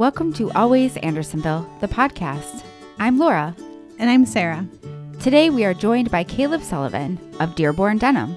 Welcome 0.00 0.32
to 0.32 0.50
Always 0.52 0.96
Andersonville, 0.96 1.70
the 1.82 1.86
podcast. 1.86 2.64
I'm 2.98 3.18
Laura. 3.18 3.54
And 3.98 4.08
I'm 4.08 4.24
Sarah. 4.24 4.66
Today 5.20 5.50
we 5.50 5.62
are 5.66 5.74
joined 5.74 6.10
by 6.10 6.24
Caleb 6.24 6.62
Sullivan 6.62 7.20
of 7.38 7.54
Dearborn 7.54 7.98
Denim. 7.98 8.34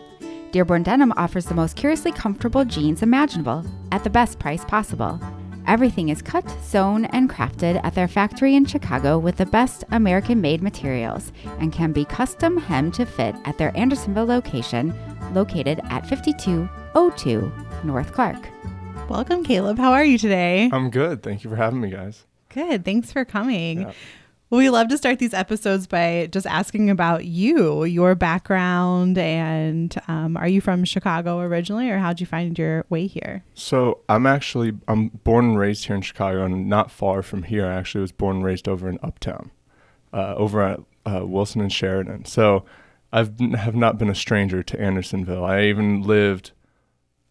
Dearborn 0.51 0.83
Denim 0.83 1.13
offers 1.15 1.45
the 1.45 1.53
most 1.53 1.77
curiously 1.77 2.11
comfortable 2.11 2.65
jeans 2.65 3.01
imaginable 3.01 3.65
at 3.93 4.03
the 4.03 4.09
best 4.09 4.39
price 4.39 4.65
possible. 4.65 5.21
Everything 5.65 6.09
is 6.09 6.21
cut, 6.21 6.43
sewn, 6.61 7.05
and 7.05 7.29
crafted 7.29 7.79
at 7.85 7.95
their 7.95 8.09
factory 8.09 8.55
in 8.55 8.65
Chicago 8.65 9.17
with 9.17 9.37
the 9.37 9.45
best 9.45 9.85
American 9.91 10.41
made 10.41 10.61
materials 10.61 11.31
and 11.59 11.71
can 11.71 11.93
be 11.93 12.03
custom 12.03 12.57
hemmed 12.57 12.93
to 12.95 13.05
fit 13.05 13.35
at 13.45 13.57
their 13.57 13.71
Andersonville 13.77 14.25
location 14.25 14.93
located 15.33 15.79
at 15.85 16.09
5202 16.09 17.49
North 17.85 18.11
Clark. 18.11 18.49
Welcome, 19.09 19.43
Caleb. 19.43 19.77
How 19.77 19.91
are 19.91 20.03
you 20.03 20.17
today? 20.17 20.69
I'm 20.71 20.89
good. 20.89 21.21
Thank 21.21 21.43
you 21.43 21.49
for 21.49 21.55
having 21.55 21.81
me, 21.81 21.89
guys. 21.89 22.25
Good. 22.49 22.85
Thanks 22.85 23.11
for 23.11 23.25
coming. 23.25 23.81
Yeah. 23.81 23.91
Well, 24.49 24.59
we 24.59 24.69
love 24.69 24.87
to 24.89 24.97
start 24.97 25.19
these 25.19 25.33
episodes 25.33 25.87
by 25.87 26.29
just 26.31 26.45
asking 26.45 26.89
about 26.89 27.25
you, 27.25 27.83
your 27.83 28.15
background, 28.15 29.17
and 29.17 29.95
um, 30.07 30.37
are 30.37 30.47
you 30.47 30.61
from 30.61 30.85
Chicago 30.85 31.39
originally, 31.39 31.89
or 31.89 31.97
how'd 31.97 32.19
you 32.19 32.25
find 32.25 32.57
your 32.57 32.85
way 32.89 33.07
here? 33.07 33.43
So 33.55 33.99
I'm 34.07 34.25
actually 34.25 34.73
I'm 34.87 35.09
born 35.09 35.45
and 35.45 35.59
raised 35.59 35.85
here 35.85 35.95
in 35.95 36.01
Chicago, 36.01 36.45
and 36.45 36.69
not 36.69 36.91
far 36.91 37.21
from 37.23 37.43
here. 37.43 37.65
I 37.65 37.73
actually 37.73 38.01
was 38.01 38.11
born 38.11 38.37
and 38.37 38.45
raised 38.45 38.67
over 38.67 38.87
in 38.87 38.99
Uptown, 39.01 39.51
uh, 40.13 40.35
over 40.37 40.61
at 40.61 40.79
uh, 41.05 41.25
Wilson 41.25 41.59
and 41.59 41.73
Sheridan. 41.73 42.25
So 42.25 42.63
I've 43.11 43.39
have 43.39 43.75
not 43.75 43.97
been 43.97 44.09
a 44.09 44.15
stranger 44.15 44.63
to 44.63 44.79
Andersonville. 44.79 45.43
I 45.43 45.63
even 45.63 46.03
lived 46.03 46.51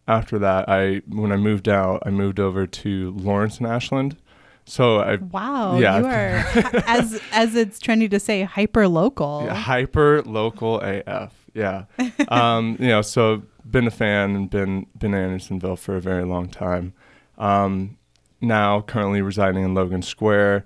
after 0.08 0.38
that. 0.40 0.68
I 0.68 1.02
when 1.08 1.32
I 1.32 1.36
moved 1.36 1.68
out, 1.68 2.02
I 2.04 2.10
moved 2.10 2.40
over 2.40 2.66
to 2.66 3.10
Lawrence 3.16 3.58
and 3.58 3.66
Ashland. 3.66 4.16
So 4.64 5.00
I 5.00 5.16
Wow, 5.16 5.78
Yeah. 5.78 5.98
you 5.98 6.06
are 6.06 6.82
as 6.86 7.20
as 7.32 7.54
it's 7.56 7.78
trendy 7.80 8.10
to 8.10 8.20
say, 8.20 8.42
hyper 8.42 8.86
local. 8.88 9.42
Yeah, 9.44 9.54
hyper 9.54 10.22
local 10.22 10.80
AF. 10.80 11.32
Yeah. 11.54 11.84
um, 12.28 12.76
you 12.80 12.88
know, 12.88 13.02
so 13.02 13.42
been 13.68 13.86
a 13.86 13.90
fan 13.90 14.34
and 14.36 14.48
been 14.50 14.86
been 14.98 15.14
in 15.14 15.20
Andersonville 15.24 15.76
for 15.76 15.96
a 15.96 16.00
very 16.00 16.24
long 16.24 16.48
time. 16.48 16.94
Um, 17.38 17.98
now 18.40 18.80
currently 18.82 19.22
residing 19.22 19.64
in 19.64 19.74
Logan 19.74 20.02
Square. 20.02 20.64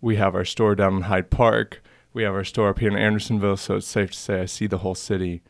We 0.00 0.16
have 0.16 0.34
our 0.34 0.44
store 0.44 0.74
down 0.74 0.96
in 0.96 1.02
Hyde 1.02 1.30
Park. 1.30 1.82
We 2.12 2.24
have 2.24 2.34
our 2.34 2.44
store 2.44 2.68
up 2.70 2.78
here 2.80 2.90
in 2.90 2.96
Andersonville, 2.96 3.56
so 3.56 3.76
it's 3.76 3.86
safe 3.86 4.10
to 4.12 4.18
say 4.18 4.40
I 4.40 4.44
see 4.46 4.66
the 4.66 4.78
whole 4.78 4.94
city 4.96 5.42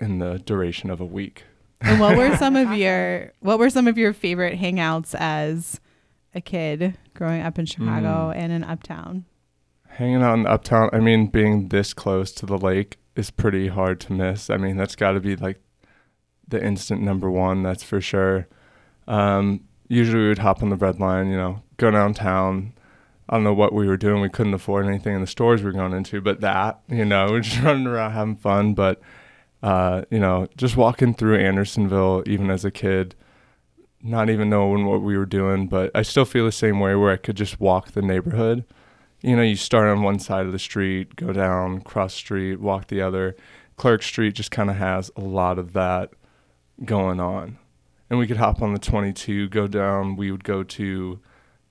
in 0.00 0.18
the 0.18 0.38
duration 0.38 0.88
of 0.90 1.00
a 1.00 1.04
week. 1.04 1.44
And 1.80 2.00
what 2.00 2.16
were 2.16 2.36
some 2.38 2.56
of 2.56 2.72
your 2.72 3.32
what 3.40 3.58
were 3.58 3.70
some 3.70 3.86
of 3.86 3.98
your 3.98 4.12
favorite 4.12 4.58
hangouts 4.58 5.14
as 5.18 5.80
a 6.34 6.40
kid 6.40 6.96
growing 7.14 7.42
up 7.42 7.58
in 7.58 7.66
Chicago 7.66 8.30
and 8.30 8.52
in 8.52 8.64
Uptown? 8.64 9.24
Hanging 9.88 10.22
out 10.22 10.34
in 10.34 10.46
Uptown, 10.46 10.90
I 10.92 11.00
mean, 11.00 11.26
being 11.26 11.68
this 11.68 11.92
close 11.92 12.30
to 12.32 12.46
the 12.46 12.58
lake 12.58 12.98
is 13.16 13.30
pretty 13.30 13.68
hard 13.68 13.98
to 14.00 14.12
miss. 14.12 14.48
I 14.48 14.56
mean, 14.56 14.76
that's 14.76 14.94
got 14.94 15.12
to 15.12 15.20
be 15.20 15.34
like 15.34 15.60
the 16.46 16.64
instant 16.64 17.02
number 17.02 17.30
one, 17.30 17.62
that's 17.62 17.82
for 17.82 18.00
sure. 18.00 18.46
Um, 19.08 19.64
usually 19.88 20.22
we 20.22 20.28
would 20.28 20.38
hop 20.38 20.62
on 20.62 20.68
the 20.70 20.76
red 20.76 21.00
line, 21.00 21.28
you 21.30 21.36
know, 21.36 21.62
go 21.76 21.90
downtown. 21.90 22.74
I 23.28 23.34
don't 23.34 23.44
know 23.44 23.54
what 23.54 23.72
we 23.72 23.86
were 23.86 23.96
doing. 23.96 24.22
We 24.22 24.28
couldn't 24.30 24.54
afford 24.54 24.86
anything 24.86 25.14
in 25.14 25.20
the 25.20 25.26
stores 25.26 25.62
we 25.62 25.66
were 25.66 25.72
going 25.72 25.92
into, 25.92 26.20
but 26.20 26.40
that, 26.40 26.80
you 26.88 27.04
know, 27.04 27.26
we're 27.30 27.40
just 27.40 27.60
running 27.62 27.86
around 27.86 28.12
having 28.12 28.36
fun. 28.36 28.74
But, 28.74 29.00
uh, 29.62 30.02
you 30.10 30.18
know, 30.18 30.46
just 30.56 30.76
walking 30.76 31.14
through 31.14 31.38
Andersonville, 31.38 32.22
even 32.26 32.50
as 32.50 32.64
a 32.64 32.70
kid, 32.70 33.14
not 34.02 34.30
even 34.30 34.48
knowing 34.48 34.86
what 34.86 35.02
we 35.02 35.16
were 35.16 35.26
doing, 35.26 35.68
but 35.68 35.90
I 35.94 36.02
still 36.02 36.24
feel 36.24 36.44
the 36.44 36.52
same 36.52 36.80
way 36.80 36.94
where 36.94 37.12
I 37.12 37.16
could 37.16 37.36
just 37.36 37.60
walk 37.60 37.92
the 37.92 38.02
neighborhood 38.02 38.64
you 39.20 39.34
know, 39.34 39.42
you 39.42 39.56
start 39.56 39.88
on 39.88 40.02
one 40.02 40.18
side 40.18 40.46
of 40.46 40.52
the 40.52 40.58
street, 40.58 41.16
go 41.16 41.32
down, 41.32 41.80
cross 41.80 42.14
street, 42.14 42.60
walk 42.60 42.86
the 42.88 43.00
other. 43.02 43.36
Clark 43.76 44.02
Street 44.02 44.34
just 44.34 44.50
kind 44.50 44.70
of 44.70 44.76
has 44.76 45.10
a 45.16 45.20
lot 45.20 45.58
of 45.58 45.72
that 45.72 46.10
going 46.84 47.20
on. 47.20 47.58
And 48.10 48.18
we 48.18 48.26
could 48.26 48.36
hop 48.36 48.62
on 48.62 48.72
the 48.72 48.78
22, 48.78 49.48
go 49.48 49.66
down. 49.66 50.16
We 50.16 50.30
would 50.30 50.44
go 50.44 50.62
to 50.62 51.20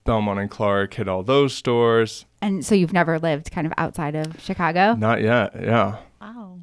Belmont 0.03 0.39
and 0.39 0.49
Clark, 0.49 0.93
hit 0.93 1.07
all 1.07 1.23
those 1.23 1.53
stores. 1.53 2.25
And 2.41 2.65
so 2.65 2.75
you've 2.75 2.93
never 2.93 3.17
lived 3.17 3.51
kind 3.51 3.65
of 3.65 3.73
outside 3.77 4.15
of 4.15 4.39
Chicago? 4.41 4.95
Not 4.95 5.21
yet, 5.21 5.53
yeah. 5.59 5.97
Wow. 6.21 6.59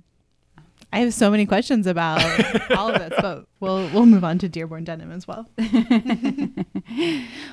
I 0.94 0.98
have 0.98 1.12
so 1.12 1.28
many 1.28 1.44
questions 1.44 1.88
about 1.88 2.22
all 2.70 2.88
of 2.88 3.00
this, 3.00 3.12
but 3.20 3.46
we'll 3.58 3.90
we'll 3.90 4.06
move 4.06 4.22
on 4.22 4.38
to 4.38 4.48
Dearborn 4.48 4.84
Denim 4.84 5.10
as 5.10 5.26
well. 5.26 5.48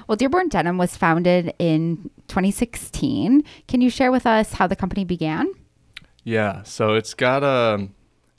Well, 0.07 0.17
Dearborn 0.17 0.49
Denim 0.49 0.77
was 0.77 0.97
founded 0.97 1.53
in 1.57 2.11
2016. 2.27 3.43
Can 3.67 3.81
you 3.81 3.89
share 3.89 4.11
with 4.11 4.25
us 4.25 4.53
how 4.53 4.67
the 4.67 4.75
company 4.75 5.05
began? 5.05 5.51
Yeah, 6.23 6.63
so 6.63 6.93
it's 6.95 7.13
got 7.13 7.41
a, 7.43 7.87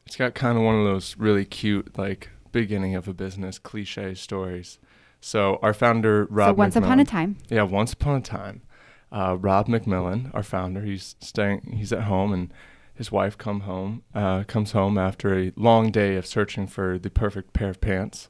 it's 0.07 0.17
got 0.17 0.35
kind 0.35 0.59
of 0.59 0.65
one 0.65 0.77
of 0.77 0.85
those 0.85 1.17
really 1.17 1.45
cute 1.45 1.97
like 1.99 2.29
beginning 2.53 2.95
of 2.95 3.09
a 3.09 3.15
business 3.15 3.59
cliche 3.59 4.15
stories. 4.15 4.79
So 5.21 5.59
our 5.63 5.73
founder 5.73 6.27
Rob. 6.31 6.51
so 6.51 6.55
once 6.55 6.77
upon 6.77 7.01
a 7.01 7.05
time. 7.05 7.39
Yeah, 7.49 7.63
once 7.63 7.95
upon 7.95 8.17
a 8.17 8.21
time, 8.21 8.63
uh, 9.11 9.37
Rob 9.41 9.67
McMillan, 9.67 10.33
our 10.35 10.43
founder, 10.43 10.83
he's 10.83 11.17
staying. 11.21 11.75
He's 11.77 11.93
at 11.93 12.03
home, 12.03 12.33
and 12.33 12.53
his 12.95 13.11
wife 13.11 13.39
come 13.39 13.61
home. 13.61 14.03
Uh, 14.15 14.45
comes 14.45 14.73
home 14.73 14.99
after 14.99 15.39
a 15.39 15.53
long 15.57 15.91
day 15.91 16.17
of 16.17 16.27
searching 16.27 16.67
for 16.67 16.99
the 16.99 17.11
perfect 17.11 17.53
pair 17.53 17.71
of 17.71 17.81
pants. 17.81 18.29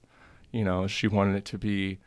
You 0.50 0.64
know, 0.64 0.86
she 0.86 1.08
wanted 1.08 1.36
it 1.36 1.44
to 1.46 1.58
be 1.58 1.98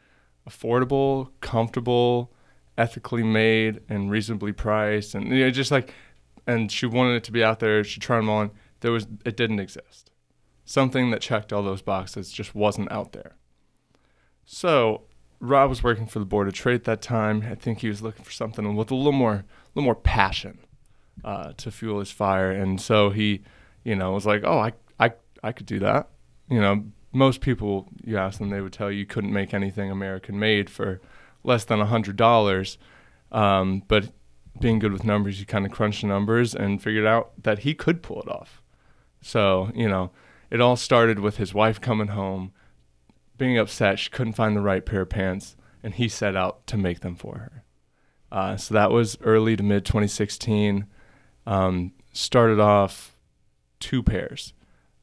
affordable, 0.50 1.30
comfortable, 1.42 2.32
ethically 2.78 3.24
made, 3.24 3.82
and 3.90 4.12
reasonably 4.12 4.54
priced, 4.54 5.16
and 5.16 5.30
you 5.30 5.46
know, 5.46 5.52
just 5.52 5.72
like, 5.72 5.94
and 6.48 6.72
she 6.72 6.86
wanted 6.86 7.16
it 7.16 7.24
to 7.26 7.32
be 7.32 7.44
out 7.44 7.60
there. 7.60 7.84
She 7.84 8.00
tried 8.00 8.18
them 8.18 8.30
on. 8.30 8.52
There 8.82 8.92
was, 8.92 9.08
it 9.26 9.36
didn't 9.36 9.60
exist. 9.60 10.12
Something 10.64 11.12
that 11.12 11.22
checked 11.22 11.52
all 11.52 11.64
those 11.64 11.82
boxes 11.82 12.32
just 12.32 12.54
wasn't 12.54 12.92
out 12.92 13.14
there. 13.14 13.36
So 14.46 15.04
Rob 15.40 15.70
was 15.70 15.84
working 15.84 16.06
for 16.06 16.20
the 16.20 16.26
board 16.26 16.48
of 16.48 16.54
trade 16.54 16.76
at 16.76 16.84
that 16.86 17.02
time. 17.02 17.44
I 17.50 17.56
think 17.56 17.80
he 17.80 17.88
was 17.88 18.02
looking 18.02 18.24
for 18.24 18.32
something 18.32 18.76
with 18.76 18.92
a 18.92 18.96
little 18.96 19.12
more, 19.12 19.34
a 19.34 19.44
little 19.74 19.86
more 19.86 19.96
passion 19.96 20.60
uh, 21.24 21.54
to 21.58 21.72
fuel 21.72 22.00
his 22.00 22.12
fire, 22.12 22.52
and 22.52 22.80
so 22.80 23.10
he, 23.10 23.42
you 23.84 23.96
know, 23.96 24.12
was 24.12 24.26
like, 24.26 24.44
"Oh, 24.44 24.60
I, 24.60 24.74
I, 25.00 25.14
I 25.44 25.52
could 25.52 25.66
do 25.66 25.80
that." 25.80 26.10
You 26.50 26.62
know, 26.62 26.86
most 27.12 27.42
people 27.42 27.88
you 28.04 28.18
ask 28.18 28.40
them, 28.40 28.50
they 28.50 28.62
would 28.62 28.74
tell 28.74 28.92
you 28.92 29.00
you 29.00 29.06
couldn't 29.06 29.34
make 29.34 29.54
anything 29.54 29.92
American 29.92 30.38
made 30.40 30.70
for 30.70 31.02
less 31.44 31.66
than 31.66 31.80
a 31.80 31.86
hundred 31.86 32.16
dollars. 32.16 32.78
Um, 33.32 33.84
but 33.88 34.12
being 34.60 34.80
good 34.80 34.94
with 34.94 35.04
numbers, 35.04 35.40
you 35.40 35.46
kind 35.46 35.66
of 35.66 35.72
crunched 35.72 36.02
the 36.02 36.08
numbers 36.08 36.56
and 36.56 36.82
figured 36.82 37.06
out 37.06 37.32
that 37.44 37.60
he 37.60 37.74
could 37.74 38.02
pull 38.02 38.22
it 38.22 38.30
off. 38.30 38.62
So 39.22 39.72
you 39.74 39.90
know, 39.90 40.12
it 40.50 40.62
all 40.62 40.76
started 40.76 41.20
with 41.20 41.38
his 41.38 41.54
wife 41.54 41.82
coming 41.82 42.10
home 42.10 42.52
being 43.38 43.58
upset 43.58 44.00
she 44.00 44.10
couldn't 44.10 44.34
find 44.34 44.56
the 44.56 44.62
right 44.62 44.86
pair 44.86 45.02
of 45.02 45.10
pants, 45.10 45.56
and 45.84 45.96
he 45.96 46.08
set 46.08 46.36
out 46.36 46.66
to 46.68 46.78
make 46.78 47.02
them 47.02 47.16
for 47.16 47.38
her. 47.38 47.64
Uh, 48.32 48.58
so 48.58 48.74
that 48.74 48.92
was 48.92 49.18
early 49.22 49.56
to 49.56 49.64
mid 49.64 49.86
2016. 49.86 50.86
Um, 51.46 51.94
started 52.14 52.60
off 52.60 53.16
two 53.80 54.02
pairs, 54.02 54.54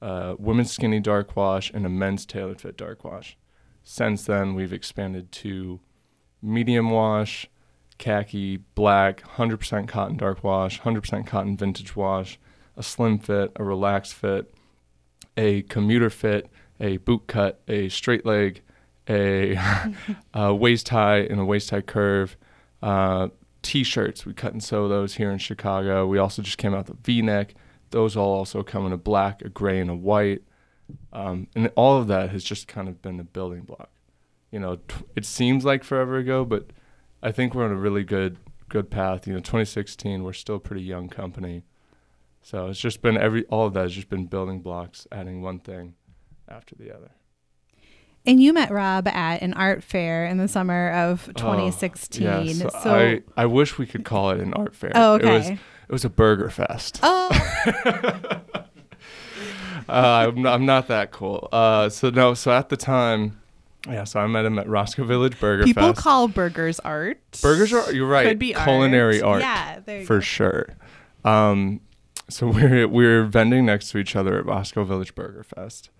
uh, 0.00 0.34
women's 0.38 0.72
skinny 0.72 1.00
dark 1.00 1.36
wash 1.36 1.70
and 1.72 1.86
a 1.86 1.88
men's 1.88 2.26
tailored 2.26 2.60
fit 2.60 2.76
dark 2.76 3.04
wash. 3.04 3.36
Since 3.84 4.24
then, 4.24 4.54
we've 4.54 4.72
expanded 4.72 5.30
to 5.32 5.80
medium 6.40 6.90
wash, 6.90 7.48
khaki, 7.98 8.58
black, 8.74 9.22
100% 9.22 9.88
cotton 9.88 10.16
dark 10.16 10.42
wash, 10.42 10.80
100% 10.80 11.26
cotton 11.26 11.56
vintage 11.56 11.94
wash, 11.94 12.38
a 12.76 12.82
slim 12.82 13.18
fit, 13.18 13.52
a 13.56 13.64
relaxed 13.64 14.14
fit, 14.14 14.52
a 15.36 15.62
commuter 15.62 16.10
fit, 16.10 16.48
a 16.80 16.96
boot 16.98 17.26
cut, 17.26 17.60
a 17.68 17.88
straight 17.88 18.26
leg, 18.26 18.62
a, 19.08 19.56
a 20.34 20.54
waist 20.54 20.88
high 20.88 21.18
and 21.18 21.40
a 21.40 21.44
waist 21.44 21.70
high 21.70 21.80
curve, 21.80 22.36
uh, 22.82 23.28
t-shirts. 23.62 24.26
We 24.26 24.34
cut 24.34 24.52
and 24.52 24.62
sew 24.62 24.88
those 24.88 25.14
here 25.14 25.30
in 25.30 25.38
Chicago. 25.38 26.06
We 26.06 26.18
also 26.18 26.42
just 26.42 26.58
came 26.58 26.74
out 26.74 26.86
the 26.86 26.96
V-neck. 27.02 27.54
Those 27.90 28.16
all 28.16 28.34
also 28.34 28.62
come 28.62 28.86
in 28.86 28.92
a 28.92 28.98
black, 28.98 29.42
a 29.42 29.48
gray, 29.48 29.80
and 29.80 29.90
a 29.90 29.94
white. 29.94 30.42
Um, 31.12 31.46
and 31.54 31.70
all 31.76 31.98
of 31.98 32.08
that 32.08 32.30
has 32.30 32.44
just 32.44 32.68
kind 32.68 32.88
of 32.88 33.00
been 33.02 33.20
a 33.20 33.24
building 33.24 33.62
block. 33.62 33.90
You 34.50 34.60
know, 34.60 34.76
t- 34.76 35.04
it 35.16 35.24
seems 35.24 35.64
like 35.64 35.84
forever 35.84 36.16
ago, 36.16 36.44
but 36.44 36.70
I 37.22 37.32
think 37.32 37.54
we're 37.54 37.64
on 37.64 37.72
a 37.72 37.76
really 37.76 38.04
good 38.04 38.36
good 38.68 38.90
path. 38.90 39.26
You 39.26 39.34
know, 39.34 39.40
2016, 39.40 40.22
we're 40.22 40.32
still 40.32 40.56
a 40.56 40.60
pretty 40.60 40.82
young 40.82 41.08
company. 41.08 41.64
So 42.42 42.66
it's 42.66 42.80
just 42.80 43.02
been 43.02 43.16
every 43.16 43.44
all 43.46 43.66
of 43.66 43.74
that 43.74 43.82
has 43.82 43.94
just 43.94 44.08
been 44.08 44.26
building 44.26 44.60
blocks, 44.60 45.06
adding 45.12 45.42
one 45.42 45.60
thing 45.60 45.94
after 46.48 46.74
the 46.74 46.94
other. 46.94 47.12
And 48.24 48.40
you 48.40 48.52
met 48.52 48.70
Rob 48.70 49.08
at 49.08 49.42
an 49.42 49.52
art 49.54 49.82
fair 49.82 50.24
in 50.26 50.36
the 50.38 50.46
summer 50.48 50.90
of 50.92 51.28
Oh, 51.30 51.32
2016. 51.32 52.22
Yes, 52.22 52.58
so, 52.82 52.94
I, 52.94 53.22
I 53.36 53.46
wish 53.46 53.78
we 53.78 53.86
could 53.86 54.04
call 54.04 54.30
it 54.30 54.40
an 54.40 54.54
art 54.54 54.74
fair. 54.76 54.92
oh, 54.94 55.16
It 55.16 55.24
was 55.24 55.46
okay. 55.46 55.54
it 55.54 55.92
was 55.92 56.04
a 56.04 56.08
burger 56.10 56.48
fest. 56.48 57.00
oh, 57.02 57.28
uh, 59.88 60.28
I'm, 60.28 60.42
not, 60.42 60.54
I'm 60.54 60.66
not 60.66 60.88
that 60.88 61.10
cool. 61.10 61.48
Uh, 61.52 61.88
so 61.88 62.10
no, 62.10 62.34
so 62.34 62.52
at 62.52 62.68
the 62.68 62.76
time, 62.76 63.40
Yeah, 63.88 64.04
so 64.04 64.20
I 64.20 64.26
met 64.26 64.44
him 64.44 64.58
at 64.58 64.68
Roscoe 64.68 65.04
Village 65.04 65.38
Burger 65.40 65.64
People 65.64 65.88
Fest. 65.92 65.98
call 65.98 66.28
burgers 66.28 66.78
art. 66.80 67.18
Burgers 67.42 67.72
are 67.72 67.92
you're 67.92 68.06
right. 68.06 68.26
Could 68.26 68.38
be 68.38 68.52
culinary 68.54 69.20
art. 69.20 69.40
Yeah, 69.40 69.80
there 69.80 70.00
you 70.00 70.06
for 70.06 70.16
go. 70.18 70.20
sure. 70.20 70.68
Um, 71.24 71.80
so 72.28 72.46
we're 72.54 72.86
we're 72.88 73.24
vending 73.24 73.66
next 73.66 73.90
to 73.90 73.98
each 73.98 74.14
other 74.16 74.38
at 74.38 74.46
Roscoe 74.46 74.84
Village 74.84 75.14
Burger 75.14 75.42
Fest. 75.42 75.90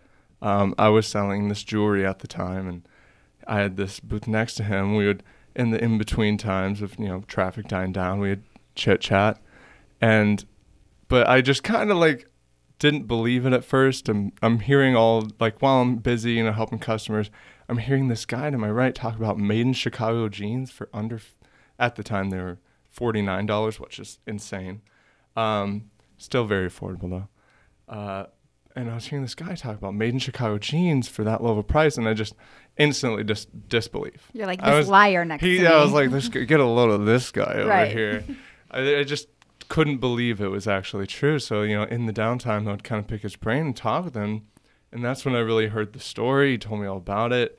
Um, 0.42 0.74
I 0.76 0.88
was 0.88 1.06
selling 1.06 1.48
this 1.48 1.62
jewelry 1.62 2.04
at 2.04 2.18
the 2.18 2.28
time, 2.28 2.68
and 2.68 2.82
I 3.46 3.60
had 3.60 3.76
this 3.76 4.00
booth 4.00 4.26
next 4.26 4.56
to 4.56 4.64
him. 4.64 4.96
We 4.96 5.06
would 5.06 5.22
in 5.54 5.70
the 5.70 5.82
in 5.82 5.98
between 5.98 6.36
times 6.36 6.82
of 6.82 6.98
you 6.98 7.08
know 7.08 7.22
traffic 7.26 7.68
dying 7.68 7.92
down, 7.92 8.18
we 8.18 8.30
would 8.30 8.42
chit 8.74 9.00
chat, 9.00 9.40
and 10.00 10.44
but 11.08 11.28
I 11.28 11.40
just 11.40 11.62
kind 11.62 11.90
of 11.90 11.96
like 11.96 12.28
didn't 12.78 13.06
believe 13.06 13.46
it 13.46 13.52
at 13.52 13.64
first. 13.64 14.08
I'm 14.08 14.32
I'm 14.42 14.58
hearing 14.58 14.96
all 14.96 15.28
like 15.38 15.62
while 15.62 15.80
I'm 15.80 15.96
busy 15.96 16.32
you 16.32 16.44
know 16.44 16.52
helping 16.52 16.80
customers, 16.80 17.30
I'm 17.68 17.78
hearing 17.78 18.08
this 18.08 18.26
guy 18.26 18.50
to 18.50 18.58
my 18.58 18.70
right 18.70 18.94
talk 18.94 19.16
about 19.16 19.38
made 19.38 19.60
in 19.60 19.72
Chicago 19.72 20.28
jeans 20.28 20.72
for 20.72 20.88
under 20.92 21.20
at 21.78 21.94
the 21.94 22.02
time 22.02 22.30
they 22.30 22.38
were 22.38 22.58
forty 22.90 23.22
nine 23.22 23.46
dollars, 23.46 23.78
which 23.78 24.00
is 24.00 24.18
insane. 24.26 24.82
Um, 25.36 25.90
still 26.16 26.44
very 26.44 26.68
affordable 26.68 27.10
though. 27.10 27.28
Uh, 27.94 28.26
and 28.74 28.90
I 28.90 28.94
was 28.94 29.06
hearing 29.06 29.22
this 29.22 29.34
guy 29.34 29.54
talk 29.54 29.76
about 29.76 29.94
made 29.94 30.12
in 30.14 30.19
Chicago 30.19 30.58
jeans 30.58 31.08
for 31.08 31.24
that 31.24 31.42
low 31.42 31.52
of 31.52 31.58
a 31.58 31.62
price, 31.62 31.96
and 31.98 32.08
I 32.08 32.14
just 32.14 32.34
instantly 32.78 33.24
just 33.24 33.48
disbelief. 33.69 34.30
You're 34.32 34.46
like 34.46 34.62
I 34.62 34.70
this 34.70 34.78
was- 34.80 34.88
liar 34.88 35.24
next 35.24 35.42
He, 35.44 35.56
to 35.58 35.62
me. 35.62 35.69
I 35.69 35.82
was 35.82 35.92
like, 35.92 36.10
this, 36.10 36.28
get 36.28 36.60
a 36.60 36.64
load 36.64 36.90
of 36.90 37.04
this 37.06 37.30
guy 37.30 37.54
over 37.54 37.86
here. 37.86 38.24
I, 38.70 38.96
I 38.96 39.04
just 39.04 39.28
couldn't 39.69 39.98
believe 39.98 40.40
it 40.40 40.48
was 40.50 40.66
actually 40.66 41.06
true. 41.06 41.38
So 41.38 41.62
you 41.62 41.76
know, 41.76 41.84
in 41.84 42.06
the 42.06 42.12
downtime, 42.12 42.66
I 42.69 42.72
would 42.72 42.84
kind 42.84 42.98
of 43.00 43.06
pick 43.06 43.22
his 43.22 43.36
brain 43.36 43.66
and 43.66 43.76
talk 43.76 44.04
with 44.04 44.14
him, 44.14 44.46
and 44.90 45.04
that's 45.04 45.24
when 45.24 45.34
I 45.34 45.40
really 45.40 45.69
heard 45.69 45.92
the 45.92 46.00
story. 46.00 46.52
He 46.52 46.58
told 46.58 46.80
me 46.80 46.86
all 46.86 46.96
about 46.98 47.32
it, 47.32 47.58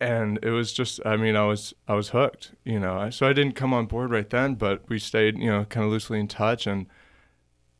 and 0.00 0.38
it 0.42 0.50
was 0.50 0.72
just, 0.72 1.00
I 1.04 1.16
mean, 1.16 1.36
I 1.36 1.44
was 1.46 1.74
I 1.86 1.94
was 1.94 2.08
hooked. 2.10 2.52
You 2.64 2.80
know, 2.80 3.10
so 3.10 3.26
I 3.28 3.32
didn't 3.32 3.54
come 3.54 3.72
on 3.72 3.86
board 3.86 4.10
right 4.10 4.28
then, 4.28 4.54
but 4.54 4.88
we 4.88 4.98
stayed, 4.98 5.38
you 5.38 5.50
know, 5.50 5.64
kind 5.66 5.84
of 5.86 5.92
loosely 5.92 6.18
in 6.18 6.28
touch. 6.28 6.66
And 6.66 6.86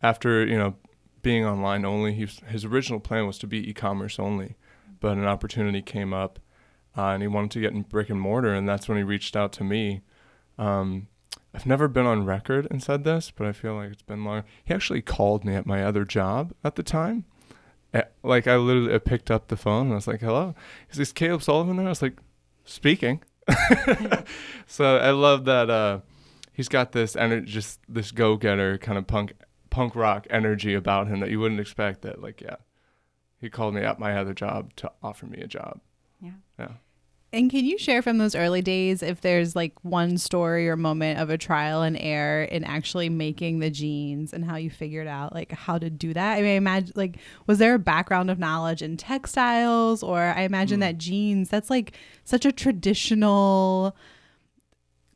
after 0.03 0.45
you 0.47 0.57
know 0.59 0.77
being 1.23 1.45
online 1.45 1.85
only, 1.85 2.15
he 2.15 2.27
his 2.47 2.65
original 2.65 3.01
plan 3.01 3.27
was 3.27 3.39
to 3.39 3.47
be 3.47 3.69
e-commerce 3.69 4.19
only, 4.19 4.57
but 5.01 5.17
an 5.17 5.27
opportunity 5.27 5.83
came 5.83 6.13
up 6.13 6.39
uh, 6.97 7.09
and 7.09 7.23
he 7.23 7.29
wanted 7.29 7.51
to 7.53 7.61
get 7.61 7.73
in 7.73 7.83
brick 7.83 8.11
and 8.11 8.21
mortar, 8.21 8.55
and 8.55 8.69
that's 8.69 8.89
when 8.89 8.99
he 8.99 9.05
reached 9.05 9.37
out 9.37 9.53
to 9.53 9.65
me. 9.65 10.03
Um, 10.59 11.09
I've 11.55 11.67
never 11.67 11.89
been 11.89 12.07
on 12.07 12.25
record 12.25 12.69
and 12.71 12.83
said 12.83 13.05
this, 13.05 13.33
but 13.35 13.47
I 13.47 13.53
feel 13.53 13.75
like 13.75 13.91
it's 13.91 14.03
been 14.03 14.25
long. 14.25 14.45
He 14.65 14.73
actually 14.73 15.03
called 15.03 15.45
me 15.45 15.55
at 15.55 15.67
my 15.67 15.83
other 15.83 16.05
job 16.05 16.53
at 16.63 16.77
the 16.77 16.83
time. 16.83 17.25
Like 18.23 18.47
I 18.47 18.57
literally 18.57 18.97
picked 19.01 19.31
up 19.31 19.49
the 19.49 19.57
phone 19.57 19.87
and 19.87 19.93
I 19.93 19.97
was 19.97 20.07
like, 20.07 20.21
"Hello, 20.21 20.55
is 20.91 20.99
this 20.99 21.13
Caleb 21.13 21.43
Sullivan?" 21.43 21.77
there?" 21.77 21.87
I 21.87 21.89
was 21.89 22.03
like, 22.03 22.19
"Speaking." 22.65 23.23
so 24.67 24.99
I 24.99 25.11
love 25.11 25.45
that 25.47 25.69
uh, 25.69 26.01
he's 26.53 26.69
got 26.69 26.93
this 26.93 27.17
energy, 27.17 27.51
just 27.51 27.81
this 27.89 28.13
go-getter 28.13 28.79
kind 28.79 28.97
of 28.97 29.09
punk 29.09 29.33
punk 29.71 29.95
rock 29.97 30.27
energy 30.31 30.75
about 30.75 31.09
him 31.09 31.21
that 31.21 31.31
you 31.31 31.41
wouldn't 31.41 31.61
expect. 31.61 32.03
That 32.03 32.21
like, 32.21 32.41
yeah, 32.41 32.57
he 33.41 33.49
called 33.49 33.75
me 33.75 33.83
at 33.83 33.99
my 33.99 34.17
other 34.17 34.35
job 34.35 34.75
to 34.77 34.91
offer 35.03 35.27
me 35.27 35.41
a 35.41 35.47
job. 35.47 35.81
Yeah. 36.21 36.33
Yeah. 36.59 36.69
And 37.33 37.49
can 37.49 37.65
you 37.65 37.79
share 37.79 38.03
from 38.03 38.19
those 38.19 38.35
early 38.35 38.61
days 38.61 39.05
if 39.05 39.21
there's 39.21 39.55
like 39.55 39.73
one 39.83 40.19
story 40.19 40.69
or 40.69 40.77
moment 40.77 41.21
of 41.21 41.31
a 41.31 41.39
trial 41.39 41.81
and 41.83 41.97
error 42.01 42.43
in 42.43 42.65
actually 42.65 43.09
making 43.09 43.61
the 43.61 43.71
jeans 43.71 44.33
and 44.33 44.45
how 44.45 44.57
you 44.57 44.69
figured 44.69 45.07
out 45.07 45.33
like 45.33 45.53
how 45.53 45.79
to 45.79 45.89
do 45.89 46.13
that? 46.13 46.33
I 46.39 46.43
mean, 46.43 46.51
I 46.51 46.55
imagine 46.57 46.93
like 46.97 47.19
was 47.47 47.59
there 47.59 47.75
a 47.75 47.79
background 47.79 48.33
of 48.33 48.41
knowledge 48.41 48.83
in 48.83 48.97
textiles 48.97 50.03
or 50.03 50.19
I 50.19 50.41
imagine 50.43 50.79
Hmm. 50.79 50.81
that 50.81 50.99
jeans 50.99 51.49
that's 51.49 51.71
like 51.71 51.97
such 52.25 52.45
a 52.45 52.51
traditional 52.51 53.95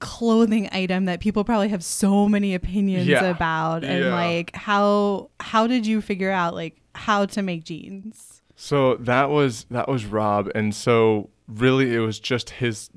clothing 0.04 0.68
item 0.72 1.06
that 1.06 1.20
people 1.20 1.42
probably 1.44 1.68
have 1.68 1.82
so 1.82 2.28
many 2.28 2.54
opinions 2.54 3.06
Yeah. 3.06 3.24
about 3.24 3.82
and 3.84 4.04
Yeah. 4.04 4.14
like 4.14 4.54
how 4.54 5.30
how 5.40 5.66
did 5.66 5.86
you 5.86 6.00
figure 6.00 6.30
out 6.30 6.54
like 6.54 6.76
how 6.94 7.26
to 7.26 7.42
make 7.42 7.64
jeans? 7.64 8.42
So 8.56 8.96
that 8.96 9.30
was 9.30 9.66
that 9.70 9.88
was 9.88 10.04
Rob, 10.06 10.50
and 10.54 10.74
so 10.74 11.30
really 11.48 11.94
it 11.94 11.98
was 12.00 12.20
just 12.20 12.50
his 12.50 12.90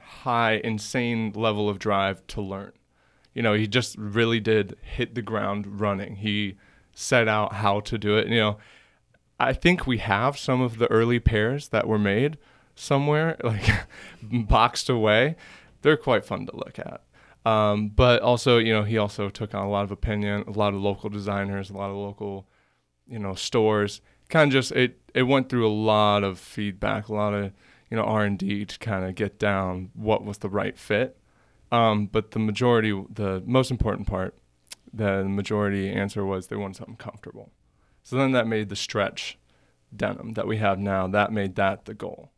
high, 0.00 0.60
insane 0.64 1.32
level 1.34 1.68
of 1.68 1.78
drive 1.78 2.26
to 2.28 2.40
learn. 2.40 2.72
You 3.34 3.42
know, 3.42 3.54
he 3.54 3.66
just 3.66 3.96
really 3.98 4.40
did 4.40 4.76
hit 4.82 5.14
the 5.14 5.22
ground 5.22 5.80
running. 5.80 6.16
He 6.16 6.56
set 6.92 7.28
out 7.28 7.54
how 7.54 7.80
to 7.80 7.96
do 7.98 8.16
it. 8.18 8.26
You 8.28 8.36
know, 8.36 8.58
I 9.38 9.52
think 9.52 9.86
we 9.86 9.98
have 9.98 10.36
some 10.36 10.60
of 10.60 10.78
the 10.78 10.90
early 10.90 11.20
pairs 11.20 11.68
that 11.68 11.86
were 11.86 11.98
made 11.98 12.36
somewhere, 12.74 13.36
like 13.44 13.68
boxed 14.22 14.88
away. 14.88 15.36
They're 15.82 15.96
quite 15.96 16.24
fun 16.24 16.46
to 16.46 16.56
look 16.56 16.78
at. 16.78 17.02
Um, 17.44 17.88
but 17.88 18.20
also, 18.20 18.58
you 18.58 18.72
know, 18.72 18.82
he 18.82 18.98
also 18.98 19.28
took 19.28 19.54
on 19.54 19.64
a 19.64 19.70
lot 19.70 19.84
of 19.84 19.90
opinion, 19.90 20.44
a 20.46 20.50
lot 20.50 20.74
of 20.74 20.80
local 20.80 21.08
designers, 21.08 21.70
a 21.70 21.74
lot 21.74 21.90
of 21.90 21.96
local, 21.96 22.46
you 23.06 23.18
know, 23.18 23.34
stores. 23.34 24.00
Kind 24.28 24.48
of 24.48 24.52
just 24.52 24.72
it. 24.72 25.00
It 25.14 25.22
went 25.22 25.48
through 25.48 25.66
a 25.66 25.72
lot 25.72 26.24
of 26.24 26.38
feedback, 26.38 27.08
a 27.08 27.14
lot 27.14 27.32
of 27.32 27.52
you 27.90 27.96
know 27.96 28.02
R 28.02 28.24
and 28.24 28.38
D 28.38 28.64
to 28.64 28.78
kind 28.78 29.04
of 29.04 29.14
get 29.14 29.38
down 29.38 29.90
what 29.94 30.24
was 30.24 30.38
the 30.38 30.50
right 30.50 30.76
fit. 30.76 31.16
Um, 31.70 32.06
but 32.06 32.32
the 32.32 32.38
majority, 32.38 32.90
the 33.10 33.42
most 33.46 33.70
important 33.70 34.06
part, 34.06 34.36
the 34.92 35.24
majority 35.24 35.90
answer 35.90 36.24
was 36.24 36.46
they 36.46 36.56
wanted 36.56 36.76
something 36.76 36.96
comfortable. 36.96 37.50
So 38.02 38.16
then 38.16 38.32
that 38.32 38.46
made 38.46 38.68
the 38.68 38.76
stretch 38.76 39.38
denim 39.94 40.32
that 40.32 40.46
we 40.46 40.58
have 40.58 40.78
now. 40.78 41.06
That 41.06 41.32
made 41.32 41.56
that 41.56 41.84
the 41.84 41.94
goal. 41.94 42.30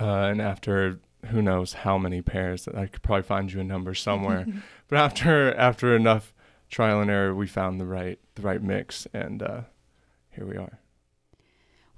Uh, 0.00 0.26
and 0.26 0.40
after 0.40 1.00
who 1.26 1.42
knows 1.42 1.72
how 1.72 1.98
many 1.98 2.22
pairs, 2.22 2.64
that 2.64 2.74
I 2.74 2.86
could 2.86 3.02
probably 3.02 3.22
find 3.22 3.52
you 3.52 3.60
a 3.60 3.64
number 3.64 3.94
somewhere. 3.94 4.46
but 4.88 4.98
after 4.98 5.54
after 5.54 5.94
enough 5.94 6.34
trial 6.68 7.00
and 7.00 7.10
error, 7.10 7.34
we 7.34 7.46
found 7.46 7.80
the 7.80 7.86
right 7.86 8.18
the 8.34 8.42
right 8.42 8.62
mix, 8.62 9.06
and 9.12 9.42
uh, 9.42 9.60
here 10.30 10.46
we 10.46 10.56
are. 10.56 10.78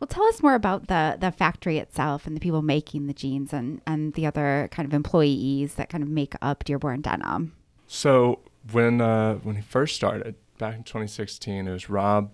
Well, 0.01 0.09
tell 0.09 0.25
us 0.25 0.43
more 0.43 0.55
about 0.55 0.89
the 0.89 1.17
the 1.19 1.33
factory 1.33 1.79
itself 1.79 2.27
and 2.27 2.37
the 2.37 2.41
people 2.41 2.63
making 2.63 3.07
the 3.07 3.15
jeans 3.15 3.53
and 3.53 3.81
and 3.87 4.15
the 4.15 4.27
other 4.27 4.69
kind 4.71 4.87
of 4.87 4.93
employees 4.93 5.75
that 5.75 5.89
kind 5.89 6.03
of 6.03 6.11
make 6.11 6.35
up 6.43 6.65
Dearborn 6.65 7.01
Denim. 7.01 7.55
So 7.87 8.41
when 8.73 9.01
uh, 9.01 9.37
when 9.37 9.57
he 9.57 9.63
first 9.63 9.97
started 9.97 10.35
back 10.59 10.77
in 10.77 10.83
2016, 10.85 11.67
it 11.67 11.71
was 11.71 11.89
Rob 11.89 12.33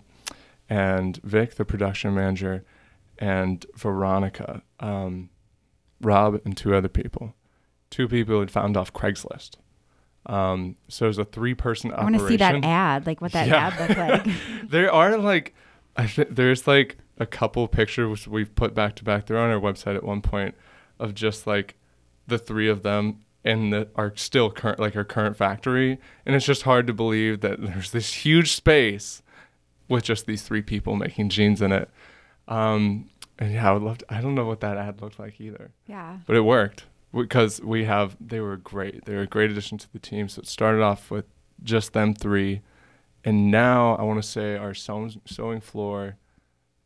and 0.69 1.17
Vic, 1.23 1.55
the 1.55 1.65
production 1.65 2.15
manager, 2.15 2.63
and 3.19 3.65
Veronica. 3.75 4.63
Um, 4.79 5.29
Rob 6.01 6.41
and 6.45 6.55
two 6.57 6.75
other 6.75 6.87
people. 6.89 7.33
Two 7.89 8.07
people 8.07 8.39
had 8.39 8.51
found 8.51 8.77
off 8.77 8.93
Craigslist. 8.93 9.51
Um, 10.27 10.75
so 10.87 11.05
it 11.05 11.07
was 11.09 11.17
a 11.17 11.25
three-person 11.25 11.91
I 11.93 12.03
want 12.03 12.17
to 12.19 12.27
see 12.27 12.37
that 12.37 12.63
ad, 12.63 13.07
like 13.07 13.21
what 13.21 13.31
that 13.31 13.47
Yeah. 13.47 13.67
ad 13.67 13.79
looked 13.79 14.27
like. 14.27 14.35
there 14.69 14.91
are 14.91 15.17
like 15.17 15.53
I 15.97 16.05
th- 16.05 16.27
there's 16.31 16.67
like 16.67 16.97
a 17.17 17.25
couple 17.25 17.67
pictures 17.67 18.27
we've 18.27 18.53
put 18.55 18.73
back 18.75 18.95
to 18.97 19.03
back. 19.03 19.25
They're 19.25 19.37
on 19.39 19.49
our 19.49 19.59
website 19.59 19.95
at 19.95 20.03
one 20.03 20.21
point 20.21 20.55
of 20.99 21.13
just 21.15 21.47
like 21.47 21.75
the 22.27 22.37
three 22.37 22.69
of 22.69 22.83
them 22.83 23.21
in 23.43 23.71
the 23.71 23.87
our 23.95 24.13
still 24.15 24.51
current 24.51 24.79
like 24.79 24.95
our 24.95 25.03
current 25.03 25.35
factory, 25.35 25.99
and 26.25 26.35
it's 26.35 26.45
just 26.45 26.61
hard 26.63 26.85
to 26.87 26.93
believe 26.93 27.41
that 27.41 27.59
there's 27.59 27.89
this 27.91 28.13
huge 28.13 28.51
space 28.53 29.23
with 29.89 30.03
just 30.03 30.27
these 30.27 30.43
three 30.43 30.61
people 30.61 30.95
making 30.95 31.29
jeans 31.29 31.61
in 31.63 31.71
it. 31.71 31.89
Um, 32.47 33.09
and 33.41 33.51
yeah, 33.51 33.67
I 33.67 33.73
would 33.73 33.81
love. 33.81 33.97
To, 33.97 34.05
I 34.13 34.21
don't 34.21 34.35
know 34.35 34.45
what 34.45 34.61
that 34.61 34.77
ad 34.77 35.01
looked 35.01 35.19
like 35.19 35.41
either 35.41 35.71
yeah. 35.87 36.17
but 36.25 36.35
it 36.35 36.41
worked 36.41 36.85
because 37.13 37.59
we 37.61 37.85
have 37.85 38.15
they 38.21 38.39
were 38.39 38.55
great 38.55 39.05
they 39.05 39.15
were 39.15 39.23
a 39.23 39.27
great 39.27 39.51
addition 39.51 39.77
to 39.77 39.91
the 39.91 39.99
team 39.99 40.29
so 40.29 40.41
it 40.41 40.47
started 40.47 40.81
off 40.81 41.11
with 41.11 41.25
just 41.63 41.93
them 41.93 42.13
three 42.13 42.61
and 43.25 43.51
now 43.51 43.95
i 43.95 44.03
want 44.03 44.21
to 44.21 44.27
say 44.27 44.55
our 44.55 44.73
sewing, 44.73 45.21
sewing 45.25 45.59
floor 45.59 46.15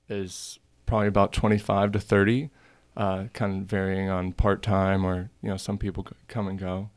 is 0.10 0.60
probably 0.86 1.08
about 1.08 1.32
25 1.32 1.92
to 1.92 2.00
30 2.00 2.50
uh, 2.98 3.26
kind 3.34 3.62
of 3.62 3.68
varying 3.68 4.10
on 4.10 4.32
part-time 4.32 5.06
or 5.06 5.30
you 5.42 5.50
know 5.50 5.58
some 5.58 5.78
people 5.78 6.08
come 6.28 6.48
and 6.48 6.58
go 6.58 6.90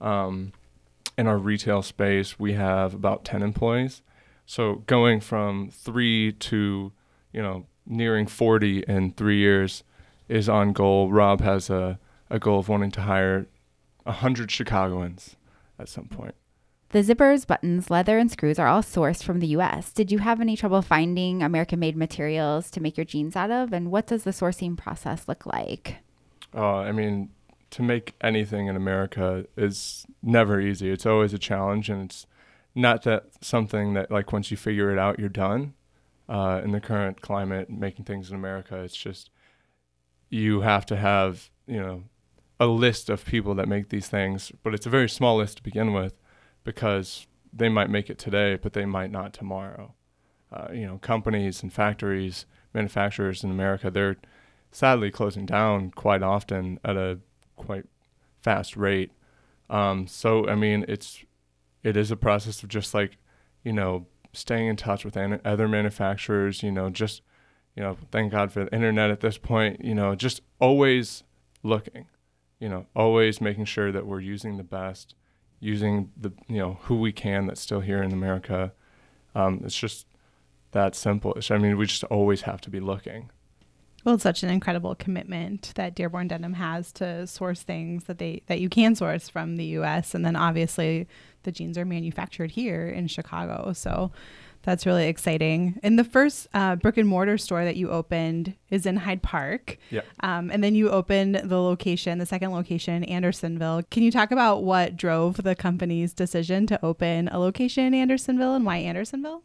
um, 0.00 0.52
in 1.18 1.26
our 1.26 1.38
retail 1.38 1.82
space 1.82 2.38
we 2.38 2.54
have 2.54 2.94
about 2.94 3.24
10 3.24 3.42
employees 3.42 4.02
so 4.46 4.76
going 4.86 5.20
from 5.20 5.68
three 5.70 6.32
to 6.32 6.92
you 7.32 7.42
know 7.42 7.66
nearing 7.90 8.26
40 8.26 8.84
in 8.88 9.12
three 9.12 9.38
years 9.38 9.82
is 10.28 10.48
on 10.48 10.72
goal. 10.72 11.10
Rob 11.10 11.40
has 11.40 11.68
a, 11.68 11.98
a 12.30 12.38
goal 12.38 12.60
of 12.60 12.68
wanting 12.68 12.92
to 12.92 13.02
hire 13.02 13.46
100 14.04 14.50
Chicagoans 14.50 15.36
at 15.78 15.88
some 15.88 16.06
point. 16.06 16.34
The 16.90 17.00
zippers, 17.00 17.46
buttons, 17.46 17.88
leather, 17.88 18.18
and 18.18 18.30
screws 18.30 18.58
are 18.58 18.66
all 18.66 18.82
sourced 18.82 19.22
from 19.22 19.38
the 19.38 19.46
U.S. 19.48 19.92
Did 19.92 20.10
you 20.10 20.18
have 20.18 20.40
any 20.40 20.56
trouble 20.56 20.82
finding 20.82 21.40
American-made 21.42 21.96
materials 21.96 22.68
to 22.72 22.80
make 22.80 22.96
your 22.96 23.04
jeans 23.04 23.36
out 23.36 23.50
of? 23.52 23.72
And 23.72 23.92
what 23.92 24.08
does 24.08 24.24
the 24.24 24.32
sourcing 24.32 24.76
process 24.76 25.28
look 25.28 25.46
like? 25.46 25.98
Uh, 26.52 26.78
I 26.78 26.90
mean, 26.90 27.30
to 27.70 27.82
make 27.82 28.14
anything 28.20 28.66
in 28.66 28.74
America 28.74 29.46
is 29.56 30.04
never 30.20 30.60
easy. 30.60 30.90
It's 30.90 31.06
always 31.06 31.32
a 31.32 31.38
challenge, 31.38 31.88
and 31.88 32.06
it's 32.06 32.26
not 32.74 33.02
that 33.02 33.26
something 33.40 33.94
that 33.94 34.10
like 34.10 34.32
once 34.32 34.50
you 34.50 34.56
figure 34.56 34.90
it 34.90 34.98
out, 34.98 35.20
you're 35.20 35.28
done. 35.28 35.74
Uh, 36.30 36.60
in 36.62 36.70
the 36.70 36.80
current 36.80 37.20
climate, 37.20 37.68
making 37.68 38.04
things 38.04 38.30
in 38.30 38.36
America, 38.36 38.76
it's 38.76 38.96
just 38.96 39.30
you 40.28 40.60
have 40.60 40.86
to 40.86 40.96
have 40.96 41.50
you 41.66 41.80
know 41.80 42.04
a 42.60 42.66
list 42.66 43.10
of 43.10 43.24
people 43.24 43.54
that 43.56 43.66
make 43.66 43.88
these 43.88 44.06
things, 44.06 44.52
but 44.62 44.72
it's 44.72 44.86
a 44.86 44.90
very 44.90 45.08
small 45.08 45.38
list 45.38 45.56
to 45.56 45.62
begin 45.62 45.92
with 45.92 46.14
because 46.62 47.26
they 47.52 47.68
might 47.68 47.90
make 47.90 48.08
it 48.08 48.18
today, 48.18 48.56
but 48.56 48.74
they 48.74 48.84
might 48.84 49.10
not 49.10 49.32
tomorrow. 49.32 49.92
Uh, 50.52 50.68
you 50.72 50.86
know, 50.86 50.98
companies 50.98 51.62
and 51.62 51.72
factories, 51.72 52.46
manufacturers 52.72 53.42
in 53.42 53.50
America, 53.50 53.90
they're 53.90 54.16
sadly 54.70 55.10
closing 55.10 55.46
down 55.46 55.90
quite 55.90 56.22
often 56.22 56.78
at 56.84 56.96
a 56.96 57.18
quite 57.56 57.86
fast 58.40 58.76
rate. 58.76 59.10
Um, 59.68 60.06
so 60.06 60.48
I 60.48 60.54
mean, 60.54 60.84
it's 60.86 61.24
it 61.82 61.96
is 61.96 62.10
a 62.10 62.16
process 62.16 62.62
of 62.62 62.68
just 62.68 62.94
like 62.94 63.16
you 63.64 63.72
know 63.72 64.06
staying 64.32 64.68
in 64.68 64.76
touch 64.76 65.04
with 65.04 65.16
an- 65.16 65.40
other 65.44 65.68
manufacturers. 65.68 66.62
You 66.62 66.72
know, 66.72 66.90
just 66.90 67.22
you 67.76 67.82
know, 67.82 67.96
thank 68.10 68.32
God 68.32 68.52
for 68.52 68.64
the 68.64 68.74
internet 68.74 69.10
at 69.10 69.20
this 69.20 69.38
point. 69.38 69.84
You 69.84 69.94
know, 69.94 70.14
just 70.14 70.40
always 70.58 71.22
looking. 71.62 72.06
You 72.58 72.68
know, 72.68 72.86
always 72.94 73.40
making 73.40 73.64
sure 73.64 73.90
that 73.90 74.06
we're 74.06 74.20
using 74.20 74.56
the 74.56 74.62
best, 74.64 75.14
using 75.60 76.10
the 76.16 76.32
you 76.48 76.58
know 76.58 76.78
who 76.82 76.96
we 76.96 77.12
can 77.12 77.46
that's 77.46 77.60
still 77.60 77.80
here 77.80 78.02
in 78.02 78.12
America. 78.12 78.72
Um, 79.34 79.62
it's 79.64 79.78
just 79.78 80.06
that 80.72 80.94
simple. 80.94 81.36
I 81.50 81.58
mean, 81.58 81.76
we 81.76 81.86
just 81.86 82.04
always 82.04 82.42
have 82.42 82.60
to 82.62 82.70
be 82.70 82.80
looking. 82.80 83.30
Well, 84.04 84.14
it's 84.14 84.22
such 84.22 84.42
an 84.42 84.50
incredible 84.50 84.94
commitment 84.94 85.72
that 85.74 85.94
Dearborn 85.94 86.28
Denim 86.28 86.54
has 86.54 86.90
to 86.92 87.26
source 87.26 87.62
things 87.62 88.04
that 88.04 88.18
they 88.18 88.42
that 88.46 88.60
you 88.60 88.68
can 88.68 88.94
source 88.94 89.28
from 89.28 89.56
the 89.56 89.64
U.S. 89.66 90.14
and 90.14 90.24
then 90.24 90.36
obviously 90.36 91.06
the 91.42 91.52
jeans 91.52 91.76
are 91.76 91.84
manufactured 91.84 92.52
here 92.52 92.88
in 92.88 93.06
Chicago. 93.08 93.72
So 93.72 94.10
that's 94.62 94.84
really 94.84 95.06
exciting. 95.06 95.80
And 95.82 95.98
the 95.98 96.04
first 96.04 96.48
uh, 96.52 96.76
brick 96.76 96.98
and 96.98 97.08
mortar 97.08 97.38
store 97.38 97.64
that 97.64 97.76
you 97.76 97.90
opened 97.90 98.54
is 98.68 98.84
in 98.84 98.96
Hyde 98.96 99.22
Park. 99.22 99.78
Yeah. 99.90 100.02
Um, 100.20 100.50
and 100.50 100.62
then 100.62 100.74
you 100.74 100.90
opened 100.90 101.36
the 101.36 101.60
location, 101.60 102.18
the 102.18 102.26
second 102.26 102.52
location 102.52 103.02
in 103.02 103.04
Andersonville. 103.04 103.82
Can 103.90 104.02
you 104.02 104.10
talk 104.10 104.30
about 104.30 104.62
what 104.62 104.96
drove 104.96 105.42
the 105.42 105.54
company's 105.54 106.12
decision 106.12 106.66
to 106.66 106.84
open 106.84 107.28
a 107.28 107.38
location 107.38 107.84
in 107.84 107.94
Andersonville 107.94 108.54
and 108.54 108.66
why 108.66 108.76
Andersonville? 108.78 109.42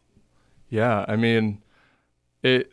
Yeah, 0.68 1.04
I 1.08 1.16
mean, 1.16 1.62
it. 2.42 2.70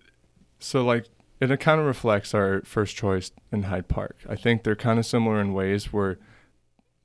So 0.60 0.84
like 0.84 1.06
it 1.50 1.60
kind 1.60 1.80
of 1.80 1.86
reflects 1.86 2.34
our 2.34 2.62
first 2.64 2.96
choice 2.96 3.32
in 3.52 3.64
Hyde 3.64 3.88
Park. 3.88 4.18
I 4.30 4.36
think 4.36 4.64
they're 4.64 4.76
kind 4.76 5.00
of 5.00 5.06
similar 5.06 5.40
in 5.42 5.54
ways 5.54 5.92
where 5.92 6.20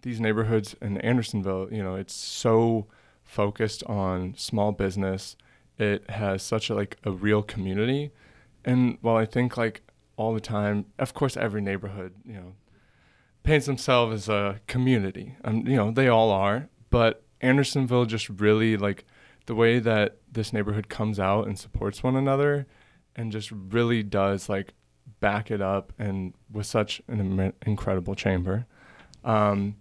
these 0.02 0.20
neighborhoods 0.20 0.76
in 0.80 0.98
Andersonville, 0.98 1.68
you 1.72 1.82
know, 1.82 1.94
it's 1.94 2.14
so 2.14 2.86
focused 3.24 3.82
on 3.84 4.34
small 4.36 4.72
business. 4.72 5.36
It 5.78 6.08
has 6.10 6.42
such 6.42 6.70
a 6.70 6.74
like 6.74 6.96
a 7.04 7.10
real 7.10 7.42
community. 7.42 8.10
And 8.64 8.98
while 9.00 9.16
I 9.16 9.26
think 9.26 9.56
like 9.56 9.82
all 10.16 10.34
the 10.34 10.40
time, 10.40 10.86
of 10.98 11.14
course 11.14 11.36
every 11.36 11.60
neighborhood, 11.60 12.14
you 12.24 12.34
know, 12.34 12.54
paints 13.42 13.66
themselves 13.66 14.14
as 14.14 14.28
a 14.28 14.60
community. 14.66 15.36
Um, 15.44 15.66
you 15.66 15.76
know, 15.76 15.90
they 15.90 16.08
all 16.08 16.30
are, 16.30 16.68
but 16.90 17.22
Andersonville 17.40 18.04
just 18.04 18.28
really 18.28 18.76
like 18.76 19.04
the 19.46 19.54
way 19.54 19.78
that 19.78 20.18
this 20.30 20.52
neighborhood 20.52 20.88
comes 20.88 21.18
out 21.18 21.46
and 21.46 21.58
supports 21.58 22.02
one 22.02 22.16
another 22.16 22.66
and 23.18 23.32
just 23.32 23.50
really 23.50 24.02
does 24.02 24.48
like 24.48 24.72
back 25.20 25.50
it 25.50 25.60
up 25.60 25.92
and 25.98 26.32
with 26.50 26.66
such 26.66 27.02
an 27.08 27.20
Im- 27.20 27.52
incredible 27.66 28.14
chamber. 28.14 28.66
Um, 29.24 29.76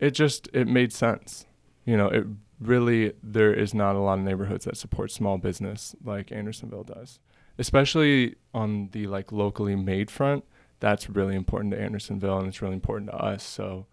it 0.00 0.10
just 0.10 0.48
it 0.52 0.68
made 0.68 0.92
sense. 0.92 1.46
You 1.84 1.96
know 1.96 2.08
it 2.08 2.26
really 2.60 3.14
there 3.22 3.52
is 3.52 3.74
not 3.74 3.96
a 3.96 3.98
lot 3.98 4.18
of 4.18 4.24
neighborhoods 4.24 4.66
that 4.66 4.76
support 4.76 5.10
small 5.10 5.38
business 5.38 5.96
like 6.04 6.30
andersonville 6.30 6.84
does. 6.84 7.18
Especially 7.58 8.36
on 8.52 8.90
the 8.92 9.06
like 9.06 9.32
locally 9.32 9.74
made 9.74 10.10
front 10.10 10.44
that's 10.80 11.08
really 11.08 11.34
important 11.34 11.72
to 11.72 11.80
andersonville 11.80 12.38
and 12.38 12.48
it's 12.48 12.60
really 12.60 12.74
important 12.74 13.10
to 13.10 13.16
us. 13.16 13.42
So 13.42 13.86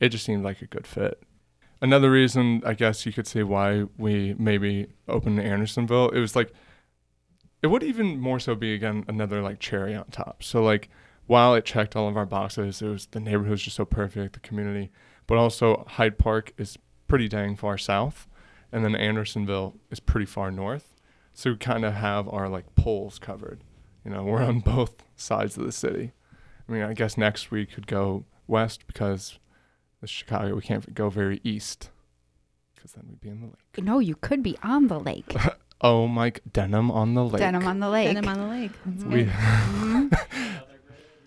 it 0.00 0.08
just 0.08 0.24
seemed 0.24 0.42
like 0.42 0.62
a 0.62 0.66
good 0.66 0.86
fit. 0.86 1.22
Another 1.80 2.10
reason 2.10 2.62
i 2.64 2.74
guess 2.74 3.06
you 3.06 3.12
could 3.12 3.26
say 3.26 3.44
why 3.44 3.84
we 3.98 4.34
maybe 4.38 4.88
opened 5.06 5.38
in 5.38 5.44
andersonville 5.46 6.08
it 6.10 6.18
was 6.18 6.34
like 6.34 6.52
it 7.64 7.68
would 7.68 7.82
even 7.82 8.20
more 8.20 8.38
so 8.38 8.54
be 8.54 8.74
again 8.74 9.06
another 9.08 9.40
like 9.40 9.58
cherry 9.58 9.94
on 9.94 10.04
top. 10.10 10.42
So 10.42 10.62
like 10.62 10.90
while 11.26 11.54
it 11.54 11.64
checked 11.64 11.96
all 11.96 12.06
of 12.06 12.14
our 12.14 12.26
boxes, 12.26 12.82
it 12.82 12.88
was 12.88 13.06
the 13.06 13.20
neighborhood 13.20 13.52
was 13.52 13.62
just 13.62 13.76
so 13.76 13.86
perfect, 13.86 14.34
the 14.34 14.40
community, 14.40 14.92
but 15.26 15.38
also 15.38 15.82
Hyde 15.88 16.18
Park 16.18 16.52
is 16.58 16.76
pretty 17.08 17.26
dang 17.26 17.56
far 17.56 17.78
south, 17.78 18.28
and 18.70 18.84
then 18.84 18.94
Andersonville 18.94 19.76
is 19.90 19.98
pretty 19.98 20.26
far 20.26 20.50
north. 20.50 20.94
So 21.32 21.52
we 21.52 21.56
kind 21.56 21.86
of 21.86 21.94
have 21.94 22.28
our 22.28 22.50
like 22.50 22.74
poles 22.74 23.18
covered. 23.18 23.64
You 24.04 24.10
know, 24.10 24.24
we're 24.24 24.42
on 24.42 24.60
both 24.60 25.02
sides 25.16 25.56
of 25.56 25.64
the 25.64 25.72
city. 25.72 26.12
I 26.68 26.72
mean, 26.72 26.82
I 26.82 26.92
guess 26.92 27.16
next 27.16 27.50
we 27.50 27.64
could 27.64 27.86
go 27.86 28.26
west 28.46 28.86
because 28.86 29.38
the 30.02 30.06
Chicago 30.06 30.54
we 30.54 30.60
can't 30.60 30.92
go 30.92 31.08
very 31.08 31.40
east 31.44 31.88
because 32.74 32.92
then 32.92 33.06
we'd 33.08 33.22
be 33.22 33.30
in 33.30 33.40
the 33.40 33.46
lake. 33.46 33.82
No, 33.82 34.00
you 34.00 34.16
could 34.16 34.42
be 34.42 34.58
on 34.62 34.88
the 34.88 35.00
lake. 35.00 35.34
Oh, 35.86 36.06
Mike, 36.08 36.40
denim 36.50 36.90
on 36.90 37.12
the 37.12 37.22
lake. 37.24 37.40
Denim 37.40 37.66
on 37.66 37.78
the 37.78 37.90
lake. 37.90 38.08
Denim 38.14 38.26
on 38.26 38.38
the 38.38 38.46
lake. 38.46 38.70
That's 38.86 39.04
We 39.04 39.24
Mhm. 39.26 40.18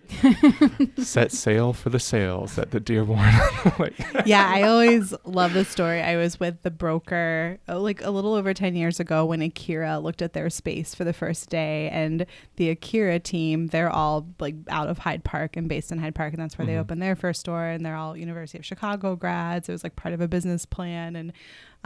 set 1.04 1.30
sail 1.30 1.72
for 1.74 1.90
the 1.90 2.00
sails 2.00 2.58
at 2.58 2.70
the 2.70 2.80
Dearborn 2.80 3.20
Lake. 3.78 3.92
yeah, 4.26 4.50
I 4.52 4.62
always 4.62 5.14
love 5.24 5.52
the 5.52 5.64
story. 5.66 6.00
I 6.02 6.16
was 6.16 6.40
with 6.40 6.62
the 6.62 6.70
broker 6.70 7.58
uh, 7.68 7.78
like 7.78 8.02
a 8.02 8.10
little 8.10 8.34
over 8.34 8.54
10 8.54 8.74
years 8.74 8.98
ago 8.98 9.26
when 9.26 9.42
Akira 9.42 9.98
looked 9.98 10.22
at 10.22 10.32
their 10.32 10.48
space 10.50 10.94
for 10.94 11.04
the 11.04 11.12
first 11.12 11.50
day 11.50 11.90
and 11.90 12.24
the 12.56 12.70
Akira 12.70 13.18
team, 13.20 13.66
they're 13.68 13.90
all 13.90 14.26
like 14.40 14.56
out 14.70 14.88
of 14.88 14.98
Hyde 14.98 15.24
Park 15.24 15.56
and 15.56 15.68
based 15.68 15.92
in 15.92 15.98
Hyde 15.98 16.14
Park 16.14 16.32
and 16.32 16.42
that's 16.42 16.56
where 16.58 16.66
they 16.66 16.72
Mhm. 16.74 16.80
opened 16.80 17.02
their 17.02 17.14
first 17.14 17.40
store 17.40 17.66
and 17.66 17.84
they're 17.84 17.94
all 17.96 18.16
University 18.16 18.58
of 18.58 18.64
Chicago 18.66 19.14
grads. 19.14 19.68
It 19.68 19.72
was 19.72 19.84
like 19.84 19.94
part 19.94 20.14
of 20.14 20.20
a 20.22 20.26
business 20.26 20.64
plan 20.64 21.16
and 21.16 21.32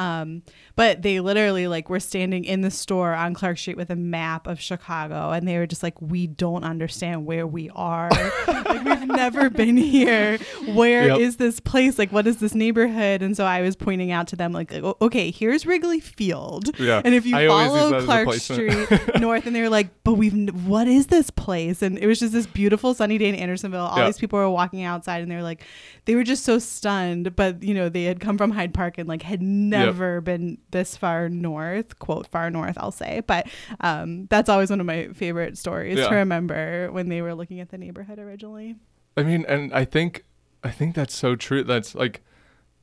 um 0.02 0.42
but 0.74 1.02
they 1.02 1.20
literally 1.20 1.66
like 1.68 1.88
were 1.90 2.00
standing 2.00 2.44
in 2.44 2.62
the 2.62 2.70
store 2.70 3.12
on 3.14 3.34
Clark 3.34 3.58
Street 3.58 3.76
with 3.76 3.90
a 3.90 3.96
map 3.96 4.46
of 4.46 4.58
Chicago 4.60 5.30
and 5.30 5.46
they 5.46 5.58
were 5.58 5.66
just 5.66 5.82
like 5.82 6.00
we 6.00 6.26
don't 6.26 6.64
understand 6.64 7.26
where 7.26 7.46
we 7.46 7.70
are. 7.74 8.08
like 8.48 8.84
we've 8.84 9.06
never 9.06 9.50
been 9.50 9.76
here. 9.76 10.38
Where 10.74 11.10
is 11.20 11.32
Yep. 11.34 11.38
this 11.38 11.60
place? 11.60 11.98
Like 11.98 12.10
what 12.12 12.26
is 12.26 12.38
this 12.38 12.54
neighborhood? 12.54 13.20
And 13.22 13.36
so 13.36 13.44
I 13.44 13.60
was 13.60 13.76
pointing 13.76 14.10
out 14.12 14.28
to 14.28 14.36
them 14.36 14.52
like, 14.52 14.72
okay, 14.72 15.30
here's 15.30 15.66
Wrigley 15.66 16.00
Field. 16.00 16.78
Yeah. 16.78 17.02
And 17.04 17.14
if 17.14 17.26
you 17.26 17.36
I 17.36 17.46
always 17.46 17.82
use 17.82 17.90
that 17.90 18.02
follow 18.06 18.24
Clark. 18.24 18.38
Street 18.40 19.16
north, 19.20 19.46
and 19.46 19.54
they 19.54 19.60
were 19.60 19.68
like, 19.68 19.88
"But 20.04 20.14
we've 20.14 20.32
n- 20.34 20.48
what 20.66 20.88
is 20.88 21.08
this 21.08 21.30
place?" 21.30 21.82
And 21.82 21.98
it 21.98 22.06
was 22.06 22.18
just 22.18 22.32
this 22.32 22.46
beautiful 22.46 22.94
sunny 22.94 23.18
day 23.18 23.28
in 23.28 23.34
Andersonville. 23.34 23.80
All 23.86 23.98
Yeah. 23.98 24.06
these 24.06 24.18
people 24.18 24.38
were 24.38 24.48
walking 24.50 24.82
outside, 24.82 25.22
and 25.22 25.30
they 25.30 25.36
were 25.36 25.42
like, 25.42 25.62
they 26.06 26.14
were 26.14 26.24
just 26.24 26.44
so 26.44 26.58
stunned. 26.58 27.36
But 27.36 27.62
you 27.62 27.74
know, 27.74 27.88
they 27.88 28.04
had 28.04 28.20
come 28.20 28.38
from 28.38 28.50
Hyde 28.52 28.72
Park 28.74 28.98
and 28.98 29.08
like 29.08 29.22
had 29.22 29.42
never 29.42 29.91
been 29.92 30.58
this 30.70 30.96
far 30.96 31.28
north, 31.28 31.98
quote 31.98 32.26
far 32.26 32.50
north, 32.50 32.76
I'll 32.78 32.90
say. 32.92 33.22
But 33.26 33.48
um, 33.80 34.26
that's 34.26 34.48
always 34.48 34.70
one 34.70 34.80
of 34.80 34.86
my 34.86 35.08
favorite 35.08 35.58
stories 35.58 35.98
Yeah. 35.98 36.08
to 36.08 36.14
remember 36.14 36.90
when 36.92 37.08
they 37.08 37.22
were 37.22 37.34
looking 37.34 37.60
at 37.60 37.70
the 37.70 37.78
neighborhood 37.78 38.18
originally. 38.18 38.76
I 39.16 39.22
mean, 39.22 39.44
and 39.48 39.72
I 39.72 39.84
think 39.84 40.24
I 40.64 40.70
think 40.70 40.94
that's 40.94 41.14
so 41.14 41.36
true. 41.36 41.64
That's 41.64 41.94
like 41.94 42.22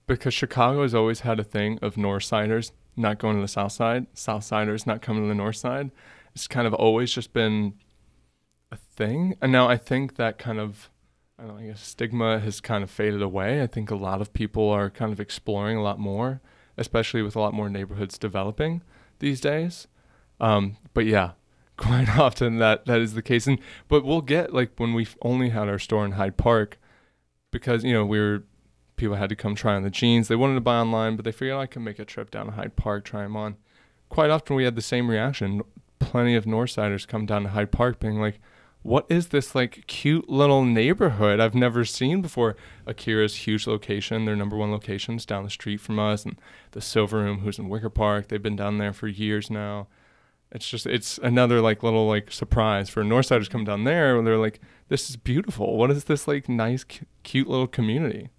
because 0.08 0.34
Chicago 0.34 0.82
has 0.84 0.94
always 0.96 1.22
had 1.22 1.40
a 1.40 1.44
thing 1.44 1.80
of 1.82 1.98
North 1.98 2.24
Siders 2.24 2.72
not 2.96 3.18
going 3.20 3.36
to 3.36 3.42
the 3.42 3.48
South 3.48 3.72
Side, 3.72 4.08
South 4.14 4.44
Siders 4.44 4.86
not 4.86 5.02
coming 5.02 5.24
to 5.24 5.28
the 5.30 5.36
North 5.36 5.56
Side. 5.56 5.92
It's 6.36 6.48
kind 6.48 6.68
of 6.68 6.74
always 6.74 7.12
just 7.14 7.34
been 7.34 7.74
a 8.72 8.76
thing. 8.78 9.36
And 9.42 9.52
now 9.52 9.68
I 9.68 9.78
think 9.78 10.16
that 10.18 10.38
kind 10.38 10.60
of 10.60 10.90
I 11.38 11.44
don't 11.44 11.56
know, 11.56 11.64
I 11.64 11.68
guess 11.68 11.82
stigma 11.82 12.40
has 12.40 12.60
kind 12.60 12.84
of 12.84 12.92
faded 12.92 13.22
away. 13.22 13.62
I 13.62 13.68
think 13.68 13.90
a 13.92 13.96
lot 13.96 14.20
of 14.20 14.34
people 14.34 14.70
are 14.70 14.90
kind 14.90 15.14
of 15.14 15.22
exploring 15.22 15.78
a 15.78 15.82
lot 15.82 15.98
more, 15.98 16.42
especially 16.80 17.22
with 17.22 17.36
a 17.36 17.40
lot 17.40 17.54
more 17.54 17.70
neighborhoods 17.70 18.18
developing 18.18 18.82
these 19.20 19.40
days. 19.42 19.88
Um, 20.40 20.78
but 20.94 21.06
yeah, 21.06 21.32
quite 21.78 22.18
often 22.18 22.58
that 22.58 22.86
that 22.86 23.00
is 23.00 23.14
the 23.14 23.22
case. 23.22 23.48
And 23.48 23.60
but 23.88 24.04
we'll 24.04 24.22
get 24.22 24.54
like 24.54 24.72
when 24.78 24.94
we 24.94 25.08
only 25.22 25.50
had 25.50 25.70
our 25.70 25.80
store 25.80 26.06
in 26.06 26.14
Hyde 26.14 26.38
Park, 26.38 26.80
because 27.52 27.84
you 27.84 27.94
know 27.94 28.06
we 28.06 28.20
were 28.20 28.44
people 28.96 29.16
had 29.16 29.30
to 29.30 29.36
come 29.36 29.56
try 29.56 29.76
on 29.76 29.84
the 29.84 29.90
jeans. 29.90 30.28
They 30.28 30.36
wanted 30.36 30.56
to 30.56 30.62
buy 30.62 30.78
online, 30.78 31.16
but 31.16 31.26
they 31.26 31.32
figured 31.32 31.58
I 31.58 31.66
could 31.66 31.82
make 31.82 32.00
a 32.00 32.06
trip 32.06 32.30
down 32.30 32.48
to 32.48 32.52
Hyde 32.52 32.76
Park, 32.76 33.06
try 33.06 33.24
them 33.24 33.36
on. 33.36 33.58
Quite 34.10 34.30
often 34.30 34.56
we 34.56 34.66
had 34.66 34.76
the 34.76 34.82
same 34.82 35.10
reaction. 35.10 35.62
Plenty 36.00 36.36
of 36.36 36.46
Northsiders 36.46 37.08
come 37.08 37.26
down 37.26 37.44
to 37.44 37.50
Hyde 37.50 37.72
Park, 37.72 38.00
being 38.00 38.20
like, 38.20 38.40
"What 38.82 39.06
is 39.10 39.28
this 39.28 39.54
like 39.54 39.86
cute 39.88 40.30
little 40.30 40.64
neighborhood 40.64 41.40
I've 41.40 41.56
never 41.56 41.86
seen 41.86 42.22
before?" 42.22 42.56
Akira's 42.86 43.36
huge 43.48 43.68
location, 43.68 44.26
their 44.26 44.36
number 44.36 44.56
one 44.58 44.72
location's 44.72 45.26
down 45.26 45.44
the 45.44 45.50
street 45.50 45.82
from 45.82 46.00
us, 46.00 46.26
and 46.26 46.40
the 46.72 46.82
Silver 46.82 47.18
Room, 47.18 47.40
who's 47.40 47.60
in 47.60 47.70
Wicker 47.70 47.90
Park, 47.90 48.28
they've 48.28 48.42
been 48.42 48.56
down 48.56 48.78
there 48.78 48.94
for 48.94 49.08
years 49.08 49.50
now 49.50 49.88
it's 50.52 50.70
just 50.70 50.86
it's 50.86 51.20
another 51.20 51.62
like 51.62 51.84
little 51.84 52.08
like 52.08 52.32
surprise 52.32 52.90
for 52.90 53.04
Northsiders 53.04 53.50
come 53.50 53.64
down 53.64 53.84
there 53.84 54.18
and 54.18 54.26
they're 54.26 54.38
like, 54.38 54.60
this 54.88 55.10
is 55.10 55.16
beautiful. 55.16 55.78
What 55.78 55.92
is 55.92 56.06
this 56.06 56.28
like 56.28 56.50
nice, 56.50 56.84
cu- 56.84 57.06
cute 57.24 57.48
little 57.48 57.68
community? 57.68 58.30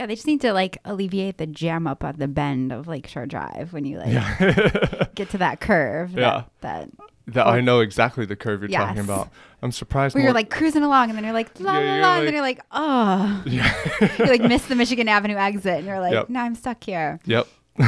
Yeah, 0.00 0.06
they 0.06 0.14
just 0.14 0.26
need 0.26 0.40
to 0.40 0.54
like 0.54 0.78
alleviate 0.86 1.36
the 1.36 1.46
jam 1.46 1.86
up 1.86 2.02
at 2.02 2.18
the 2.18 2.26
bend 2.26 2.72
of 2.72 2.88
Lakeshore 2.88 3.26
Drive 3.26 3.74
when 3.74 3.84
you 3.84 3.98
like 3.98 4.08
Yeah, 4.08 5.04
get 5.14 5.28
to 5.32 5.38
that 5.38 5.60
curve. 5.60 6.12
Yeah. 6.12 6.44
That, 6.62 6.88
that 6.96 7.34
That 7.34 7.46
I 7.46 7.60
know 7.60 7.80
exactly 7.80 8.24
the 8.24 8.34
curve 8.34 8.62
you're 8.62 8.70
talking 8.70 9.02
about. 9.02 9.28
I'm 9.60 9.72
surprised. 9.72 10.14
Where 10.14 10.24
you're 10.24 10.32
like 10.32 10.48
cruising 10.48 10.82
along 10.82 11.10
and 11.10 11.18
then 11.18 11.24
you're 11.24 11.34
like, 11.34 11.50
la 11.60 11.78
Yeah, 11.78 12.00
la 12.00 12.08
la, 12.08 12.16
and 12.16 12.26
then 12.26 12.32
you're 12.32 12.42
like, 12.42 12.60
oh. 12.70 13.42
yeah. 13.44 13.74
you 14.18 14.24
like 14.24 14.40
miss 14.40 14.64
the 14.64 14.74
Michigan 14.74 15.06
Avenue 15.06 15.36
exit 15.36 15.80
and 15.80 15.86
you're 15.86 16.00
like, 16.00 16.14
Yep. 16.14 16.30
no, 16.30 16.40
I'm 16.40 16.54
stuck 16.54 16.82
here. 16.82 17.20
yep. 17.26 17.46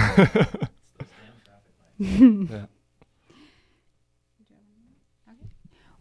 yeah. 1.98 2.66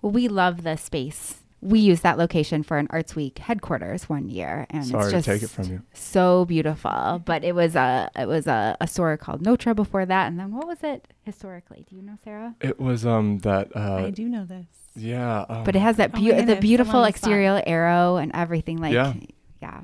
Well, 0.02 0.12
we 0.12 0.28
love 0.28 0.64
the 0.64 0.76
space. 0.76 1.41
We 1.62 1.80
used 1.80 2.02
that 2.04 2.18
location 2.18 2.64
for 2.64 2.78
an 2.78 2.88
Arts 2.90 3.16
Week 3.16 3.38
headquarters 3.38 4.10
one 4.10 4.30
year, 4.30 4.66
and 4.72 4.86
Sorry 4.86 5.04
it's 5.04 5.12
to 5.12 5.18
just 5.18 5.26
take 5.28 5.44
it 5.44 5.50
from 5.50 5.66
you. 5.72 5.82
so 5.94 6.46
beautiful. 6.46 7.22
But 7.24 7.44
it 7.44 7.54
was 7.54 7.76
a 7.76 8.10
it 8.16 8.28
was 8.28 8.48
a, 8.48 8.76
a 8.82 8.88
store 8.88 9.16
called 9.18 9.44
Notra 9.44 9.76
before 9.76 10.06
that, 10.06 10.28
and 10.28 10.40
then 10.40 10.52
what 10.56 10.66
was 10.68 10.80
it 10.84 11.08
historically? 11.24 11.86
Do 11.88 11.96
you 11.96 12.02
know, 12.02 12.18
Sarah? 12.24 12.56
It 12.62 12.80
was 12.80 13.06
um 13.06 13.40
that 13.40 13.76
uh 13.76 14.06
I 14.08 14.10
do 14.10 14.28
know 14.28 14.46
this. 14.46 14.66
yeah. 14.96 15.46
Um, 15.48 15.64
But 15.64 15.76
it 15.76 15.80
has 15.82 15.98
that 15.98 16.12
Oh 16.16 16.20
my 16.20 16.42
the 16.42 16.56
beautiful 16.56 16.96
on 16.98 17.02
the 17.04 17.10
spot. 17.10 17.16
exterior 17.16 17.62
arrow 17.68 18.18
and 18.18 18.32
everything. 18.34 18.78
Like, 18.78 18.94
Yeah. 18.94 19.14
yeah. 19.62 19.82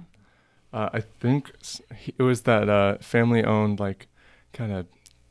Uh, 0.73 0.89
I 0.93 0.99
think 1.01 1.51
it 2.17 2.21
was 2.23 2.41
that 2.41 2.67
uh, 2.69 2.97
family-owned, 2.99 3.79
like, 3.79 4.07
kind 4.51 4.71
of 4.73 4.85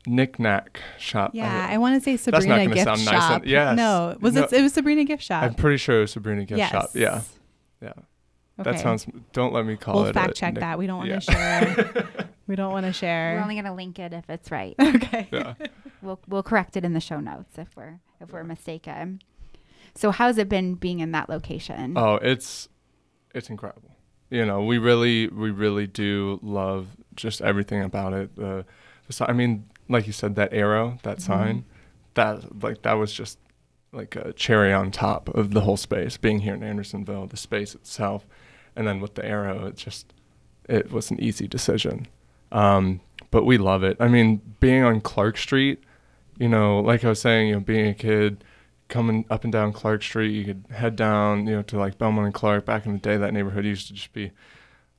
knick-knack 0.07 0.81
shop. 0.97 1.31
Yeah, 1.33 1.45
uh, 1.45 1.67
I, 1.67 1.73
I 1.73 1.77
want 1.77 1.95
to 1.95 2.03
say 2.03 2.11
not 2.31 2.41
Sabrina 2.41 2.63
gonna 2.65 2.75
gift 2.75 2.85
sound 2.85 3.05
nice 3.05 3.13
shop. 3.13 3.41
and- 3.41 3.51
yes. 3.51 3.77
No, 3.77 4.17
was 4.19 4.33
No. 4.33 4.43
it? 4.43 4.53
It 4.53 4.61
was 4.61 4.73
Sabrina 4.73 5.03
gift 5.03 5.23
shop. 5.23 5.43
I'm 5.43 5.53
pretty 5.53 5.77
sure 5.77 5.97
it 5.97 6.01
was 6.01 6.11
Sabrina 6.11 6.45
Gift 6.45 6.57
yes. 6.57 6.71
Shop. 6.71 6.89
Yeah, 6.93 7.21
yeah. 7.81 7.93
That 8.57 8.79
sounds. 8.79 9.05
Don't 9.33 9.53
let 9.53 9.65
me 9.65 9.77
call 9.77 9.95
We'll 9.95 10.05
it. 10.05 10.13
fact 10.13 10.31
a 10.31 10.33
check 10.33 10.53
knick- 10.55 10.61
that. 10.61 10.79
We 10.79 10.87
don't 10.87 10.97
want 10.97 11.09
yeah. 11.09 11.19
to 11.19 11.31
share. 11.31 12.07
we 12.47 12.55
don't 12.55 12.71
want 12.71 12.85
to 12.87 12.93
share. 12.93 13.35
We're 13.35 13.43
only 13.43 13.55
gonna 13.55 13.75
link 13.75 13.99
it 13.99 14.13
if 14.13 14.29
it's 14.29 14.49
right. 14.49 14.75
okay. 14.79 15.27
Yeah. 15.31 15.53
we'll 16.01 16.19
we'll 16.27 16.43
correct 16.43 16.75
it 16.75 16.83
in 16.83 16.93
the 16.93 16.99
show 16.99 17.19
notes 17.19 17.57
if 17.57 17.75
we're 17.75 17.99
if 18.19 18.31
we're 18.31 18.43
mistaken. 18.43 19.21
So 19.93 20.11
how's 20.11 20.37
it 20.37 20.49
been 20.49 20.75
being 20.75 20.99
in 20.99 21.11
that 21.11 21.29
location? 21.29 21.93
Oh, 21.95 22.15
it's 22.15 22.67
it's 23.35 23.49
incredible. 23.49 23.95
You 24.29 24.45
know, 24.45 24.63
we 24.63 24.77
really 24.77 25.27
we 25.27 25.51
really 25.51 25.87
do 25.87 26.39
love 26.41 26.87
just 27.15 27.41
everything 27.41 27.81
about 27.81 28.13
it. 28.13 28.35
The, 28.35 28.65
the 29.07 29.29
I 29.29 29.33
mean, 29.33 29.69
like 29.89 30.07
you 30.07 30.13
said, 30.13 30.35
that 30.35 30.53
arrow, 30.53 30.97
that 31.03 31.21
sign, 31.21 31.65
that 32.13 32.63
like 32.63 32.81
that 32.81 32.93
was 32.93 33.13
just 33.13 33.39
like 33.91 34.15
a 34.15 34.33
cherry 34.33 34.73
on 34.73 34.91
top 34.91 35.29
of 35.29 35.51
the 35.51 35.61
whole 35.61 35.77
space. 35.77 36.17
Being 36.17 36.39
here 36.39 36.53
in 36.53 36.63
Andersonville, 36.63 37.27
the 37.27 37.37
space 37.37 37.75
itself, 37.75 38.25
and 38.75 38.87
then 38.87 38.99
with 38.99 39.15
the 39.15 39.25
arrow, 39.25 39.65
it 39.67 39.77
just 39.77 40.13
it 40.67 40.91
was 40.91 41.11
an 41.11 41.21
easy 41.21 41.47
decision. 41.47 42.07
Um, 42.51 43.01
but 43.31 43.45
we 43.45 43.57
love 43.57 43.83
it. 43.83 43.97
I 43.99 44.07
mean, 44.07 44.41
being 44.59 44.83
on 44.83 45.01
Clark 45.01 45.37
Street, 45.37 45.83
you 46.37 46.47
know, 46.47 46.79
like 46.79 47.03
I 47.03 47.09
was 47.09 47.19
saying, 47.19 47.49
you 47.49 47.53
know, 47.55 47.59
being 47.59 47.87
a 47.87 47.93
kid, 47.93 48.43
coming 48.87 49.25
up 49.29 49.43
and 49.43 49.51
down 49.51 49.73
Clark 49.73 50.03
Street, 50.03 50.31
you 50.31 50.45
could 50.45 50.63
head 50.71 50.95
down, 50.95 51.45
you 51.45 51.55
know, 51.55 51.61
to 51.63 51.77
like 51.77 51.97
Belmont 51.97 52.25
and 52.25 52.33
Clark. 52.33 52.65
Back 52.65 52.85
in 52.85 52.93
the 52.93 52.99
day, 52.99 53.17
that 53.17 53.33
neighborhood 53.33 53.65
used 53.65 53.87
to 53.87 53.93
just 53.93 54.13
be 54.13 54.25
a 54.25 54.31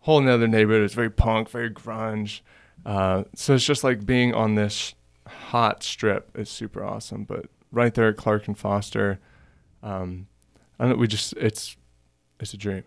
whole 0.00 0.18
another 0.18 0.48
neighborhood. 0.48 0.80
It 0.80 0.84
was 0.84 0.94
very 0.94 1.10
punk, 1.10 1.48
very 1.50 1.70
grunge. 1.70 2.40
Uh, 2.86 3.24
so 3.34 3.54
it's 3.54 3.64
just 3.64 3.84
like 3.84 4.06
being 4.06 4.34
on 4.34 4.54
this 4.54 4.94
hot 5.26 5.82
strip 5.82 6.30
is 6.38 6.48
super 6.48 6.84
awesome. 6.84 7.24
But 7.24 7.46
right 7.70 7.92
there 7.94 8.08
at 8.08 8.16
Clark 8.16 8.46
and 8.48 8.56
Foster, 8.58 9.18
um, 9.82 10.26
I 10.78 10.86
don't. 10.88 10.98
We 10.98 11.06
just 11.06 11.34
it's 11.34 11.76
it's 12.40 12.54
a 12.54 12.56
dream. 12.56 12.84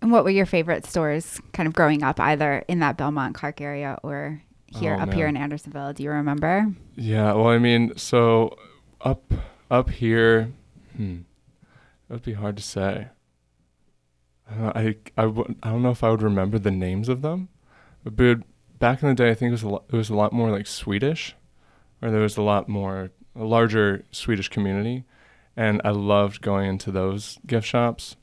And 0.00 0.12
what 0.12 0.24
were 0.24 0.30
your 0.30 0.46
favorite 0.46 0.84
stores 0.86 1.40
kind 1.52 1.66
of 1.66 1.72
growing 1.74 2.02
up, 2.02 2.20
either 2.20 2.64
in 2.68 2.78
that 2.80 2.96
Belmont 2.98 3.34
Clark 3.34 3.60
area 3.60 3.98
or 4.02 4.42
here 4.66 4.96
Oh, 4.98 5.02
up 5.02 5.14
here 5.14 5.26
in. 5.26 5.36
Andersonville? 5.36 5.92
Do 5.94 6.02
you 6.02 6.10
remember? 6.10 6.66
Yeah, 6.94 7.32
well, 7.32 7.48
I 7.48 7.58
mean, 7.58 7.96
so 7.96 8.56
up 9.00 9.32
up 9.70 9.90
here, 9.90 10.52
hmm, 10.96 11.20
it 12.08 12.12
would 12.12 12.22
be 12.22 12.34
hard 12.34 12.56
to 12.58 12.62
say. 12.62 13.08
I 14.50 14.54
don't 14.54 14.62
know, 14.62 14.72
I 14.74 14.96
I, 15.16 15.22
w- 15.22 15.54
I 15.62 15.70
don't 15.70 15.82
know 15.82 15.90
if 15.90 16.04
I 16.04 16.10
would 16.10 16.22
remember 16.22 16.58
the 16.58 16.70
names 16.70 17.08
of 17.08 17.22
them, 17.22 17.48
but 18.04 18.40
back 18.78 19.02
in 19.02 19.08
the 19.08 19.14
day, 19.14 19.30
I 19.30 19.34
think 19.34 19.48
it 19.48 19.52
was 19.52 19.62
a 19.62 19.68
lot, 19.68 19.84
it 19.92 19.96
was 19.96 20.10
a 20.10 20.14
lot 20.14 20.32
more 20.32 20.50
like 20.50 20.66
Swedish, 20.66 21.34
or 22.02 22.10
there 22.10 22.20
was 22.20 22.36
a 22.36 22.42
lot 22.42 22.68
more 22.68 23.10
a 23.36 23.44
larger 23.44 24.04
Swedish 24.10 24.48
community, 24.48 25.04
and 25.56 25.80
I 25.84 25.90
loved 25.90 26.40
going 26.40 26.68
into 26.68 26.90
those 26.90 27.38
gift 27.46 27.66
shops, 27.66 28.16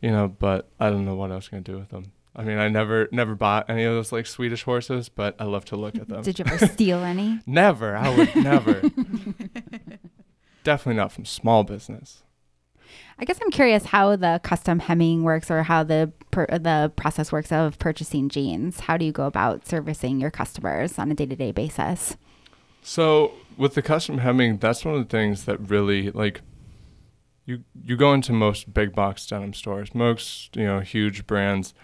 you 0.00 0.10
know. 0.10 0.28
But 0.28 0.68
I 0.78 0.90
don't 0.90 1.04
know 1.04 1.14
what 1.14 1.32
I 1.32 1.36
was 1.36 1.48
gonna 1.48 1.62
do 1.62 1.78
with 1.78 1.90
them. 1.90 2.12
I 2.36 2.44
mean, 2.44 2.58
I 2.58 2.68
never 2.68 3.08
never 3.10 3.34
bought 3.34 3.68
any 3.68 3.84
of 3.84 3.94
those 3.94 4.12
like 4.12 4.26
Swedish 4.26 4.62
horses, 4.62 5.08
but 5.08 5.34
I 5.38 5.44
love 5.44 5.64
to 5.66 5.76
look 5.76 5.96
at 5.96 6.08
them. 6.08 6.22
Did 6.28 6.38
you 6.38 6.44
ever 6.46 6.66
steal 6.66 6.98
any? 7.00 7.40
Never. 7.46 7.96
I 7.96 8.14
would 8.16 8.36
never. 8.36 8.82
Definitely 10.64 10.98
not 10.98 11.12
from 11.12 11.24
small 11.24 11.64
business. 11.64 12.22
I 13.18 13.24
guess 13.24 13.38
I'm 13.42 13.50
curious 13.50 13.86
how 13.86 14.16
the 14.16 14.40
custom 14.42 14.78
hemming 14.78 15.22
works 15.22 15.50
or 15.50 15.62
how 15.64 15.82
the 15.82 16.12
per, 16.30 16.46
the 16.46 16.92
process 16.96 17.32
works 17.32 17.50
of 17.50 17.78
purchasing 17.78 18.28
jeans. 18.28 18.80
How 18.80 18.96
do 18.96 19.04
you 19.04 19.12
go 19.12 19.26
about 19.26 19.66
servicing 19.66 20.20
your 20.20 20.30
customers 20.30 20.98
on 20.98 21.10
a 21.10 21.14
day 21.14 21.26
to 21.26 21.36
day 21.36 21.52
basis? 21.52 22.16
So 22.82 23.32
with 23.56 23.74
the 23.74 23.82
custom 23.82 24.18
hemming, 24.18 24.58
that's 24.58 24.84
one 24.84 24.94
of 24.94 25.00
the 25.00 25.10
things 25.10 25.44
that 25.44 25.58
really 25.68 26.10
like 26.10 26.40
you 27.44 27.64
you 27.82 27.96
go 27.96 28.12
into 28.12 28.32
most 28.32 28.72
big 28.72 28.94
box 28.94 29.26
denim 29.26 29.54
stores, 29.54 29.94
most, 29.94 30.54
you 30.54 30.64
know, 30.64 30.80
huge 30.80 31.26
brands, 31.26 31.74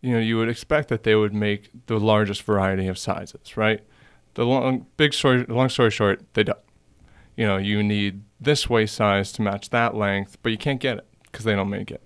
you 0.00 0.12
know, 0.12 0.18
you 0.18 0.36
would 0.36 0.48
expect 0.48 0.88
that 0.88 1.02
they 1.02 1.14
would 1.14 1.34
make 1.34 1.70
the 1.86 1.98
largest 1.98 2.42
variety 2.42 2.86
of 2.86 2.98
sizes, 2.98 3.56
right? 3.56 3.80
The 4.34 4.44
long 4.44 4.86
big 4.96 5.14
story 5.14 5.44
long 5.48 5.68
story 5.70 5.90
short, 5.90 6.22
they 6.34 6.44
don't. 6.44 6.58
You 7.38 7.46
know, 7.46 7.56
you 7.56 7.84
need 7.84 8.22
this 8.40 8.68
waist 8.68 8.96
size 8.96 9.30
to 9.34 9.42
match 9.42 9.70
that 9.70 9.94
length, 9.94 10.38
but 10.42 10.50
you 10.50 10.58
can't 10.58 10.80
get 10.80 10.98
it 10.98 11.06
because 11.22 11.44
they 11.44 11.54
don't 11.54 11.70
make 11.70 11.92
it. 11.92 12.02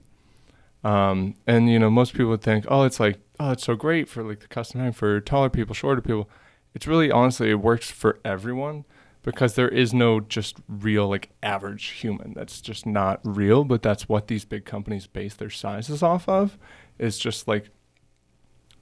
Um, 0.85 1.37
and 1.47 1.71
you 1.71 1.79
know, 1.79 1.89
most 1.89 2.13
people 2.13 2.27
would 2.27 2.43
think, 2.43 2.67
oh, 2.69 2.83
it's 2.83 3.01
like, 3.01 3.19
oh, 3.41 3.53
it's 3.53 3.65
so 3.65 3.75
great 3.75 4.11
for 4.11 4.23
like 4.23 4.41
the 4.41 4.47
custom 4.47 4.81
hemming 4.81 4.93
for 4.93 5.23
taller 5.23 5.49
people, 5.49 5.75
shorter 5.75 6.03
people. 6.03 6.29
It's 6.75 6.87
really 6.87 7.11
honestly, 7.11 7.49
it 7.49 7.61
works 7.61 7.91
for 7.91 8.21
everyone 8.27 8.85
because 9.23 9.55
there 9.55 9.71
is 9.71 9.95
no 9.95 10.21
just 10.21 10.59
real 10.69 11.09
like 11.09 11.31
average 11.43 11.87
human. 11.87 12.35
That's 12.35 12.61
just 12.61 12.85
not 12.85 13.21
real. 13.25 13.65
But 13.65 13.81
that's 13.81 14.11
what 14.11 14.27
these 14.27 14.45
big 14.45 14.67
companies 14.67 15.07
base 15.07 15.33
their 15.33 15.49
sizes 15.49 16.03
off 16.03 16.29
of. 16.29 16.59
Is 16.99 17.19
just 17.19 17.49
like 17.49 17.71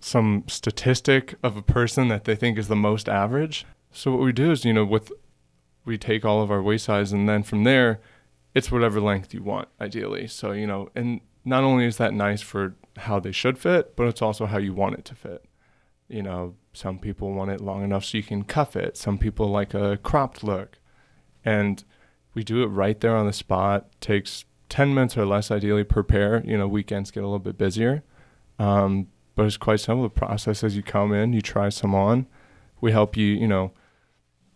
some 0.00 0.42
statistic 0.48 1.36
of 1.44 1.56
a 1.56 1.62
person 1.62 2.08
that 2.08 2.24
they 2.24 2.34
think 2.34 2.58
is 2.58 2.66
the 2.66 2.74
most 2.74 3.08
average. 3.08 3.66
So 3.92 4.10
what 4.10 4.20
we 4.20 4.32
do 4.32 4.50
is, 4.50 4.64
you 4.64 4.72
know, 4.72 4.84
with 4.84 5.12
we 5.90 5.98
take 5.98 6.24
all 6.24 6.40
of 6.40 6.52
our 6.52 6.62
waist 6.62 6.84
size 6.86 7.12
and 7.12 7.28
then 7.28 7.42
from 7.42 7.64
there 7.64 8.00
it's 8.54 8.70
whatever 8.70 9.00
length 9.00 9.34
you 9.34 9.42
want 9.42 9.68
ideally. 9.80 10.26
So 10.28 10.52
you 10.52 10.66
know 10.66 10.88
and 10.94 11.20
not 11.44 11.64
only 11.64 11.84
is 11.84 11.96
that 11.96 12.14
nice 12.14 12.40
for 12.40 12.76
how 12.96 13.18
they 13.18 13.32
should 13.32 13.58
fit 13.58 13.96
but 13.96 14.06
it's 14.06 14.22
also 14.22 14.46
how 14.46 14.58
you 14.58 14.72
want 14.72 14.98
it 14.98 15.04
to 15.06 15.14
fit. 15.14 15.44
You 16.08 16.22
know 16.22 16.54
some 16.72 16.98
people 16.98 17.32
want 17.32 17.50
it 17.50 17.60
long 17.60 17.82
enough 17.82 18.04
so 18.04 18.16
you 18.16 18.22
can 18.22 18.44
cuff 18.44 18.76
it. 18.76 18.96
Some 18.96 19.18
people 19.18 19.48
like 19.48 19.74
a 19.74 19.98
cropped 19.98 20.44
look. 20.44 20.78
And 21.44 21.82
we 22.34 22.44
do 22.44 22.62
it 22.62 22.66
right 22.66 23.00
there 23.00 23.16
on 23.16 23.26
the 23.26 23.32
spot. 23.32 23.88
Takes 24.00 24.44
10 24.68 24.94
minutes 24.94 25.18
or 25.18 25.26
less 25.26 25.50
ideally 25.50 25.82
per 25.82 26.04
pair. 26.04 26.42
You 26.46 26.56
know 26.56 26.68
weekends 26.68 27.10
get 27.10 27.24
a 27.24 27.26
little 27.26 27.40
bit 27.40 27.58
busier. 27.58 28.04
Um, 28.60 29.08
but 29.34 29.46
it's 29.46 29.56
quite 29.56 29.80
simple. 29.80 30.04
The 30.04 30.10
process 30.10 30.62
is 30.62 30.76
you 30.76 30.84
come 30.84 31.12
in 31.12 31.32
you 31.32 31.42
try 31.42 31.68
some 31.68 31.96
on. 31.96 32.26
We 32.80 32.92
help 32.92 33.16
you 33.16 33.26
you 33.26 33.48
know 33.48 33.72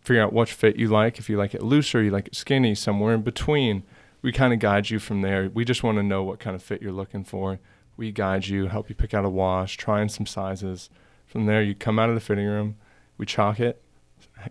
figure 0.05 0.21
out 0.21 0.33
which 0.33 0.53
fit 0.53 0.77
you 0.77 0.87
like. 0.87 1.17
If 1.17 1.29
you 1.29 1.37
like 1.37 1.55
it 1.55 1.63
looser, 1.63 2.01
you 2.01 2.11
like 2.11 2.27
it 2.27 2.35
skinny, 2.35 2.75
somewhere 2.75 3.15
in 3.15 3.21
between. 3.21 3.83
We 4.21 4.31
kind 4.31 4.53
of 4.53 4.59
guide 4.59 4.89
you 4.89 4.99
from 4.99 5.21
there. 5.21 5.49
We 5.53 5.65
just 5.65 5.83
want 5.83 5.97
to 5.97 6.03
know 6.03 6.23
what 6.23 6.39
kind 6.39 6.55
of 6.55 6.63
fit 6.63 6.81
you're 6.81 6.91
looking 6.91 7.23
for. 7.23 7.59
We 7.97 8.11
guide 8.11 8.47
you, 8.47 8.67
help 8.67 8.89
you 8.89 8.95
pick 8.95 9.13
out 9.13 9.25
a 9.25 9.29
wash, 9.29 9.77
try 9.77 10.01
in 10.01 10.09
some 10.09 10.25
sizes. 10.25 10.89
From 11.25 11.45
there, 11.45 11.61
you 11.61 11.75
come 11.75 11.97
out 11.99 12.09
of 12.09 12.15
the 12.15 12.21
fitting 12.21 12.45
room. 12.45 12.75
We 13.17 13.25
chalk 13.25 13.59
it 13.59 13.81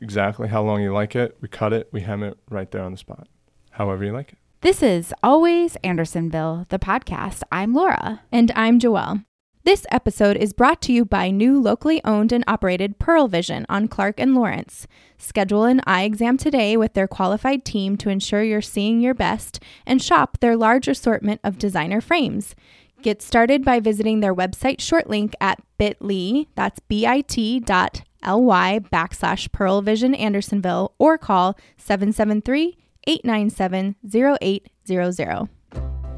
exactly 0.01 0.49
how 0.49 0.63
long 0.63 0.83
you 0.83 0.93
like 0.93 1.15
it. 1.15 1.37
We 1.41 1.49
cut 1.49 1.73
it. 1.73 1.89
We 1.93 2.01
hem 2.01 2.23
it 2.23 2.39
right 2.51 2.71
there 2.71 2.83
on 2.83 2.93
the 2.93 2.99
spot, 2.99 3.29
however 3.73 4.05
you 4.05 4.13
like 4.13 4.33
it. 4.33 4.39
This 4.61 4.83
is 4.83 5.13
Always 5.23 5.77
Andersonville, 5.85 6.67
the 6.71 6.79
podcast. 6.79 7.43
I'm 7.53 7.75
Laura. 7.75 8.23
And 8.33 8.51
I'm 8.57 8.79
Joelle. 8.81 9.25
This 9.65 9.87
episode 9.91 10.37
is 10.37 10.53
brought 10.53 10.83
to 10.83 10.93
you 10.93 11.07
by 11.07 11.31
new 11.31 11.59
locally 11.59 12.05
owned 12.05 12.33
and 12.33 12.45
operated 12.47 12.99
Pearle 12.99 13.29
Vision 13.29 13.65
on 13.71 13.89
Clark 13.89 14.21
and 14.21 14.35
Lawrence. 14.35 14.87
Schedule 15.17 15.65
an 15.65 15.81
eye 15.87 16.03
exam 16.03 16.37
today 16.37 16.77
with 16.77 16.93
their 16.93 17.09
qualified 17.09 17.65
team 17.65 17.97
to 17.97 18.11
ensure 18.11 18.43
you're 18.43 18.61
seeing 18.61 19.01
your 19.01 19.15
best 19.15 19.61
and 19.87 20.03
shop 20.03 20.37
their 20.41 20.55
large 20.55 20.87
assortment 20.87 21.41
of 21.43 21.57
designer 21.57 22.03
frames. 22.03 22.55
Get 23.01 23.23
started 23.23 23.65
by 23.65 23.81
visiting 23.81 24.21
their 24.21 24.35
website 24.35 24.83
short 24.83 25.09
link 25.09 25.35
at 25.41 25.63
bit.ly, 25.79 26.45
that's 26.55 26.81
bit 26.81 27.65
dot 27.65 28.03
ly 28.23 28.81
backslash 28.93 29.51
Pearle 29.51 29.81
Vision 29.81 30.15
Andersonville, 30.15 30.93
or 30.99 31.17
call 31.17 31.57
773 31.79 32.77
897 33.07 33.97
0800. 34.15 35.49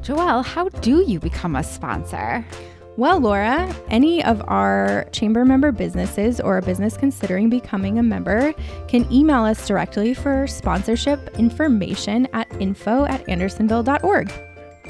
Joelle, 0.01 0.43
how 0.45 0.67
do 0.67 1.01
you 1.01 1.21
become 1.21 1.55
a 1.55 1.63
sponsor? 1.63 2.45
Well, 2.97 3.19
Laura, 3.19 3.71
any 3.89 4.23
of 4.23 4.41
our 4.47 5.05
chamber 5.11 5.45
member 5.45 5.71
businesses 5.71 6.39
or 6.41 6.57
a 6.57 6.63
business 6.63 6.97
considering 6.97 7.47
becoming 7.47 7.99
a 7.99 8.03
member 8.03 8.53
can 8.87 9.05
email 9.13 9.43
us 9.43 9.67
directly 9.67 10.15
for 10.15 10.47
sponsorship 10.47 11.37
information 11.37 12.27
at 12.33 12.51
info 12.59 13.05
at 13.05 13.23
andersonville.org. 13.27 14.33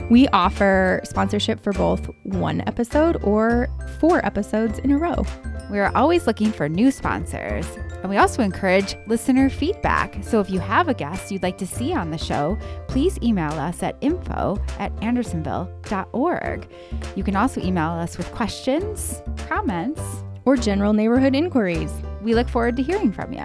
We 0.10 0.30
offer 0.30 1.02
sponsorship 1.04 1.60
for 1.60 1.74
both 1.74 2.10
one 2.24 2.64
episode 2.66 3.22
or 3.24 3.68
four 4.00 4.26
episodes 4.26 4.80
in 4.80 4.92
a 4.92 4.98
row. 4.98 5.26
We 5.70 5.80
are 5.80 5.94
always 5.94 6.28
looking 6.28 6.54
for 6.54 6.70
new 6.70 6.92
sponsors. 6.92 7.68
And 8.08 8.16
we 8.16 8.22
also 8.22 8.42
encourage 8.42 8.96
listener 9.06 9.50
feedback. 9.50 10.24
So 10.24 10.40
if 10.40 10.50
you 10.50 10.62
have 10.62 10.88
a 10.88 10.94
guest 10.94 11.30
you'd 11.30 11.44
like 11.44 11.58
to 11.58 11.68
see 11.68 11.94
on 11.94 12.10
the 12.10 12.18
show, 12.18 12.58
please 12.88 13.20
email 13.22 13.52
us 13.52 13.84
at 13.84 13.98
info 14.00 14.58
at 14.80 14.96
andersonville.org. 15.02 16.70
You 17.18 17.24
can 17.26 17.36
also 17.36 17.60
email 17.60 17.90
us 17.90 18.18
with 18.18 18.32
questions, 18.32 19.22
comments, 19.50 20.02
or 20.46 20.56
general 20.56 20.94
neighborhood 20.94 21.36
inquiries. 21.36 21.92
We 22.22 22.34
look 22.34 22.48
forward 22.48 22.78
to 22.78 22.82
hearing 22.82 23.12
from 23.12 23.34
you. 23.34 23.42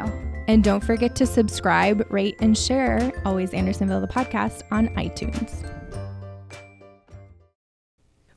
And 0.46 0.62
don't 0.62 0.84
forget 0.84 1.16
to 1.16 1.26
subscribe, 1.26 2.06
rate, 2.08 2.36
and 2.38 2.56
share 2.56 3.10
Always 3.24 3.52
Andersonville, 3.54 4.00
the 4.00 4.06
podcast, 4.06 4.62
on 4.70 4.90
iTunes. 4.90 5.81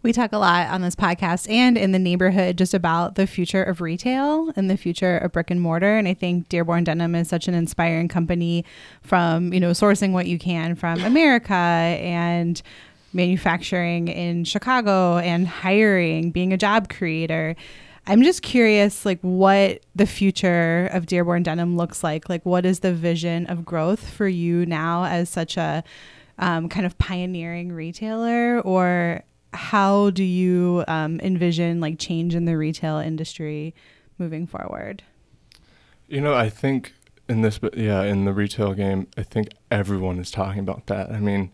We 0.06 0.13
talk 0.13 0.34
a 0.34 0.38
lot 0.38 0.70
on 0.70 0.84
this 0.84 0.96
podcast 0.96 1.50
and 1.50 1.80
in 1.80 1.91
the 1.91 1.98
neighborhood 1.98 2.60
just 2.60 2.76
about 2.76 3.15
the 3.15 3.26
future 3.26 3.63
of 3.63 3.82
retail 3.82 4.54
and 4.56 4.70
the 4.70 4.78
future 4.78 5.18
of 5.18 5.32
brick 5.32 5.50
and 5.50 5.60
mortar. 5.60 5.98
And 5.98 6.08
I 6.08 6.13
think 6.13 6.48
Dearborn 6.48 6.84
Denim 6.84 7.15
is 7.15 7.28
such 7.28 7.48
an 7.48 7.56
inspiring 7.56 8.08
company 8.08 8.65
from, 9.02 9.52
you 9.52 9.60
know, 9.60 9.72
sourcing 9.72 10.12
what 10.12 10.28
you 10.28 10.38
can 10.38 10.76
from 10.76 11.02
America 11.02 11.56
and 11.56 12.62
manufacturing 13.13 14.08
in 14.08 14.44
Chicago 14.44 15.18
and 15.18 15.48
hiring, 15.48 16.30
being 16.30 16.54
a 16.54 16.58
job 16.58 16.88
creator. 16.88 17.56
I'm 18.06 18.22
just 18.22 18.44
curious, 18.44 19.08
like, 19.08 19.20
what 19.22 19.80
the 19.96 20.06
future 20.06 20.88
of 20.94 21.08
Dearborn 21.08 21.41
Denim 21.41 21.78
looks 21.78 22.04
like. 22.04 22.30
Like, 22.30 22.46
what 22.46 22.63
is 22.63 22.82
the 22.82 22.94
vision 22.94 23.48
of 23.48 23.65
growth 23.65 24.08
for 24.08 24.28
you 24.28 24.68
now 24.68 25.06
as 25.06 25.30
such 25.32 25.58
a 25.58 25.84
um, 26.38 26.70
kind 26.70 26.86
of 26.86 26.96
pioneering 27.00 27.72
retailer? 27.72 28.62
Or 28.62 29.24
how 29.56 30.10
do 30.12 30.24
you 30.24 30.84
um, 30.88 31.20
envision 31.22 31.80
like 31.80 32.00
change 32.00 32.36
in 32.36 32.46
the 32.46 32.58
retail 32.58 32.98
industry 32.98 33.74
moving 34.18 34.46
forward? 34.46 35.04
You 36.08 36.22
know, 36.22 36.34
I 36.34 36.50
think 36.50 36.94
in 37.28 37.41
this, 37.41 37.60
yeah, 37.74 38.04
in 38.04 38.26
the 38.26 38.34
retail 38.34 38.74
game, 38.74 39.08
I 39.18 39.24
think 39.24 39.50
everyone 39.72 40.20
is 40.20 40.30
talking 40.30 40.60
about 40.60 40.86
that. 40.88 41.12
I 41.12 41.20
mean, 41.20 41.52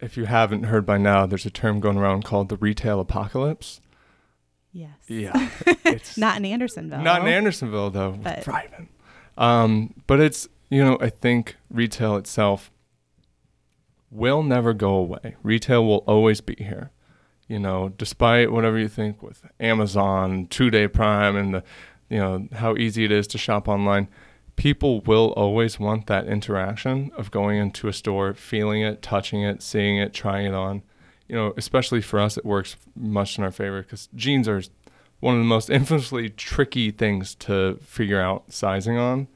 if 0.00 0.16
you 0.16 0.24
haven't 0.24 0.64
heard 0.64 0.86
by 0.86 0.98
now, 0.98 1.26
there's 1.26 1.44
a 1.44 1.50
term 1.50 1.80
going 1.80 1.98
around 1.98 2.24
called 2.24 2.48
the 2.48 2.56
retail 2.56 3.00
apocalypse. 3.00 3.80
Yes. 4.72 4.96
Yeah. 5.06 5.50
It's 5.84 6.18
not 6.18 6.36
in 6.36 6.44
Andersonville. 6.44 7.00
Not 7.00 7.22
in 7.22 7.28
Andersonville 7.28 7.88
though. 7.88 8.12
But 8.12 8.44
thriving. 8.44 8.90
Um, 9.38 9.94
but 10.06 10.20
it's 10.20 10.46
you 10.68 10.84
know 10.84 10.98
I 11.00 11.08
think 11.08 11.56
retail 11.70 12.16
itself 12.16 12.70
will 14.10 14.42
never 14.42 14.74
go 14.74 14.90
away. 14.90 15.36
Retail 15.42 15.82
will 15.86 16.04
always 16.06 16.42
be 16.42 16.56
here 16.58 16.90
you 17.48 17.58
know, 17.58 17.88
despite 17.88 18.52
whatever 18.52 18.78
you 18.78 18.88
think 18.88 19.22
with 19.22 19.42
Amazon, 19.58 20.46
two 20.48 20.70
day 20.70 20.86
prime, 20.86 21.34
and 21.34 21.54
the, 21.54 21.64
you 22.10 22.18
know, 22.18 22.46
how 22.52 22.76
easy 22.76 23.04
it 23.04 23.10
is 23.10 23.26
to 23.28 23.38
shop 23.38 23.68
online, 23.68 24.08
people 24.56 25.00
will 25.00 25.32
always 25.32 25.80
want 25.80 26.06
that 26.06 26.26
interaction 26.26 27.10
of 27.16 27.30
going 27.30 27.58
into 27.58 27.88
a 27.88 27.92
store, 27.92 28.34
feeling 28.34 28.82
it, 28.82 29.00
touching 29.00 29.42
it, 29.42 29.62
seeing 29.62 29.96
it, 29.96 30.12
trying 30.12 30.46
it 30.46 30.54
on. 30.54 30.82
You 31.26 31.36
know, 31.36 31.54
especially 31.56 32.02
for 32.02 32.20
us, 32.20 32.36
it 32.36 32.44
works 32.44 32.76
much 32.94 33.38
in 33.38 33.44
our 33.44 33.50
favor 33.50 33.82
because 33.82 34.08
jeans 34.14 34.48
are 34.48 34.62
one 35.20 35.34
of 35.34 35.40
the 35.40 35.46
most 35.46 35.70
infamously 35.70 36.28
tricky 36.28 36.90
things 36.90 37.34
to 37.36 37.78
figure 37.82 38.20
out 38.20 38.52
sizing 38.52 38.98
on. 38.98 39.28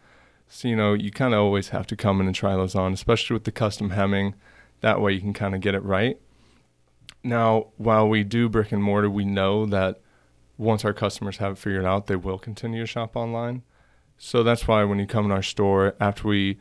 So, 0.49 0.69
you 0.69 0.77
know, 0.77 0.93
you 0.93 1.11
kind 1.11 1.33
of 1.33 1.41
always 1.41 1.71
have 1.71 1.87
to 1.87 1.97
come 1.97 2.21
in 2.21 2.27
and 2.27 2.37
try 2.37 2.55
those 2.57 2.75
on, 2.75 2.93
especially 2.93 3.33
with 3.35 3.45
the 3.45 3.53
custom 3.53 3.91
hemming. 3.91 4.35
That 4.81 5.01
way 5.01 5.13
you 5.13 5.21
can 5.21 5.33
kind 5.33 5.55
of 5.55 5.63
get 5.63 5.75
it 5.75 5.83
right. 5.83 6.19
Now, 7.25 7.69
while 7.77 8.09
we 8.09 8.25
do 8.25 8.49
brick 8.49 8.73
and 8.73 8.83
mortar, 8.83 9.11
we 9.11 9.25
know 9.25 9.67
that 9.67 10.01
once 10.57 10.85
our 10.85 10.93
customers 10.93 11.39
have 11.39 11.53
it 11.53 11.59
figured 11.59 11.85
out, 11.85 12.07
they 12.07 12.17
will 12.17 12.39
continue 12.39 12.81
to 12.81 12.87
shop 12.87 13.17
online. 13.17 13.63
So 14.19 14.43
that's 14.43 14.69
why 14.69 14.85
when 14.85 14.99
you 14.99 15.07
come 15.07 15.25
in 15.25 15.33
our 15.33 15.43
store, 15.43 15.95
after 16.01 16.29
we 16.29 16.59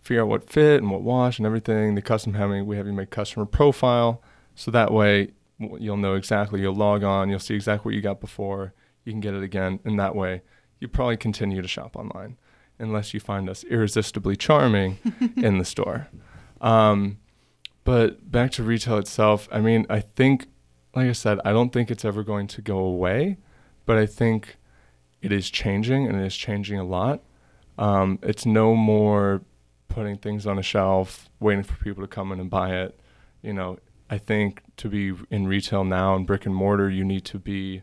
figure 0.00 0.22
out 0.22 0.28
what 0.28 0.48
fit 0.48 0.82
and 0.82 0.90
what 0.90 1.02
wash 1.02 1.38
and 1.38 1.46
everything, 1.46 1.94
the 1.94 2.02
custom 2.02 2.34
hemming, 2.34 2.66
we 2.66 2.76
have 2.76 2.86
you 2.86 2.92
make 2.92 3.10
customer 3.10 3.46
profile. 3.46 4.22
So 4.54 4.70
that 4.70 4.92
way 4.92 5.32
you'll 5.58 5.96
know 5.96 6.14
exactly, 6.14 6.60
you'll 6.60 6.74
log 6.74 7.02
on, 7.02 7.30
you'll 7.30 7.38
see 7.38 7.54
exactly 7.54 7.90
what 7.90 7.94
you 7.94 8.02
got 8.02 8.20
before, 8.20 8.74
you 9.04 9.12
can 9.12 9.20
get 9.20 9.34
it 9.34 9.42
again. 9.42 9.80
And 9.84 9.98
that 9.98 10.14
way 10.14 10.42
you 10.80 10.88
probably 10.88 11.16
continue 11.16 11.62
to 11.62 11.68
shop 11.68 11.96
online 11.96 12.36
unless 12.78 13.14
you 13.14 13.20
find 13.20 13.48
us 13.48 13.64
irresistibly 13.64 14.36
charming 14.36 14.98
in 15.36 15.58
the 15.58 15.64
store. 15.64 16.08
Um, 16.60 17.18
but 17.84 18.30
back 18.30 18.50
to 18.52 18.62
retail 18.62 18.98
itself, 18.98 19.48
I 19.52 19.60
mean, 19.60 19.86
I 19.88 20.00
think, 20.00 20.46
like 20.94 21.08
I 21.08 21.12
said, 21.12 21.38
I 21.44 21.52
don't 21.52 21.72
think 21.72 21.90
it's 21.90 22.04
ever 22.04 22.22
going 22.22 22.46
to 22.48 22.62
go 22.62 22.78
away, 22.78 23.36
but 23.86 23.98
I 23.98 24.06
think 24.06 24.56
it 25.20 25.32
is 25.32 25.50
changing 25.50 26.06
and 26.06 26.20
it 26.20 26.24
is 26.24 26.36
changing 26.36 26.78
a 26.78 26.84
lot. 26.84 27.22
Um, 27.78 28.18
it's 28.22 28.46
no 28.46 28.74
more 28.74 29.42
putting 29.88 30.16
things 30.16 30.46
on 30.46 30.58
a 30.58 30.62
shelf, 30.62 31.28
waiting 31.40 31.62
for 31.62 31.76
people 31.82 32.02
to 32.02 32.08
come 32.08 32.32
in 32.32 32.40
and 32.40 32.50
buy 32.50 32.74
it. 32.74 32.98
You 33.42 33.52
know, 33.52 33.78
I 34.08 34.18
think 34.18 34.62
to 34.78 34.88
be 34.88 35.12
in 35.30 35.46
retail 35.46 35.84
now 35.84 36.16
in 36.16 36.24
brick 36.24 36.46
and 36.46 36.54
mortar, 36.54 36.90
you 36.90 37.04
need 37.04 37.24
to 37.26 37.38
be 37.38 37.82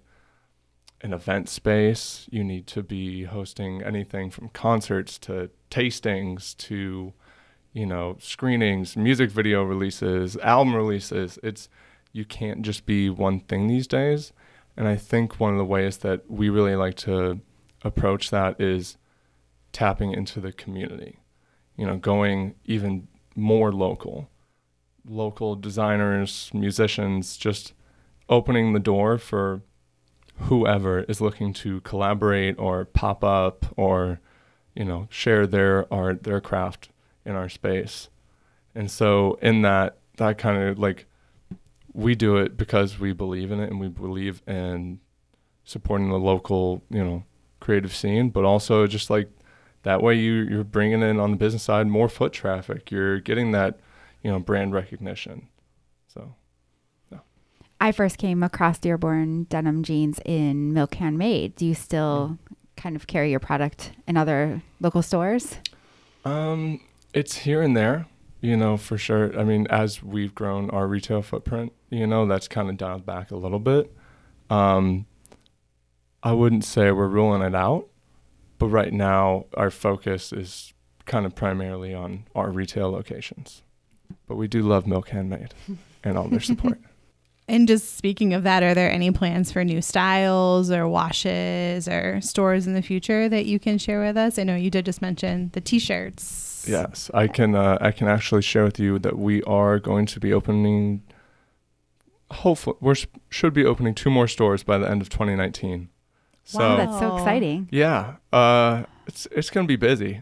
an 1.01 1.13
event 1.13 1.49
space. 1.49 2.27
You 2.31 2.43
need 2.43 2.67
to 2.67 2.83
be 2.83 3.23
hosting 3.23 3.81
anything 3.81 4.29
from 4.29 4.49
concerts 4.49 5.17
to 5.19 5.49
tastings 5.69 6.55
to 6.57 7.13
you 7.73 7.85
know, 7.85 8.17
screenings, 8.19 8.97
music 8.97 9.31
video 9.31 9.63
releases, 9.63 10.37
album 10.37 10.75
releases. 10.75 11.39
It's 11.41 11.69
you 12.11 12.25
can't 12.25 12.61
just 12.61 12.85
be 12.85 13.09
one 13.09 13.39
thing 13.41 13.67
these 13.67 13.87
days. 13.87 14.33
And 14.75 14.87
I 14.87 14.95
think 14.95 15.39
one 15.39 15.53
of 15.53 15.57
the 15.57 15.65
ways 15.65 15.97
that 15.97 16.29
we 16.29 16.49
really 16.49 16.75
like 16.75 16.95
to 16.97 17.39
approach 17.83 18.29
that 18.29 18.59
is 18.59 18.97
tapping 19.71 20.11
into 20.11 20.39
the 20.39 20.51
community. 20.51 21.19
You 21.77 21.85
know, 21.85 21.97
going 21.97 22.55
even 22.65 23.07
more 23.35 23.71
local. 23.71 24.29
Local 25.07 25.55
designers, 25.55 26.51
musicians, 26.53 27.37
just 27.37 27.73
opening 28.29 28.73
the 28.73 28.79
door 28.79 29.17
for 29.17 29.61
whoever 30.41 31.01
is 31.03 31.21
looking 31.21 31.53
to 31.53 31.81
collaborate 31.81 32.57
or 32.59 32.85
pop 32.85 33.23
up 33.23 33.65
or, 33.77 34.19
you 34.75 34.85
know, 34.85 35.07
share 35.09 35.47
their 35.47 35.91
art, 35.91 36.23
their 36.23 36.41
craft 36.41 36.89
in 37.25 37.35
our 37.35 37.49
space. 37.49 38.09
And 38.75 38.89
so 38.89 39.37
in 39.41 39.61
that 39.63 39.97
that 40.17 40.37
kind 40.37 40.61
of 40.61 40.79
like 40.79 41.05
we 41.93 42.15
do 42.15 42.37
it 42.37 42.57
because 42.57 42.99
we 42.99 43.13
believe 43.13 43.51
in 43.51 43.59
it 43.59 43.69
and 43.69 43.79
we 43.79 43.87
believe 43.87 44.41
in 44.47 44.99
supporting 45.63 46.09
the 46.09 46.19
local, 46.19 46.83
you 46.89 47.03
know, 47.03 47.23
creative 47.59 47.93
scene, 47.93 48.29
but 48.29 48.45
also 48.45 48.87
just 48.87 49.09
like 49.09 49.29
that 49.83 50.01
way 50.01 50.15
you 50.15 50.33
you're 50.33 50.63
bringing 50.63 51.01
in 51.01 51.19
on 51.19 51.31
the 51.31 51.37
business 51.37 51.63
side 51.63 51.87
more 51.87 52.09
foot 52.09 52.33
traffic. 52.33 52.91
You're 52.91 53.19
getting 53.19 53.51
that, 53.51 53.79
you 54.23 54.31
know, 54.31 54.39
brand 54.39 54.73
recognition. 54.73 55.47
So 56.07 56.35
yeah. 57.11 57.19
I 57.79 57.91
first 57.91 58.17
came 58.17 58.43
across 58.43 58.79
Dearborn 58.79 59.45
denim 59.45 59.83
jeans 59.83 60.19
in 60.25 60.73
Milk 60.73 60.95
Handmade. 60.95 61.55
Do 61.55 61.65
you 61.65 61.73
still 61.73 62.37
mm. 62.39 62.55
kind 62.77 62.95
of 62.95 63.07
carry 63.07 63.31
your 63.31 63.39
product 63.39 63.91
in 64.07 64.17
other 64.17 64.61
local 64.79 65.01
stores? 65.01 65.57
Um, 66.23 66.79
it's 67.13 67.37
here 67.37 67.61
and 67.61 67.75
there, 67.75 68.07
you 68.39 68.57
know, 68.57 68.77
for 68.77 68.97
sure. 68.97 69.37
I 69.37 69.43
mean, 69.43 69.67
as 69.69 70.01
we've 70.01 70.33
grown 70.33 70.69
our 70.69 70.87
retail 70.87 71.21
footprint, 71.21 71.73
you 71.89 72.07
know, 72.07 72.25
that's 72.25 72.47
kind 72.47 72.69
of 72.69 72.77
dialed 72.77 73.05
back 73.05 73.31
a 73.31 73.35
little 73.35 73.59
bit. 73.59 73.93
Um, 74.49 75.05
I 76.23 76.33
wouldn't 76.33 76.65
say 76.65 76.91
we're 76.91 77.07
ruling 77.07 77.41
it 77.41 77.55
out, 77.55 77.87
but 78.59 78.67
right 78.67 78.93
now 78.93 79.45
our 79.55 79.71
focus 79.71 80.31
is 80.31 80.73
kind 81.05 81.25
of 81.25 81.35
primarily 81.35 81.93
on 81.93 82.25
our 82.35 82.51
retail 82.51 82.91
locations. 82.91 83.63
But 84.27 84.35
we 84.35 84.47
do 84.47 84.61
love 84.61 84.87
Milk 84.87 85.09
Handmade 85.09 85.53
and 86.03 86.17
all 86.17 86.27
their 86.27 86.39
support. 86.39 86.79
And 87.47 87.67
just 87.67 87.97
speaking 87.97 88.33
of 88.33 88.43
that, 88.43 88.63
are 88.63 88.73
there 88.73 88.89
any 88.89 89.11
plans 89.11 89.51
for 89.51 89.63
new 89.65 89.81
styles 89.81 90.71
or 90.71 90.87
washes 90.87 91.87
or 91.87 92.21
stores 92.21 92.65
in 92.65 92.75
the 92.75 92.81
future 92.81 93.27
that 93.27 93.45
you 93.45 93.59
can 93.59 93.77
share 93.77 94.01
with 94.01 94.15
us? 94.15 94.39
I 94.39 94.43
know 94.43 94.55
you 94.55 94.69
did 94.69 94.85
just 94.85 95.01
mention 95.01 95.49
the 95.53 95.59
t-shirts 95.59 96.50
Yes, 96.67 97.11
I 97.13 97.27
can. 97.27 97.55
Uh, 97.55 97.77
I 97.81 97.91
can 97.91 98.07
actually 98.07 98.41
share 98.41 98.63
with 98.63 98.79
you 98.79 98.99
that 98.99 99.17
we 99.17 99.41
are 99.43 99.79
going 99.79 100.05
to 100.07 100.19
be 100.19 100.33
opening. 100.33 101.03
Hopefully, 102.31 102.77
we 102.79 102.95
should 103.29 103.53
be 103.53 103.65
opening 103.65 103.93
two 103.93 104.09
more 104.09 104.27
stores 104.27 104.63
by 104.63 104.77
the 104.77 104.89
end 104.89 105.01
of 105.01 105.09
2019. 105.09 105.89
So, 106.43 106.59
wow, 106.59 106.77
that's 106.77 106.99
so 106.99 107.15
exciting! 107.17 107.67
Yeah, 107.71 108.15
uh, 108.33 108.83
it's 109.11 109.27
it's 109.31 109.49
gonna 109.49 109.67
be 109.67 109.75
busy. 109.75 110.21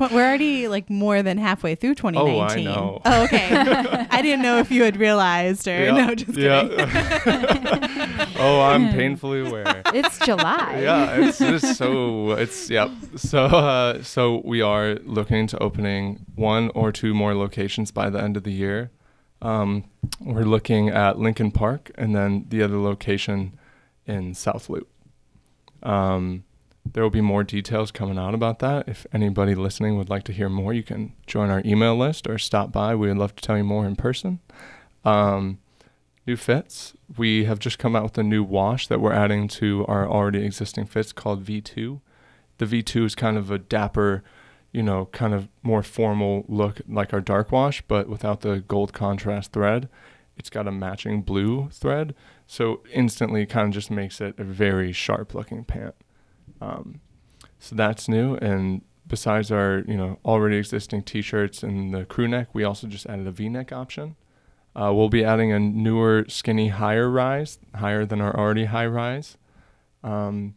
We're 0.00 0.24
already 0.24 0.68
like 0.68 0.88
more 0.88 1.22
than 1.22 1.38
halfway 1.38 1.74
through 1.74 1.96
2019. 1.96 2.68
Oh, 2.68 2.70
I 2.70 2.74
know. 2.74 3.02
Oh, 3.04 3.24
okay. 3.24 3.48
I 4.10 4.22
didn't 4.22 4.42
know 4.42 4.58
if 4.58 4.70
you 4.70 4.84
had 4.84 4.96
realized 4.96 5.66
or 5.66 5.84
yeah, 5.84 5.90
no, 5.90 6.14
just 6.14 6.34
kidding. 6.34 6.78
Yeah. 6.78 8.20
Oh, 8.36 8.60
I'm 8.60 8.90
painfully 8.90 9.46
aware. 9.46 9.82
It's 9.94 10.18
July. 10.18 10.80
yeah, 10.82 11.14
it's 11.16 11.38
just 11.38 11.76
so 11.78 12.32
it's 12.32 12.68
yep. 12.68 12.90
So 13.16 13.44
uh, 13.44 14.02
so 14.02 14.42
we 14.44 14.60
are 14.60 14.96
looking 15.04 15.46
to 15.48 15.58
opening 15.62 16.26
one 16.34 16.70
or 16.74 16.90
two 16.92 17.14
more 17.14 17.34
locations 17.34 17.90
by 17.90 18.10
the 18.10 18.20
end 18.20 18.36
of 18.36 18.42
the 18.42 18.52
year. 18.52 18.90
Um, 19.40 19.84
we're 20.20 20.42
looking 20.44 20.88
at 20.88 21.18
Lincoln 21.18 21.52
Park 21.52 21.90
and 21.96 22.14
then 22.14 22.46
the 22.48 22.62
other 22.62 22.78
location 22.78 23.58
in 24.06 24.34
South 24.34 24.68
Loop. 24.68 24.88
Um, 25.82 26.44
there 26.84 27.02
will 27.02 27.10
be 27.10 27.20
more 27.20 27.44
details 27.44 27.90
coming 27.90 28.18
out 28.18 28.34
about 28.34 28.58
that. 28.58 28.88
If 28.88 29.06
anybody 29.12 29.54
listening 29.54 29.96
would 29.96 30.10
like 30.10 30.24
to 30.24 30.32
hear 30.32 30.48
more, 30.48 30.72
you 30.72 30.82
can 30.82 31.14
join 31.26 31.50
our 31.50 31.62
email 31.64 31.96
list 31.96 32.26
or 32.26 32.38
stop 32.38 32.72
by. 32.72 32.94
We 32.94 33.08
would 33.08 33.16
love 33.16 33.34
to 33.36 33.42
tell 33.42 33.56
you 33.56 33.64
more 33.64 33.86
in 33.86 33.96
person. 33.96 34.40
Um, 35.04 35.58
new 36.26 36.36
fits. 36.36 36.94
We 37.16 37.44
have 37.44 37.58
just 37.58 37.78
come 37.78 37.96
out 37.96 38.02
with 38.02 38.18
a 38.18 38.22
new 38.22 38.42
wash 38.42 38.86
that 38.88 39.00
we're 39.00 39.12
adding 39.12 39.48
to 39.48 39.84
our 39.86 40.08
already 40.08 40.44
existing 40.44 40.86
fits 40.86 41.12
called 41.12 41.44
V2. 41.44 42.00
The 42.58 42.66
V2 42.66 43.06
is 43.06 43.14
kind 43.14 43.36
of 43.36 43.50
a 43.50 43.58
dapper, 43.58 44.22
you 44.70 44.82
know, 44.82 45.06
kind 45.06 45.34
of 45.34 45.48
more 45.62 45.82
formal 45.82 46.44
look 46.48 46.80
like 46.88 47.12
our 47.12 47.20
dark 47.20 47.50
wash, 47.50 47.82
but 47.88 48.08
without 48.08 48.42
the 48.42 48.60
gold 48.60 48.92
contrast 48.92 49.52
thread. 49.52 49.88
It's 50.36 50.50
got 50.50 50.66
a 50.66 50.72
matching 50.72 51.22
blue 51.22 51.68
thread, 51.70 52.14
so 52.46 52.82
instantly 52.92 53.46
kind 53.46 53.68
of 53.68 53.74
just 53.74 53.90
makes 53.90 54.20
it 54.20 54.34
a 54.36 54.44
very 54.44 54.92
sharp 54.92 55.32
looking 55.32 55.64
pant. 55.64 55.94
Um, 56.64 57.00
so 57.58 57.76
that's 57.76 58.08
new. 58.08 58.36
And 58.36 58.82
besides 59.06 59.50
our, 59.50 59.82
you 59.86 59.96
know, 59.96 60.18
already 60.24 60.56
existing 60.56 61.02
t-shirts 61.02 61.62
and 61.62 61.94
the 61.94 62.04
crew 62.04 62.28
neck, 62.28 62.48
we 62.52 62.64
also 62.64 62.86
just 62.86 63.06
added 63.06 63.26
a 63.26 63.30
V-neck 63.30 63.72
option. 63.72 64.16
Uh, 64.76 64.92
we'll 64.92 65.08
be 65.08 65.24
adding 65.24 65.52
a 65.52 65.58
newer 65.58 66.24
skinny 66.28 66.68
higher 66.68 67.08
rise, 67.08 67.58
higher 67.76 68.04
than 68.04 68.20
our 68.20 68.36
already 68.36 68.64
high 68.64 68.86
rise. 68.86 69.36
Um, 70.02 70.54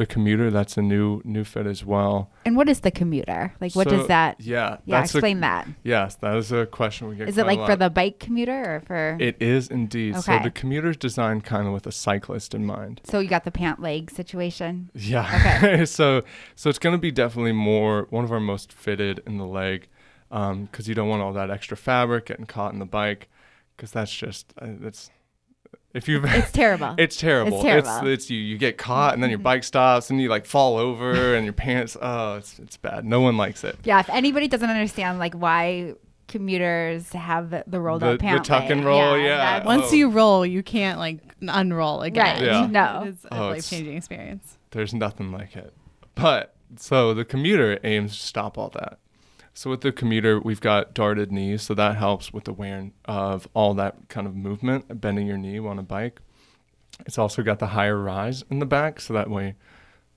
the 0.00 0.06
commuter, 0.06 0.50
that's 0.50 0.78
a 0.78 0.82
new 0.82 1.20
new 1.24 1.44
fit 1.44 1.66
as 1.66 1.84
well. 1.84 2.30
And 2.46 2.56
what 2.56 2.68
is 2.70 2.80
the 2.80 2.90
commuter? 2.90 3.52
Like, 3.60 3.74
what 3.76 3.84
So, 3.90 3.98
does 3.98 4.06
that? 4.08 4.40
Yeah, 4.40 4.78
Yeah, 4.86 5.00
that's 5.00 5.14
a- 5.14 5.18
explain 5.18 5.40
that. 5.40 5.68
yes, 5.84 6.14
that 6.16 6.34
is 6.36 6.50
a 6.50 6.64
question 6.64 7.08
we 7.08 7.16
get. 7.16 7.28
Is 7.28 7.36
it 7.36 7.46
like 7.46 7.64
for 7.66 7.76
the 7.76 7.90
bike 7.90 8.18
commuter 8.18 8.76
or 8.76 8.80
for? 8.80 9.18
It 9.20 9.36
is 9.40 9.68
indeed. 9.68 10.14
okay. 10.16 10.38
So 10.38 10.42
the 10.42 10.50
commuter 10.50 10.88
is 10.90 10.96
designed 10.96 11.44
kind 11.44 11.66
of 11.66 11.74
with 11.74 11.86
a 11.86 11.92
cyclist 11.92 12.54
in 12.54 12.64
mind. 12.64 13.02
so 13.04 13.20
you 13.20 13.28
got 13.28 13.44
the 13.44 13.50
pant 13.50 13.80
leg 13.82 14.10
situation. 14.10 14.90
Yeah. 14.94 15.58
Okay. 15.62 15.84
so 15.98 16.22
so 16.56 16.70
it's 16.70 16.78
going 16.78 16.94
to 16.94 17.00
be 17.00 17.10
definitely 17.10 17.52
more 17.52 18.06
one 18.10 18.24
of 18.24 18.32
our 18.32 18.40
most 18.40 18.72
fitted 18.72 19.20
in 19.26 19.36
the 19.36 19.46
leg, 19.46 19.88
because 20.30 20.88
you 20.88 20.94
don't 20.94 21.08
want 21.10 21.20
all 21.20 21.34
that 21.34 21.50
extra 21.50 21.76
fabric 21.76 22.24
getting 22.26 22.46
caught 22.46 22.72
in 22.72 22.78
the 22.78 22.86
bike, 22.86 23.28
because 23.76 23.90
that's 23.92 24.14
just 24.14 24.54
uh, 24.62 24.66
it's 24.82 25.10
if 25.94 26.08
you've 26.08 26.24
It's 26.28 26.52
terrible. 26.52 26.94
it's 26.98 27.16
terrible. 27.16 27.54
It's 27.54 27.62
terrible. 27.62 27.88
It's, 28.06 28.22
it's 28.24 28.30
you 28.30 28.38
you 28.38 28.58
get 28.58 28.78
caught 28.78 29.14
and 29.14 29.22
then 29.22 29.30
your 29.30 29.38
bike 29.40 29.64
stops 29.64 30.10
and 30.10 30.20
you 30.20 30.28
like 30.28 30.46
fall 30.46 30.76
over 30.76 31.34
and 31.34 31.44
your 31.44 31.52
pants. 31.52 31.96
Oh, 32.00 32.36
it's 32.36 32.58
it's 32.58 32.76
bad. 32.76 33.04
No 33.04 33.20
one 33.20 33.36
likes 33.36 33.64
it. 33.64 33.76
yeah, 33.84 34.00
if 34.00 34.08
anybody 34.10 34.48
doesn't 34.48 34.68
understand 34.70 35.18
like 35.18 35.34
why 35.34 35.94
commuters 36.28 37.12
have 37.12 37.50
the, 37.50 37.64
the 37.66 37.80
rolled 37.80 38.02
The- 38.02 38.10
up 38.12 38.18
the 38.18 38.22
pant 38.22 38.44
tuck 38.44 38.62
leg, 38.62 38.70
and 38.70 38.84
roll, 38.84 39.18
yeah. 39.18 39.36
that's- 39.36 39.66
Once 39.66 39.86
Oh. 39.90 39.94
you 39.96 40.08
roll, 40.10 40.46
you 40.46 40.62
can't 40.62 40.98
like 40.98 41.18
unroll 41.42 42.02
again. 42.02 42.36
Right. 42.36 42.44
Yeah. 42.46 42.66
No. 42.66 43.02
It 43.04 43.08
is 43.08 43.26
oh, 43.32 43.36
a 43.36 43.40
Oh, 43.40 43.50
it's- 43.50 43.72
life 43.72 43.78
changing 43.78 43.96
experience. 43.96 44.56
There's 44.70 44.94
nothing 44.94 45.32
like 45.32 45.56
it. 45.56 45.74
But 46.14 46.54
so 46.76 47.14
the 47.14 47.24
commuter 47.24 47.80
aims 47.82 48.16
to 48.16 48.24
stop 48.24 48.56
all 48.56 48.68
that. 48.70 48.98
So 49.60 49.68
with 49.68 49.82
the 49.82 49.92
commuter, 49.92 50.40
we've 50.40 50.58
got 50.62 50.94
darted 50.94 51.30
knees, 51.30 51.60
so 51.60 51.74
that 51.74 51.96
helps 51.96 52.32
with 52.32 52.44
the 52.44 52.52
wear 52.54 52.92
of 53.04 53.46
all 53.52 53.74
that 53.74 54.08
kind 54.08 54.26
of 54.26 54.34
movement, 54.34 55.02
bending 55.02 55.26
your 55.26 55.36
knee 55.36 55.58
on 55.58 55.78
a 55.78 55.82
bike. 55.82 56.22
It's 57.04 57.18
also 57.18 57.42
got 57.42 57.58
the 57.58 57.66
higher 57.66 57.98
rise 57.98 58.42
in 58.48 58.58
the 58.58 58.64
back, 58.64 59.00
so 59.02 59.12
that 59.12 59.28
way, 59.28 59.56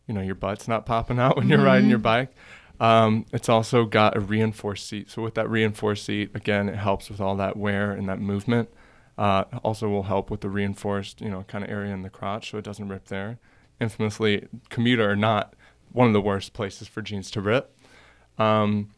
you 0.08 0.14
know, 0.14 0.22
your 0.22 0.36
butt's 0.36 0.70
not 0.70 0.86
popping 0.86 1.20
out 1.20 1.36
when 1.36 1.50
you're 1.50 1.62
riding 1.62 1.90
your 1.90 2.00
bike. 2.00 2.34
Um, 2.80 3.26
it's 3.34 3.50
also 3.50 3.84
got 3.84 4.16
a 4.16 4.22
reinforced 4.22 4.88
seat. 4.88 5.12
So 5.12 5.22
with 5.22 5.34
that 5.34 5.50
reinforced 5.50 6.06
seat, 6.06 6.32
again, 6.34 6.70
it 6.70 6.78
helps 6.78 7.10
with 7.10 7.20
all 7.20 7.36
that 7.36 7.58
wear 7.58 7.92
and 7.92 8.08
that 8.08 8.22
movement. 8.22 8.70
Uh, 9.18 9.44
also 9.62 9.90
will 9.90 10.04
help 10.04 10.32
with 10.32 10.40
the 10.40 10.48
reinforced, 10.48 11.20
you 11.20 11.30
know, 11.30 11.44
kind 11.50 11.66
of 11.66 11.70
area 11.70 11.94
in 11.94 12.02
the 12.02 12.10
crotch, 12.10 12.52
so 12.52 12.60
it 12.60 12.64
doesn't 12.64 12.88
rip 12.88 13.10
there. 13.10 13.40
Infamously, 13.82 14.48
commuter 14.70 15.12
are 15.12 15.18
not 15.18 15.54
one 15.92 16.08
of 16.08 16.14
the 16.14 16.22
worst 16.22 16.54
places 16.54 16.88
for 16.88 17.02
jeans 17.02 17.30
to 17.32 17.42
rip. 17.42 17.76
Um, 18.38 18.92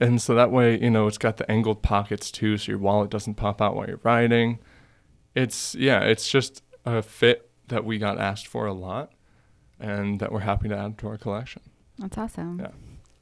and 0.00 0.20
so 0.20 0.34
that 0.34 0.50
way, 0.50 0.78
you 0.80 0.90
know, 0.90 1.06
it's 1.06 1.18
got 1.18 1.36
the 1.36 1.50
angled 1.50 1.82
pockets 1.82 2.30
too, 2.30 2.56
so 2.58 2.72
your 2.72 2.78
wallet 2.78 3.10
doesn't 3.10 3.34
pop 3.34 3.60
out 3.62 3.74
while 3.76 3.86
you're 3.88 4.00
riding. 4.02 4.58
It's 5.34 5.74
yeah, 5.74 6.00
it's 6.00 6.30
just 6.30 6.62
a 6.84 7.02
fit 7.02 7.48
that 7.68 7.84
we 7.84 7.98
got 7.98 8.18
asked 8.18 8.46
for 8.46 8.66
a 8.66 8.72
lot, 8.72 9.12
and 9.80 10.20
that 10.20 10.30
we're 10.32 10.40
happy 10.40 10.68
to 10.68 10.76
add 10.76 10.98
to 10.98 11.08
our 11.08 11.18
collection. 11.18 11.62
That's 11.98 12.18
awesome. 12.18 12.58
Yeah. 12.60 12.68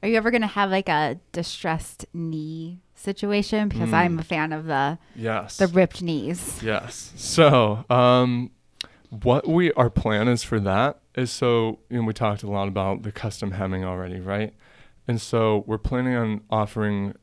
Are 0.03 0.09
you 0.09 0.17
ever 0.17 0.31
gonna 0.31 0.47
have 0.47 0.71
like 0.71 0.89
a 0.89 1.19
distressed 1.31 2.05
knee 2.13 2.79
situation? 2.95 3.69
Because 3.69 3.89
Mm. 3.89 3.93
I'm 3.93 4.19
a 4.19 4.23
fan 4.23 4.51
of 4.51 4.65
the 4.65 4.97
Yes. 5.15 5.57
the 5.57 5.67
ripped 5.67 6.01
knees. 6.01 6.61
Yes. 6.63 7.13
So, 7.15 7.85
um, 7.89 8.51
what 9.09 9.47
we 9.47 9.71
our 9.73 9.89
plan 9.89 10.27
is 10.27 10.43
for 10.43 10.59
that 10.61 10.99
is 11.15 11.29
so 11.31 11.79
you 11.89 11.99
know 11.99 12.03
we 12.07 12.13
talked 12.13 12.43
a 12.43 12.49
lot 12.49 12.67
about 12.67 13.03
the 13.03 13.11
custom 13.11 13.51
hemming 13.51 13.83
already, 13.85 14.19
right? 14.19 14.53
And 15.11 15.19
so 15.19 15.65
we're 15.67 15.77
planning 15.77 16.15
on 16.15 16.41
offering. 16.49 17.13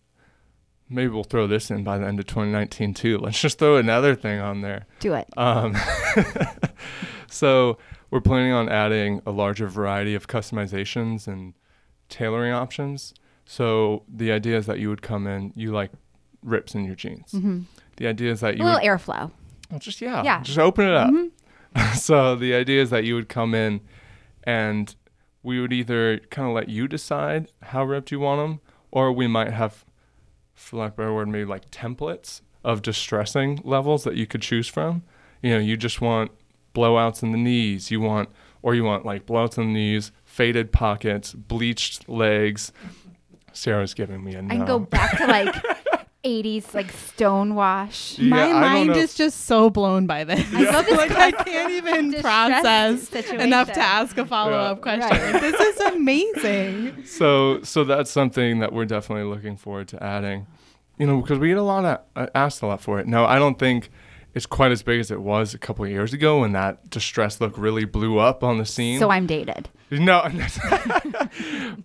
Maybe 0.91 1.09
we'll 1.09 1.25
throw 1.25 1.47
this 1.47 1.71
in 1.71 1.85
by 1.85 1.97
the 1.97 2.07
end 2.07 2.19
of 2.21 2.27
2019 2.27 2.93
too. 2.93 3.17
Let's 3.23 3.41
just 3.41 3.59
throw 3.59 3.77
another 3.79 4.15
thing 4.15 4.41
on 4.41 4.61
there. 4.61 4.85
Do 5.01 5.15
it. 5.15 5.27
Um, 5.39 5.75
so 7.31 7.79
we're 8.11 8.21
planning 8.21 8.53
on 8.53 8.69
adding 8.69 9.23
a 9.27 9.31
larger 9.31 9.67
variety 9.69 10.15
of 10.15 10.27
customizations 10.29 11.27
and 11.27 11.55
tailoring 12.11 12.53
options. 12.53 13.15
So 13.47 14.03
the 14.07 14.33
idea 14.33 14.59
is 14.59 14.67
that 14.67 14.79
you 14.79 14.89
would 14.91 15.01
come 15.03 15.27
in, 15.27 15.53
you 15.57 15.73
like 15.73 15.91
rips 16.43 16.75
in 16.75 16.85
your 16.85 16.95
jeans. 16.95 17.33
hmm 17.33 17.61
The 17.97 18.07
idea 18.07 18.31
is 18.33 18.41
that 18.41 18.55
A 18.55 18.59
you 18.59 18.65
little 18.65 18.81
would 18.81 18.87
airflow. 18.87 19.31
well, 19.71 19.81
just 19.81 20.01
yeah, 20.03 20.23
Yeah. 20.23 20.43
just 20.43 20.59
open 20.59 20.87
it 20.87 20.95
up. 20.95 21.11
Mhm. 21.11 21.95
so 21.97 22.37
the 22.37 22.53
idea 22.55 22.83
is 22.83 22.91
that 22.91 23.05
you 23.05 23.15
would 23.15 23.29
come 23.31 23.55
in, 23.55 23.81
and 24.45 24.95
we 25.43 25.61
would 25.61 25.73
either 25.73 26.19
kind 26.31 26.49
of 26.49 26.55
let 26.55 26.69
you 26.69 26.89
decide 26.89 27.51
how 27.63 27.85
ripped 27.85 28.11
you 28.11 28.21
want 28.21 28.41
them, 28.41 28.61
or 28.91 29.13
we 29.13 29.27
might 29.27 29.53
have, 29.53 29.85
for 30.55 30.77
lack 30.77 30.93
of 30.93 30.95
a 30.95 30.97
better 31.03 31.15
word, 31.15 31.29
maybe 31.29 31.45
like 31.45 31.71
templates 31.71 32.41
of 32.65 32.83
distressing 32.83 33.61
levels 33.65 34.05
that 34.05 34.17
you 34.17 34.27
could 34.27 34.43
choose 34.43 34.69
from. 34.69 35.03
You 35.43 35.55
know, 35.55 35.59
you 35.59 35.77
just 35.77 36.01
want 36.01 36.33
blowouts 36.75 37.23
in 37.23 37.33
the 37.33 37.39
knees. 37.39 37.91
You 37.91 38.01
want, 38.01 38.29
or 38.63 38.75
you 38.75 38.85
want 38.85 39.05
like 39.07 39.27
blowouts 39.27 39.59
in 39.59 39.69
the 39.69 39.73
knees, 39.73 40.13
faded 40.25 40.73
pockets, 40.73 41.33
bleached 41.33 42.09
legs. 42.09 42.73
Sarah's 43.53 43.95
giving 43.95 44.23
me 44.25 44.35
a 44.35 44.43
no. 44.43 44.55
I 44.55 44.57
can 44.59 44.67
go 44.67 44.79
back 44.79 45.17
to 45.19 45.27
like 45.27 45.55
80s 46.25 46.75
like 46.75 46.91
stone 46.93 47.55
wash. 47.55 48.19
Yeah, 48.19 48.29
My 48.29 48.53
mind 48.53 48.97
is 48.97 49.15
just 49.15 49.45
so 49.47 49.71
blown 49.71 50.07
by 50.07 50.25
this. 50.25 50.45
I 50.53 50.63
love 50.71 50.85
this 50.87 50.97
like 50.99 51.13
I 51.13 51.31
can't 51.31 51.71
even 51.87 52.13
process 52.21 53.09
situation. 53.09 53.41
enough 53.41 53.73
to 53.73 53.81
ask 53.81 54.19
a 54.19 54.27
follow 54.27 54.53
up 54.53 54.79
Yeah. 54.79 54.83
question. 54.99 55.11
Right. 55.23 55.33
Like, 55.35 55.43
this 55.43 55.61
is 55.61 55.81
amazing. 55.95 57.05
so 57.05 57.63
so 57.63 57.85
that's 57.85 58.11
something 58.11 58.59
that 58.59 58.73
we're 58.73 58.85
definitely 58.85 59.25
looking 59.33 59.57
forward 59.57 59.89
to 59.89 60.03
adding 60.03 60.47
you 60.99 61.07
know 61.07 61.21
because 61.21 61.39
we 61.39 61.49
get 61.49 61.57
a 61.59 61.63
lot 61.63 61.85
of 61.85 62.01
uh, 62.17 62.27
asked 62.35 62.61
a 62.63 62.67
lot 62.67 62.81
for 62.81 62.99
it 62.99 63.07
No, 63.07 63.25
i 63.25 63.39
don't 63.39 63.57
think 63.59 63.89
it's 64.35 64.47
quite 64.47 64.73
as 64.73 64.83
big 64.83 64.99
as 65.01 65.11
it 65.13 65.21
was 65.21 65.55
a 65.55 65.59
couple 65.59 65.85
of 65.85 65.91
years 65.93 66.13
ago 66.13 66.41
when 66.41 66.53
that 66.53 66.91
distress 66.91 67.41
look 67.41 67.57
really 67.57 67.85
blew 67.85 68.19
up 68.19 68.43
on 68.43 68.59
the 68.59 68.67
scene 68.67 68.99
So 68.99 69.11
I'm 69.11 69.27
dated. 69.27 69.69
no 69.93 70.29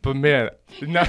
but 0.01 0.15
man 0.15 0.49
no 0.81 1.03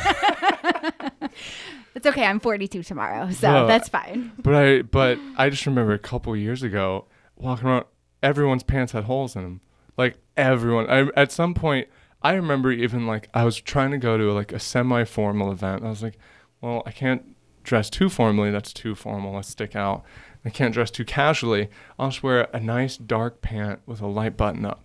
It's 1.95 2.07
okay. 2.07 2.25
I'm 2.25 2.41
42 2.41 2.83
tomorrow, 2.83 3.31
so 3.31 3.51
No. 3.53 3.67
that's 3.67 3.89
fine. 3.89 4.33
but 4.43 4.55
i 4.55 4.83
but 4.83 5.19
i 5.37 5.49
just 5.51 5.65
remember 5.67 5.93
a 5.93 5.99
couple 5.99 6.35
years 6.37 6.63
ago 6.63 7.07
walking 7.37 7.69
around 7.69 7.85
everyone's 8.23 8.63
pants 8.63 8.93
had 8.93 9.05
holes 9.05 9.37
in 9.37 9.43
them 9.43 9.61
like 9.97 10.17
everyone 10.37 10.89
I, 10.91 11.09
at 11.17 11.31
some 11.33 11.53
point 11.55 11.89
i 12.23 12.33
remember 12.33 12.73
even 12.73 13.07
like 13.07 13.29
i 13.35 13.45
was 13.45 13.61
trying 13.61 13.91
to 13.93 13.99
go 13.99 14.17
to 14.17 14.33
like 14.33 14.53
a 14.53 14.59
semi-formal 14.59 15.53
event 15.53 15.85
i 15.85 15.89
was 15.91 16.03
like 16.03 16.17
well 16.61 16.83
i 16.87 16.91
can't 16.91 17.37
dress 17.65 17.91
too 17.91 18.09
formally 18.09 18.51
that's 18.51 18.73
too 18.73 18.95
formal 18.95 19.35
let's 19.35 19.49
stick 19.49 19.77
out 19.77 20.05
i 20.45 20.51
can't 20.51 20.73
dress 20.75 20.91
too 20.91 21.05
casually 21.05 21.69
i'll 21.99 22.09
just 22.11 22.23
wear 22.23 22.49
a 22.53 22.61
nice 22.61 22.97
dark 22.97 23.41
pant 23.43 23.81
with 23.87 24.01
a 24.01 24.07
light 24.07 24.37
button 24.37 24.65
up 24.65 24.83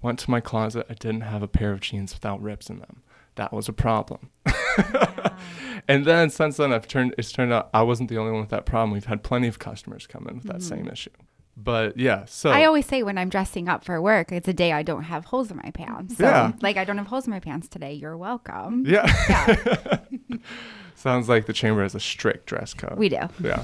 went 0.00 0.18
to 0.18 0.30
my 0.30 0.40
closet 0.40 0.86
i 0.90 0.94
didn't 0.94 1.20
have 1.22 1.42
a 1.42 1.48
pair 1.48 1.72
of 1.72 1.80
jeans 1.80 2.12
without 2.14 2.42
rips 2.42 2.68
in 2.68 2.78
them 2.80 3.02
that 3.36 3.52
was 3.52 3.68
a 3.68 3.72
problem 3.72 4.30
and 5.88 6.04
then 6.04 6.30
since 6.30 6.56
then 6.56 6.72
i've 6.72 6.86
turned 6.88 7.14
it's 7.18 7.32
turned 7.32 7.52
out 7.52 7.68
i 7.74 7.82
wasn't 7.82 8.08
the 8.08 8.18
only 8.18 8.30
one 8.32 8.40
with 8.40 8.50
that 8.50 8.64
problem 8.66 8.90
we've 8.90 9.04
had 9.06 9.22
plenty 9.22 9.48
of 9.48 9.58
customers 9.58 10.06
come 10.06 10.26
in 10.28 10.36
with 10.36 10.44
that 10.44 10.56
Mhm. 10.56 10.62
same 10.62 10.88
issue 10.88 11.10
but 11.54 11.98
yeah, 11.98 12.24
so 12.24 12.48
I 12.50 12.64
always 12.64 12.86
say 12.86 13.02
when 13.02 13.18
I'm 13.18 13.28
dressing 13.28 13.68
up 13.68 13.84
for 13.84 14.00
work, 14.00 14.32
it's 14.32 14.48
a 14.48 14.54
day 14.54 14.72
I 14.72 14.82
don't 14.82 15.02
have 15.02 15.26
holes 15.26 15.50
in 15.50 15.58
my 15.58 15.70
pants. 15.70 16.16
So, 16.16 16.24
Yeah. 16.24 16.52
like, 16.62 16.78
I 16.78 16.84
don't 16.84 16.96
have 16.96 17.08
holes 17.08 17.26
in 17.26 17.30
my 17.30 17.40
pants 17.40 17.68
today. 17.68 17.92
You're 17.92 18.16
welcome. 18.16 18.84
yeah. 18.86 19.04
Yeah, 19.28 19.98
Sounds 20.94 21.28
like 21.28 21.44
the 21.44 21.52
chamber 21.52 21.82
has 21.82 21.94
a 21.94 22.00
strict 22.00 22.46
dress 22.46 22.72
code. 22.72 22.96
we 22.98 23.10
do. 23.10 23.18
yeah. 23.40 23.62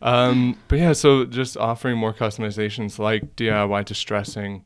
Um, 0.00 0.56
but 0.68 0.78
yeah, 0.78 0.92
so 0.92 1.24
just 1.24 1.56
offering 1.56 1.98
more 1.98 2.14
customizations 2.14 3.00
like 3.00 3.34
DIY 3.34 3.84
distressing, 3.84 4.64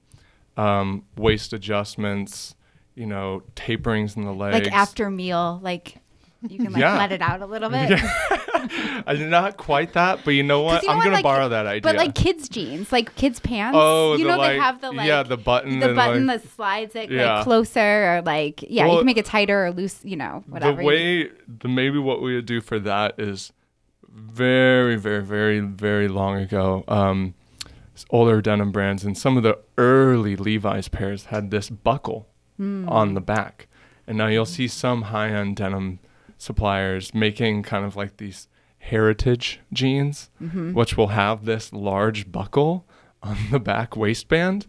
um, 0.59 1.05
waist 1.17 1.55
adjustments, 1.55 2.55
you 2.95 3.07
know, 3.07 3.43
taperings 3.57 4.17
in 4.17 4.25
the 4.25 4.33
legs. 4.33 4.55
Like 4.67 4.73
after 4.73 5.11
meal, 5.11 5.59
like 5.63 5.97
you 6.49 6.59
can 6.59 6.73
like 6.73 6.81
Yeah. 6.81 6.97
let 6.99 7.13
it 7.13 7.23
out 7.23 7.41
a 7.41 7.47
little 7.47 7.71
bit. 7.71 8.01
I 9.07 9.15
did 9.17 9.29
not 9.31 9.57
quite 9.57 9.93
that, 9.93 10.21
but 10.25 10.33
you 10.33 10.43
know 10.43 10.63
what? 10.69 10.83
you 10.83 10.89
know 10.89 10.93
I'm 10.93 10.99
what, 10.99 11.05
gonna 11.05 11.15
like- 11.17 11.23
borrow 11.23 11.49
that 11.51 11.67
idea. 11.67 11.83
But 11.83 11.97
like 11.97 12.15
kids' 12.15 12.49
jeans, 12.49 12.91
like 12.93 13.15
kids' 13.15 13.39
pants. 13.41 13.77
oh, 13.81 14.17
you 14.17 14.27
know 14.27 14.37
like, 14.39 14.53
they 14.55 14.59
have 14.59 14.81
the 14.81 14.91
like 14.93 15.07
yeah, 15.07 15.23
the 15.23 15.37
button, 15.37 15.79
the 15.79 15.95
button 15.95 16.27
like, 16.27 16.43
that 16.43 16.51
slides 16.51 16.95
it 16.97 17.11
Yeah. 17.11 17.37
like 17.37 17.45
closer 17.45 18.17
or 18.17 18.23
like 18.23 18.63
yeah, 18.69 18.87
you 18.87 18.97
can 18.99 19.07
make 19.07 19.17
it 19.19 19.27
tighter 19.27 19.67
or 19.67 19.71
loose, 19.73 20.01
you 20.05 20.17
know, 20.17 20.43
whatever. 20.49 20.79
The 20.83 20.85
way, 20.87 21.31
the 21.47 21.69
maybe 21.69 21.99
what 21.99 22.21
we 22.23 22.35
would 22.35 22.47
do 22.47 22.61
for 22.61 22.79
that 22.81 23.15
is 23.19 23.53
very, 24.09 24.97
very, 24.97 25.23
very, 25.23 25.61
very 25.61 26.09
long 26.09 26.37
ago. 26.37 26.85
Um, 26.89 27.35
older 28.11 28.41
denim 28.43 28.73
brands 28.73 29.05
and 29.05 29.17
some 29.17 29.37
of 29.37 29.43
the 29.43 29.57
early 29.79 30.35
Levi's 30.35 30.89
pairs 30.89 31.27
had 31.27 31.51
this 31.51 31.71
buckle 31.71 32.27
Hmm. 32.62 32.88
on 32.88 33.14
the 33.14 33.20
back, 33.20 33.66
and 34.07 34.16
now 34.16 34.29
you'll 34.29 34.44
see 34.46 34.68
some 34.68 35.03
high-end 35.03 35.57
denim 35.57 35.98
suppliers 36.38 37.12
making 37.12 37.62
kind 37.64 37.85
of 37.85 37.96
like 37.96 38.18
these 38.18 38.46
heritage 38.79 39.59
jeans, 39.72 40.31
Mm-hmm. 40.40 40.72
which 40.75 40.96
will 40.96 41.09
have 41.09 41.44
this 41.44 41.72
large 41.72 42.31
buckle 42.31 42.85
on 43.22 43.37
the 43.51 43.59
back 43.61 43.96
waistband. 43.96 44.66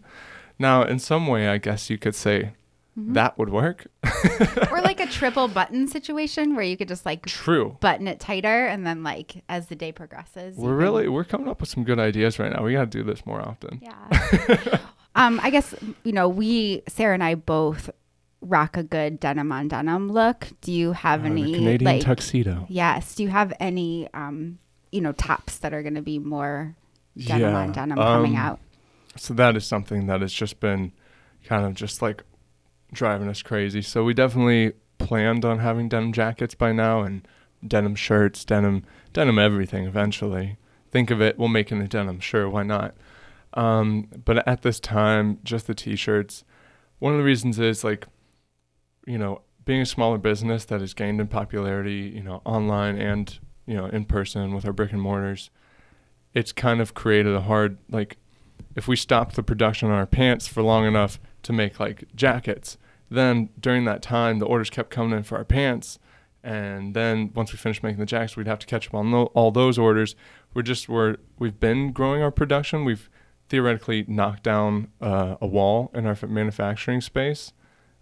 Now, 0.58 0.82
in 0.82 0.98
some 0.98 1.26
way, 1.26 1.48
I 1.48 1.58
guess 1.58 1.88
you 1.90 1.98
could 1.98 2.14
say 2.14 2.52
Mm-hmm. 2.96 3.14
that 3.14 3.36
would 3.38 3.50
work. 3.50 3.88
or 4.70 4.80
like 4.80 5.00
a 5.00 5.06
triple 5.06 5.48
button 5.48 5.88
situation 5.88 6.54
where 6.54 6.64
you 6.64 6.76
could 6.76 6.86
just 6.86 7.04
like 7.04 7.26
True. 7.26 7.76
button 7.80 8.06
it 8.06 8.20
tighter 8.20 8.66
and 8.66 8.86
then 8.86 9.02
like 9.02 9.42
as 9.48 9.66
the 9.66 9.74
day 9.74 9.90
progresses. 9.90 10.56
We're 10.56 10.68
can- 10.70 10.76
really 10.78 11.08
we're 11.08 11.24
coming 11.24 11.48
up 11.48 11.58
with 11.60 11.68
some 11.68 11.82
good 11.82 11.98
ideas 11.98 12.38
right 12.38 12.52
now. 12.52 12.62
We 12.62 12.72
got 12.72 12.92
to 12.92 12.98
do 12.98 13.02
this 13.02 13.26
more 13.26 13.40
often. 13.40 13.80
Yeah. 13.82 14.78
um, 15.14 15.40
I 15.42 15.50
guess 15.50 15.74
you 16.04 16.12
know 16.12 16.28
we 16.28 16.82
Sarah 16.88 17.14
and 17.14 17.22
I 17.24 17.34
both 17.34 17.90
rock 18.40 18.76
a 18.76 18.82
good 18.82 19.18
denim 19.20 19.50
on 19.52 19.68
denim 19.68 20.10
look. 20.12 20.48
Do 20.60 20.72
you 20.72 20.92
have 20.92 21.22
Uh, 21.22 21.28
any 21.28 21.54
Canadian 21.54 21.84
like 21.84 22.02
tuxedo. 22.02 22.66
yes? 22.68 23.14
Do 23.14 23.22
you 23.22 23.28
have 23.30 23.52
any 23.60 24.08
um 24.14 24.58
you 24.92 25.00
know 25.00 25.12
tops 25.12 25.58
that 25.58 25.72
are 25.72 25.82
going 25.82 25.94
to 25.94 26.02
be 26.02 26.18
more 26.18 26.74
denim 27.16 27.54
on 27.54 27.72
denim 27.72 27.96
coming 27.98 28.36
um, 28.36 28.42
out? 28.42 28.60
So 29.16 29.32
that 29.34 29.56
is 29.56 29.64
something 29.64 30.06
that 30.08 30.20
has 30.20 30.32
just 30.32 30.60
been 30.60 30.92
kind 31.44 31.64
of 31.64 31.74
just 31.74 32.02
like 32.02 32.24
driving 32.92 33.28
us 33.28 33.42
crazy. 33.42 33.82
So 33.82 34.04
we 34.04 34.14
definitely 34.14 34.72
planned 34.98 35.44
on 35.44 35.58
having 35.60 35.88
denim 35.88 36.12
jackets 36.12 36.54
by 36.54 36.72
now 36.72 37.02
and 37.02 37.26
denim 37.66 37.94
shirts, 37.94 38.44
denim 38.44 38.84
denim 39.12 39.38
everything 39.38 39.84
eventually. 39.86 40.56
Think 40.90 41.10
of 41.10 41.20
it, 41.20 41.38
we'll 41.38 41.48
make 41.48 41.72
it 41.72 41.78
a 41.78 41.88
denim, 41.88 42.20
sure, 42.20 42.48
why 42.48 42.62
not? 42.62 42.94
Um, 43.54 44.08
but 44.24 44.46
at 44.46 44.62
this 44.62 44.80
time, 44.80 45.38
just 45.44 45.66
the 45.66 45.74
t-shirts. 45.74 46.44
One 46.98 47.12
of 47.12 47.18
the 47.18 47.24
reasons 47.24 47.58
is 47.58 47.84
like, 47.84 48.06
you 49.06 49.18
know, 49.18 49.42
being 49.64 49.80
a 49.80 49.86
smaller 49.86 50.18
business 50.18 50.64
that 50.66 50.80
has 50.80 50.94
gained 50.94 51.20
in 51.20 51.28
popularity, 51.28 52.12
you 52.14 52.22
know, 52.22 52.42
online 52.44 52.98
and 52.98 53.38
you 53.66 53.74
know 53.74 53.86
in 53.86 54.04
person 54.04 54.54
with 54.54 54.66
our 54.66 54.72
brick 54.72 54.92
and 54.92 55.00
mortars, 55.00 55.50
it's 56.34 56.52
kind 56.52 56.80
of 56.80 56.94
created 56.94 57.34
a 57.34 57.42
hard 57.42 57.78
like, 57.90 58.18
if 58.76 58.88
we 58.88 58.96
stopped 58.96 59.36
the 59.36 59.42
production 59.42 59.90
on 59.90 59.94
our 59.94 60.06
pants 60.06 60.46
for 60.46 60.62
long 60.62 60.84
enough 60.84 61.18
to 61.44 61.52
make 61.52 61.78
like 61.78 62.04
jackets, 62.14 62.76
then 63.10 63.48
during 63.60 63.84
that 63.84 64.02
time 64.02 64.38
the 64.38 64.46
orders 64.46 64.70
kept 64.70 64.90
coming 64.90 65.16
in 65.16 65.22
for 65.22 65.38
our 65.38 65.44
pants, 65.44 65.98
and 66.42 66.94
then 66.94 67.30
once 67.34 67.52
we 67.52 67.58
finished 67.58 67.82
making 67.82 68.00
the 68.00 68.06
jackets, 68.06 68.36
we'd 68.36 68.46
have 68.46 68.58
to 68.58 68.66
catch 68.66 68.88
up 68.88 68.94
on 68.94 69.10
tho- 69.12 69.30
all 69.34 69.50
those 69.50 69.78
orders. 69.78 70.14
We're 70.52 70.62
just 70.62 70.88
we're 70.88 71.16
we've 71.38 71.58
been 71.58 71.92
growing 71.92 72.22
our 72.22 72.30
production. 72.30 72.84
We've 72.84 73.08
theoretically 73.48 74.04
knocked 74.08 74.42
down 74.42 74.88
uh, 75.00 75.36
a 75.40 75.46
wall 75.46 75.90
in 75.94 76.06
our 76.06 76.16
manufacturing 76.26 77.00
space. 77.00 77.52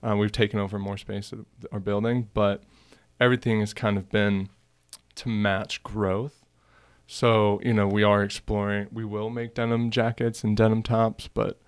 Uh, 0.03 0.17
we've 0.17 0.33
taken 0.33 0.59
over 0.59 0.79
more 0.79 0.97
space 0.97 1.33
of 1.33 1.47
our 1.71 1.81
building, 1.81 2.29
but 2.35 2.63
everything 3.21 3.61
has 3.61 3.73
kind 3.73 3.97
of 3.97 4.11
been 4.11 4.49
to 5.15 5.29
match 5.29 5.83
growth. 5.83 6.45
So, 7.07 7.61
you 7.63 7.75
know, 7.75 7.87
we 7.87 8.03
are 8.03 8.23
exploring, 8.23 8.89
we 8.91 9.05
will 9.05 9.31
make 9.31 9.55
denim 9.55 9.91
jackets 9.91 10.43
and 10.43 10.57
denim 10.57 10.83
tops, 10.83 11.29
but 11.29 11.61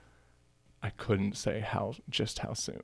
I 0.83 0.91
couldn't 0.91 1.37
say 1.37 1.61
how, 1.61 1.95
just 2.09 2.41
how 2.41 2.55
soon. 2.55 2.83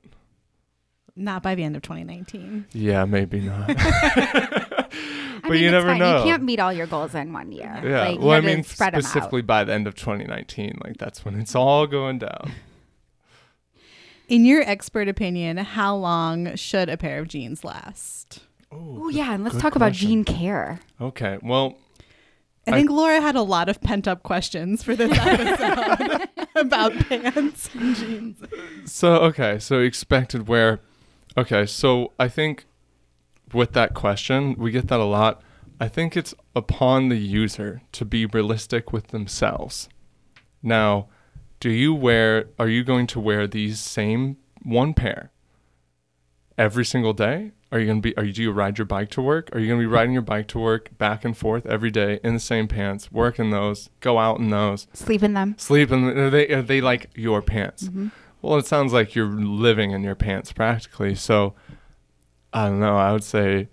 Not 1.15 1.43
by 1.43 1.55
the 1.55 1.63
end 1.63 1.75
of 1.75 1.81
2019. 1.81 2.67
Yeah, 2.71 3.05
maybe 3.05 3.41
not. 3.41 3.69
I 5.43 5.47
but 5.47 5.51
mean, 5.53 5.63
you 5.63 5.71
never 5.71 5.87
fine. 5.87 5.99
know. 5.99 6.19
You 6.19 6.23
can't 6.31 6.43
meet 6.43 6.59
all 6.59 6.71
your 6.73 6.87
goals 6.87 7.13
in 7.15 7.33
one 7.33 7.51
year. 7.51 7.81
yeah. 7.83 8.09
Like, 8.09 8.19
well, 8.19 8.31
I 8.31 8.41
mean, 8.41 8.63
spread 8.63 8.93
'em 8.95 9.01
specifically 9.01 9.41
by 9.41 9.63
the 9.63 9.73
end 9.73 9.87
of 9.87 9.95
2019, 9.95 10.79
like 10.83 10.97
that's 10.97 11.23
when 11.25 11.39
it's 11.39 11.55
all 11.55 11.87
going 11.87 12.19
down. 12.19 12.51
In 14.27 14.45
your 14.45 14.61
expert 14.61 15.09
opinion, 15.09 15.57
how 15.57 15.93
long 15.95 16.55
should 16.55 16.87
a 16.87 16.95
pair 16.95 17.19
of 17.19 17.27
jeans 17.27 17.63
last? 17.65 18.39
Oh 18.71 19.09
yeah, 19.09 19.33
and 19.33 19.43
let's 19.43 19.55
good 19.55 19.61
talk 19.61 19.75
about 19.75 19.87
question. 19.91 20.07
jean 20.07 20.23
care. 20.23 20.79
Okay. 21.01 21.37
Well, 21.41 21.75
I 22.65 22.71
I- 22.71 22.73
think 22.75 22.89
Laura 22.89 23.19
had 23.19 23.35
a 23.35 23.41
lot 23.41 23.67
of 23.67 23.81
pent 23.81 24.07
up 24.07 24.23
questions 24.23 24.83
for 24.83 24.95
this 24.95 25.11
episode 25.17 26.29
about 26.55 26.93
pants 27.09 27.69
and 27.73 27.93
jeans. 27.95 28.37
So 28.85 29.15
okay, 29.15 29.59
so 29.59 29.79
expected 29.79 30.47
wear. 30.47 30.79
Okay, 31.37 31.65
so 31.65 32.13
I 32.17 32.29
think 32.29 32.65
with 33.53 33.73
that 33.73 33.93
question, 33.93 34.55
we 34.57 34.71
get 34.71 34.87
that 34.87 34.99
a 34.99 35.05
lot. 35.05 35.41
I 35.79 35.87
think 35.87 36.15
it's 36.15 36.33
upon 36.55 37.09
the 37.09 37.17
user 37.17 37.81
to 37.93 38.05
be 38.05 38.25
realistic 38.25 38.93
with 38.93 39.07
themselves. 39.07 39.89
Now, 40.61 41.07
do 41.59 41.69
you 41.69 41.93
wear 41.93 42.45
are 42.59 42.67
you 42.67 42.83
going 42.83 43.07
to 43.07 43.19
wear 43.19 43.47
these 43.47 43.79
same 43.79 44.37
one 44.63 44.93
pair 44.93 45.31
every 46.57 46.85
single 46.85 47.13
day? 47.13 47.51
Are 47.71 47.79
you 47.79 47.85
going 47.85 48.01
to 48.01 48.09
be 48.09 48.17
are 48.17 48.23
you 48.23 48.33
do 48.33 48.41
you 48.43 48.51
ride 48.51 48.77
your 48.77 48.85
bike 48.85 49.09
to 49.11 49.21
work? 49.21 49.49
Are 49.53 49.59
you 49.59 49.67
going 49.67 49.79
to 49.79 49.83
be 49.87 49.91
riding 49.91 50.11
your 50.13 50.21
bike 50.21 50.47
to 50.49 50.59
work 50.59 50.95
back 50.97 51.23
and 51.23 51.35
forth 51.37 51.65
every 51.65 51.89
day 51.89 52.19
in 52.23 52.33
the 52.33 52.39
same 52.39 52.67
pants, 52.67 53.11
work 53.11 53.39
in 53.39 53.49
those, 53.49 53.89
go 54.01 54.19
out 54.19 54.39
in 54.39 54.49
those? 54.49 54.87
Sleep 54.93 55.23
in 55.23 55.33
them. 55.33 55.55
sleep 55.57 55.89
and 55.91 56.05
are 56.17 56.29
they 56.29 56.47
are 56.49 56.61
they 56.61 56.81
like 56.81 57.09
your 57.15 57.41
pants 57.41 57.83
Mm-hmm. 57.87 58.07
well 58.41 58.57
it 58.59 58.65
sounds 58.67 58.91
like 58.93 59.15
you're 59.15 59.31
living 59.31 59.91
in 59.91 60.03
your 60.03 60.15
pants 60.15 60.51
practically 60.51 61.15
so 61.15 61.53
i 62.53 62.65
don't 62.67 62.79
know 62.79 62.97
i 62.97 63.11
would 63.11 63.23
say 63.23 63.67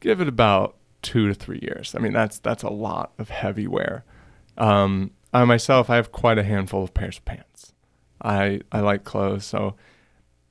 give 0.00 0.20
it 0.20 0.28
about 0.28 0.76
two 1.02 1.28
to 1.28 1.34
three 1.34 1.58
years 1.62 1.94
i 1.94 1.98
mean 1.98 2.12
that's 2.12 2.38
that's 2.38 2.62
a 2.62 2.70
lot 2.70 3.12
of 3.18 3.28
heavy 3.30 3.66
wear 3.66 4.04
um, 4.58 5.10
i 5.32 5.44
myself 5.44 5.88
i 5.90 5.96
have 5.96 6.12
quite 6.12 6.38
a 6.38 6.42
handful 6.44 6.82
of 6.84 6.94
pairs 6.94 7.18
of 7.18 7.24
pants 7.24 7.72
i 8.22 8.60
i 8.70 8.80
like 8.80 9.04
clothes 9.04 9.44
so 9.44 9.74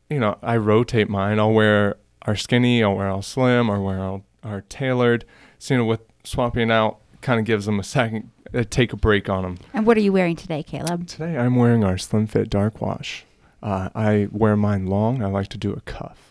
you 0.09 0.19
know 0.19 0.37
i 0.41 0.55
rotate 0.57 1.09
mine 1.09 1.39
i'll 1.39 1.53
wear 1.53 1.95
our 2.23 2.35
skinny 2.35 2.83
i'll 2.83 2.95
wear 2.95 3.09
all 3.09 3.21
slim 3.21 3.69
or 3.69 3.81
wear 3.81 3.99
all 3.99 4.25
our 4.43 4.61
tailored 4.61 5.23
so 5.57 5.73
you 5.73 5.77
know 5.79 5.85
with 5.85 6.01
swapping 6.23 6.69
out 6.71 6.99
kind 7.21 7.39
of 7.39 7.45
gives 7.45 7.65
them 7.65 7.79
a 7.79 7.83
second 7.83 8.29
uh, 8.53 8.63
take 8.69 8.91
a 8.91 8.97
break 8.97 9.29
on 9.29 9.43
them 9.43 9.57
And 9.73 9.85
what 9.85 9.95
are 9.95 10.01
you 10.01 10.11
wearing 10.11 10.35
today, 10.35 10.61
Caleb? 10.61 11.07
Today 11.07 11.37
I'm 11.37 11.55
wearing 11.55 11.85
our 11.85 11.97
Slim 11.97 12.27
Fit 12.27 12.49
Dark 12.49 12.81
Wash. 12.81 13.23
Uh, 13.63 13.87
I 13.95 14.27
wear 14.31 14.57
mine 14.57 14.87
long. 14.87 15.23
I 15.23 15.27
like 15.27 15.47
to 15.49 15.57
do 15.57 15.71
a 15.71 15.79
cuff. 15.81 16.30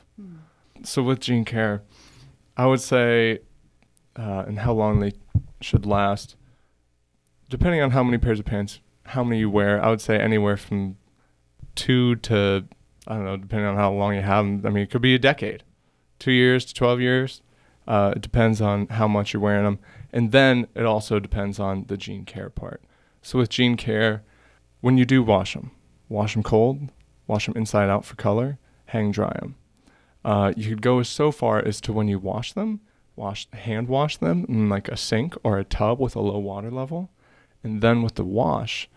So 0.82 1.02
with 1.02 1.20
jean 1.20 1.44
care, 1.44 1.82
I 2.56 2.66
would 2.66 2.80
say, 2.80 3.40
uh, 4.16 4.44
and 4.46 4.60
how 4.60 4.72
long 4.72 5.00
they 5.00 5.12
should 5.60 5.86
last, 5.86 6.36
depending 7.48 7.82
on 7.82 7.90
how 7.90 8.02
many 8.02 8.18
pairs 8.18 8.38
of 8.38 8.46
pants, 8.46 8.80
how 9.06 9.24
many 9.24 9.40
you 9.40 9.50
wear, 9.50 9.82
I 9.82 9.90
would 9.90 10.00
say 10.00 10.18
anywhere 10.18 10.56
from 10.56 10.96
two 11.74 12.16
to, 12.16 12.66
I 13.06 13.14
don't 13.14 13.24
know, 13.24 13.36
depending 13.36 13.66
on 13.66 13.76
how 13.76 13.92
long 13.92 14.14
you 14.14 14.22
have 14.22 14.44
them. 14.44 14.62
I 14.64 14.70
mean, 14.70 14.84
it 14.84 14.90
could 14.90 15.02
be 15.02 15.14
a 15.14 15.18
decade, 15.18 15.62
two 16.18 16.32
years 16.32 16.64
to 16.66 16.74
12 16.74 17.00
years. 17.00 17.42
Uh, 17.86 18.12
it 18.16 18.22
depends 18.22 18.60
on 18.60 18.86
how 18.88 19.08
much 19.08 19.32
you're 19.32 19.42
wearing 19.42 19.64
them. 19.64 19.78
And 20.12 20.32
then 20.32 20.66
it 20.74 20.84
also 20.84 21.18
depends 21.18 21.58
on 21.58 21.84
the 21.88 21.96
jean 21.96 22.24
care 22.24 22.50
part. 22.50 22.82
So 23.22 23.38
with 23.38 23.50
jean 23.50 23.76
care, 23.76 24.22
when 24.80 24.96
you 24.96 25.04
do 25.04 25.22
wash 25.22 25.54
them, 25.54 25.72
wash 26.08 26.34
them 26.34 26.42
cold, 26.42 26.90
wash 27.26 27.46
them 27.46 27.56
inside 27.56 27.88
out 27.88 28.04
for 28.04 28.16
color, 28.16 28.58
hang 28.86 29.10
dry 29.10 29.36
them. 29.40 29.56
Uh, 30.24 30.52
you 30.56 30.68
could 30.68 30.82
go 30.82 31.02
so 31.02 31.30
far 31.30 31.58
as 31.58 31.80
to 31.80 31.92
when 31.92 32.08
you 32.08 32.18
wash 32.18 32.52
them, 32.52 32.80
wash 33.16 33.48
hand 33.52 33.88
wash 33.88 34.16
them 34.16 34.44
in 34.48 34.68
like 34.68 34.88
a 34.88 34.96
sink 34.96 35.34
or 35.42 35.58
a 35.58 35.64
tub 35.64 35.98
with 35.98 36.16
a 36.16 36.20
low 36.20 36.38
water 36.38 36.70
level, 36.70 37.10
and 37.62 37.82
then 37.82 38.02
with 38.02 38.14
the 38.14 38.24
wash, 38.24 38.88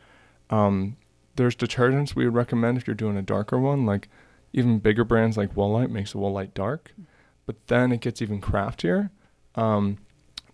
um, 0.49 0.97
there's 1.35 1.55
detergents 1.55 2.15
we 2.15 2.25
would 2.25 2.33
recommend 2.33 2.77
if 2.77 2.87
you're 2.87 2.95
doing 2.95 3.17
a 3.17 3.21
darker 3.21 3.59
one, 3.59 3.85
like 3.85 4.09
even 4.53 4.79
bigger 4.79 5.03
brands 5.03 5.37
like 5.37 5.55
Woolite 5.55 5.89
makes 5.89 6.13
a 6.13 6.17
Woolite 6.17 6.53
dark, 6.53 6.93
but 7.45 7.55
then 7.67 7.91
it 7.91 8.01
gets 8.01 8.21
even 8.21 8.39
craftier. 8.39 9.09
Um, 9.55 9.97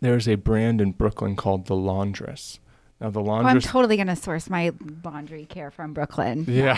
there's 0.02 0.28
a 0.28 0.36
brand 0.36 0.80
in 0.80 0.94
Brooklyn 0.94 1.36
called 1.36 1.66
The 1.66 1.76
Laundress 1.76 2.60
Now 3.02 3.10
the 3.10 3.22
Oh, 3.22 3.32
I'm 3.32 3.62
totally 3.62 3.96
gonna 3.96 4.16
source 4.16 4.50
my 4.50 4.74
laundry 5.06 5.46
care 5.46 5.72
from 5.72 5.94
Brooklyn. 5.94 6.46
yeah. 6.48 6.74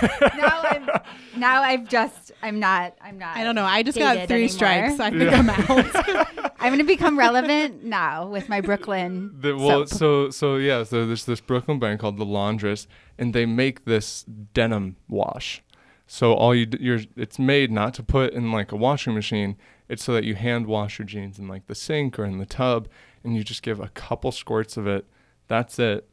now 0.36 0.60
I'm 0.62 0.88
now 1.40 1.62
I've 1.62 1.88
just 1.88 2.30
I'm 2.42 2.60
not 2.60 2.96
I'm 3.00 3.18
not 3.18 3.36
I 3.36 3.42
don't 3.44 3.54
know. 3.56 3.64
I 3.64 3.82
just 3.82 3.98
got 3.98 4.28
three 4.28 4.44
anymore. 4.44 4.48
strikes. 4.50 5.00
I 5.00 5.10
think 5.10 5.22
Yeah. 5.30 5.38
I'm 5.38 5.50
out. 5.50 6.52
I'm 6.60 6.72
gonna 6.72 6.84
become 6.84 7.18
relevant 7.18 7.84
now 7.84 8.26
with 8.28 8.48
my 8.48 8.60
Brooklyn. 8.60 9.34
The, 9.40 9.56
well, 9.56 9.86
soap. 9.86 9.98
so 9.98 10.30
so 10.30 10.56
yeah, 10.56 10.84
so 10.84 11.06
there's 11.06 11.24
this 11.24 11.40
Brooklyn 11.40 11.78
brand 11.78 11.98
called 11.98 12.18
the 12.18 12.24
Laundress, 12.24 12.86
and 13.18 13.34
they 13.34 13.44
make 13.44 13.84
this 13.84 14.24
denim 14.24 14.96
wash. 15.08 15.60
So 16.06 16.34
all 16.34 16.54
you 16.54 16.66
d- 16.66 16.78
you're 16.80 17.00
it's 17.16 17.38
made 17.38 17.70
not 17.72 17.94
to 17.94 18.02
put 18.02 18.32
in 18.32 18.52
like 18.52 18.70
a 18.72 18.76
washing 18.76 19.14
machine. 19.14 19.56
It's 19.88 20.04
so 20.04 20.12
that 20.14 20.24
you 20.24 20.34
hand 20.36 20.66
wash 20.66 20.98
your 20.98 21.06
jeans 21.06 21.38
in 21.38 21.48
like 21.48 21.66
the 21.66 21.74
sink 21.74 22.18
or 22.18 22.24
in 22.24 22.38
the 22.38 22.46
tub, 22.46 22.88
and 23.24 23.34
you 23.36 23.42
just 23.42 23.62
give 23.62 23.80
a 23.80 23.88
couple 23.88 24.30
squirts 24.32 24.76
of 24.76 24.86
it. 24.86 25.04
That's 25.48 25.78
it. 25.78 26.08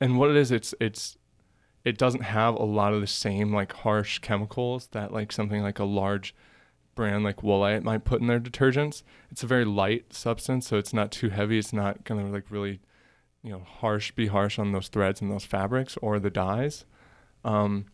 And 0.00 0.18
what 0.18 0.30
it 0.30 0.36
is, 0.36 0.50
it's 0.50 0.74
it's 0.80 1.16
it 1.84 1.98
doesn't 1.98 2.22
have 2.22 2.54
a 2.54 2.64
lot 2.64 2.92
of 2.92 3.00
the 3.00 3.06
same 3.06 3.52
like 3.52 3.72
harsh 3.72 4.18
chemicals 4.18 4.88
that 4.92 5.12
like 5.12 5.32
something 5.32 5.62
like 5.62 5.78
a 5.78 5.84
large 5.84 6.34
brand 6.94 7.24
like 7.24 7.38
Woolite 7.38 7.82
might 7.82 8.04
put 8.04 8.20
in 8.20 8.26
their 8.26 8.40
detergents. 8.40 9.02
It's 9.30 9.42
a 9.42 9.46
very 9.46 9.64
light 9.64 10.12
substance, 10.12 10.68
so 10.68 10.76
it's 10.76 10.92
not 10.92 11.10
too 11.10 11.30
heavy. 11.30 11.58
It's 11.58 11.72
not 11.72 12.04
gonna 12.04 12.28
like 12.28 12.44
really, 12.50 12.80
you 13.42 13.50
know, 13.52 13.60
harsh 13.60 14.10
be 14.12 14.26
harsh 14.26 14.58
on 14.58 14.72
those 14.72 14.88
threads 14.88 15.20
and 15.20 15.30
those 15.30 15.44
fabrics 15.44 15.96
or 16.02 16.18
the 16.18 16.30
dyes. 16.30 16.84
Um, 17.44 17.86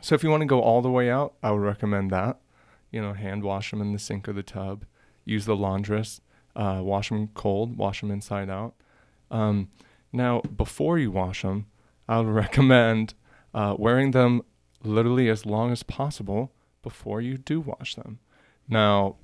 so 0.00 0.14
if 0.14 0.22
you 0.22 0.30
want 0.30 0.42
to 0.42 0.46
go 0.46 0.60
all 0.60 0.82
the 0.82 0.90
way 0.90 1.10
out, 1.10 1.34
I 1.42 1.50
would 1.50 1.62
recommend 1.62 2.10
that. 2.10 2.38
You 2.90 3.00
know, 3.00 3.12
hand 3.12 3.42
wash 3.44 3.70
them 3.70 3.80
in 3.80 3.92
the 3.92 3.98
sink 3.98 4.28
or 4.28 4.32
the 4.32 4.42
tub. 4.42 4.84
Use 5.24 5.44
the 5.44 5.56
laundress. 5.56 6.20
Uh, 6.56 6.80
wash 6.82 7.08
them 7.08 7.28
cold. 7.34 7.76
Wash 7.76 8.00
them 8.00 8.10
inside 8.10 8.50
out. 8.50 8.74
Um, 9.30 9.68
now, 10.12 10.40
before 10.40 10.98
you 10.98 11.10
wash 11.10 11.42
them, 11.42 11.66
I 12.08 12.18
would 12.18 12.28
recommend 12.34 13.14
uh, 13.54 13.74
wearing 13.78 14.10
them 14.10 14.42
literally 14.82 15.28
as 15.28 15.46
long 15.46 15.70
as 15.72 15.82
possible 15.82 16.52
before 16.82 17.20
you 17.20 17.36
do 17.36 17.60
wash 17.60 17.94
them. 17.94 18.18
Now, 18.68 19.16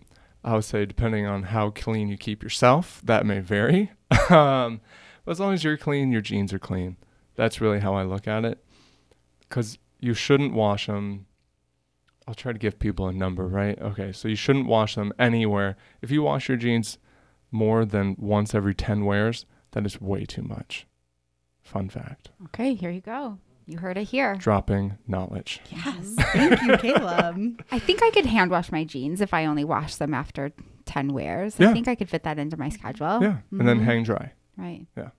I 0.45 0.55
would 0.55 0.65
say 0.65 0.87
depending 0.87 1.27
on 1.27 1.45
how 1.45 1.71
clean 1.71 2.09
you 2.09 2.17
keep 2.17 2.43
yourself, 2.43 3.01
that 3.05 3.27
may 3.27 3.41
vary. 3.41 3.93
um, 4.31 4.81
but 5.25 5.33
as 5.33 5.41
long 5.41 5.55
as 5.55 5.65
you're 5.65 5.77
clean, 5.77 6.13
your 6.13 6.21
jeans 6.21 6.53
are 6.53 6.59
clean. 6.59 6.97
That's 7.35 7.61
really 7.61 7.81
how 7.81 7.95
I 7.95 8.05
look 8.05 8.29
at 8.29 8.45
it. 8.45 8.65
Because 9.41 9.79
you 10.01 10.15
shouldn't 10.15 10.55
wash 10.55 10.87
them. 10.87 11.27
I'll 12.29 12.35
try 12.35 12.53
to 12.53 12.59
give 12.59 12.79
people 12.79 13.09
a 13.09 13.13
number, 13.13 13.47
right? 13.47 13.81
Okay, 13.81 14.13
so 14.13 14.29
you 14.29 14.37
shouldn't 14.37 14.67
wash 14.67 14.95
them 14.95 15.13
anywhere. 15.19 15.77
If 16.03 16.11
you 16.11 16.23
wash 16.23 16.49
your 16.49 16.57
jeans 16.57 16.99
more 17.51 17.85
than 17.85 18.17
once 18.19 18.55
every 18.55 18.75
10 18.75 19.05
wears, 19.05 19.47
that 19.77 19.85
is 19.85 20.01
way 20.01 20.25
too 20.25 20.41
much. 20.43 20.87
Fun 21.63 21.91
fact. 21.91 22.31
Okay, 22.47 22.73
here 22.75 22.91
you 22.91 23.03
go. 23.03 23.37
You 23.67 23.77
heard 23.79 23.99
it 23.99 24.05
here. 24.05 24.37
Dropping 24.37 24.97
knowledge. 25.07 25.61
yes. 25.71 26.15
Thank 26.33 26.63
you, 26.63 26.77
Caleb. 26.79 27.63
I 27.71 27.79
think 27.79 28.03
I 28.03 28.11
could 28.11 28.25
hand 28.25 28.51
wash 28.51 28.73
my 28.73 28.85
jeans 28.85 29.21
if 29.21 29.35
I 29.35 29.45
only 29.45 29.65
wash 29.65 29.97
them 29.97 30.15
after 30.15 30.53
10 30.87 31.13
wears. 31.13 31.57
Yeah. 31.59 31.71
I 31.71 31.73
think 31.75 31.89
I 31.89 31.95
could 31.95 32.09
fit 32.09 32.23
that 32.23 32.39
into 32.39 32.57
my 32.57 32.71
schedule. 32.71 33.21
yeah, 33.21 33.39
and 33.51 33.69
then 33.69 33.81
Mhm. 33.81 33.85
hang 33.85 34.03
dry. 34.05 34.33
Right. 34.57 34.87
Yeah. 34.97 35.11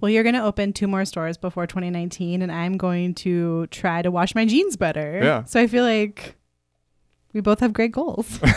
Well, 0.00 0.10
you're 0.10 0.22
going 0.22 0.36
to 0.36 0.44
open 0.44 0.72
two 0.74 0.86
more 0.86 1.04
stores 1.04 1.36
before 1.38 1.66
2019, 1.66 2.40
and 2.42 2.52
I'm 2.52 2.76
going 2.76 3.14
to 3.16 3.66
try 3.68 4.02
to 4.02 4.10
wash 4.12 4.32
my 4.34 4.44
jeans 4.44 4.76
better. 4.76 5.18
Yeah. 5.20 5.42
So 5.44 5.58
I 5.60 5.66
feel 5.66 5.82
like 5.82 6.36
we 7.32 7.40
both 7.40 7.58
have 7.60 7.72
great 7.72 7.90
goals. 7.92 8.38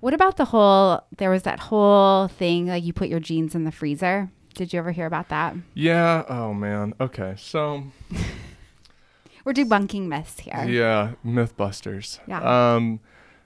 What 0.00 0.14
about 0.14 0.36
the 0.36 0.44
whole, 0.46 1.02
there 1.16 1.30
was 1.30 1.42
that 1.42 1.58
whole 1.58 2.28
thing, 2.28 2.68
like 2.68 2.84
you 2.84 2.92
put 2.92 3.08
your 3.08 3.20
jeans 3.20 3.54
in 3.54 3.64
the 3.64 3.72
freezer. 3.72 4.30
Did 4.54 4.72
you 4.72 4.78
ever 4.78 4.92
hear 4.92 5.06
about 5.06 5.28
that? 5.28 5.54
Yeah. 5.74 6.24
Oh 6.28 6.52
man. 6.54 6.94
Okay. 7.00 7.34
So 7.36 7.84
We're 9.44 9.52
debunking 9.54 10.06
myths 10.08 10.40
here. 10.40 10.64
yeah, 10.68 11.12
MythBusters. 11.24 12.18
Yeah. 12.26 12.74
Um, 12.74 13.00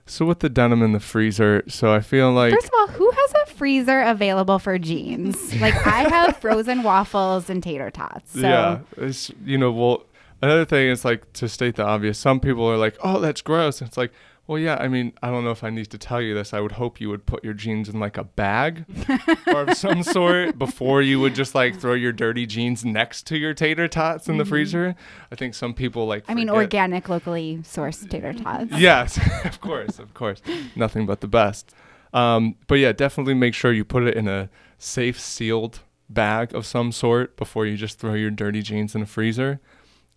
so 0.05 0.25
with 0.25 0.39
the 0.39 0.49
denim 0.49 0.81
in 0.83 0.91
the 0.91 0.99
freezer, 0.99 1.63
so 1.67 1.93
I 1.93 2.01
feel 2.01 2.31
like 2.31 2.53
First 2.53 2.65
of 2.67 2.73
all, 2.77 2.87
who 2.87 3.09
has 3.09 3.33
a 3.43 3.45
freezer 3.53 4.01
available 4.01 4.59
for 4.59 4.77
jeans? 4.77 5.55
like 5.61 5.75
I 5.87 6.09
have 6.09 6.37
frozen 6.37 6.83
waffles 6.83 7.49
and 7.49 7.63
tater 7.63 7.89
tots. 7.89 8.33
So 8.33 8.41
yeah, 8.41 8.79
it's 8.97 9.31
you 9.45 9.57
know 9.57 9.71
well 9.71 10.05
another 10.41 10.65
thing 10.65 10.89
is 10.89 11.05
like 11.05 11.31
to 11.33 11.47
state 11.47 11.75
the 11.75 11.85
obvious. 11.85 12.17
Some 12.17 12.39
people 12.39 12.65
are 12.69 12.77
like, 12.77 12.97
oh, 13.03 13.19
that's 13.19 13.41
gross. 13.41 13.81
It's 13.81 13.97
like. 13.97 14.11
Well, 14.45 14.59
yeah, 14.59 14.75
I 14.75 14.89
mean, 14.89 15.13
I 15.23 15.29
don't 15.29 15.45
know 15.45 15.51
if 15.51 15.63
I 15.63 15.69
need 15.69 15.89
to 15.91 15.97
tell 15.97 16.21
you 16.21 16.33
this. 16.33 16.53
I 16.53 16.59
would 16.59 16.73
hope 16.73 16.99
you 16.99 17.07
would 17.09 17.25
put 17.25 17.45
your 17.45 17.53
jeans 17.53 17.87
in 17.87 18.01
like 18.01 18.17
a 18.17 18.25
bag 18.25 18.83
or 19.47 19.61
of 19.61 19.77
some 19.77 20.03
sort 20.03 20.57
before 20.59 21.01
you 21.01 21.21
would 21.21 21.33
just 21.33 21.55
like 21.55 21.79
throw 21.79 21.93
your 21.93 22.11
dirty 22.11 22.45
jeans 22.45 22.83
next 22.83 23.25
to 23.27 23.37
your 23.37 23.53
tater 23.53 23.87
tots 23.87 24.27
in 24.27 24.37
the 24.37 24.43
freezer. 24.43 24.95
I 25.31 25.35
think 25.35 25.53
some 25.53 25.73
people 25.73 26.07
like. 26.07 26.23
Mm-hmm. 26.23 26.31
I 26.31 26.35
mean, 26.35 26.49
organic, 26.49 27.07
locally 27.07 27.59
sourced 27.63 28.09
tater 28.09 28.33
tots. 28.33 28.71
Yes, 28.77 29.17
of 29.45 29.61
course, 29.61 29.97
of 29.97 30.13
course. 30.13 30.41
Nothing 30.75 31.05
but 31.05 31.21
the 31.21 31.27
best. 31.27 31.73
Um, 32.13 32.55
but 32.67 32.75
yeah, 32.75 32.91
definitely 32.91 33.35
make 33.35 33.53
sure 33.53 33.71
you 33.71 33.85
put 33.85 34.03
it 34.03 34.15
in 34.15 34.27
a 34.27 34.49
safe, 34.77 35.19
sealed 35.19 35.79
bag 36.09 36.53
of 36.53 36.65
some 36.65 36.91
sort 36.91 37.37
before 37.37 37.65
you 37.65 37.77
just 37.77 37.97
throw 37.97 38.13
your 38.13 38.29
dirty 38.29 38.61
jeans 38.61 38.93
in 38.93 39.01
a 39.01 39.05
freezer. 39.05 39.61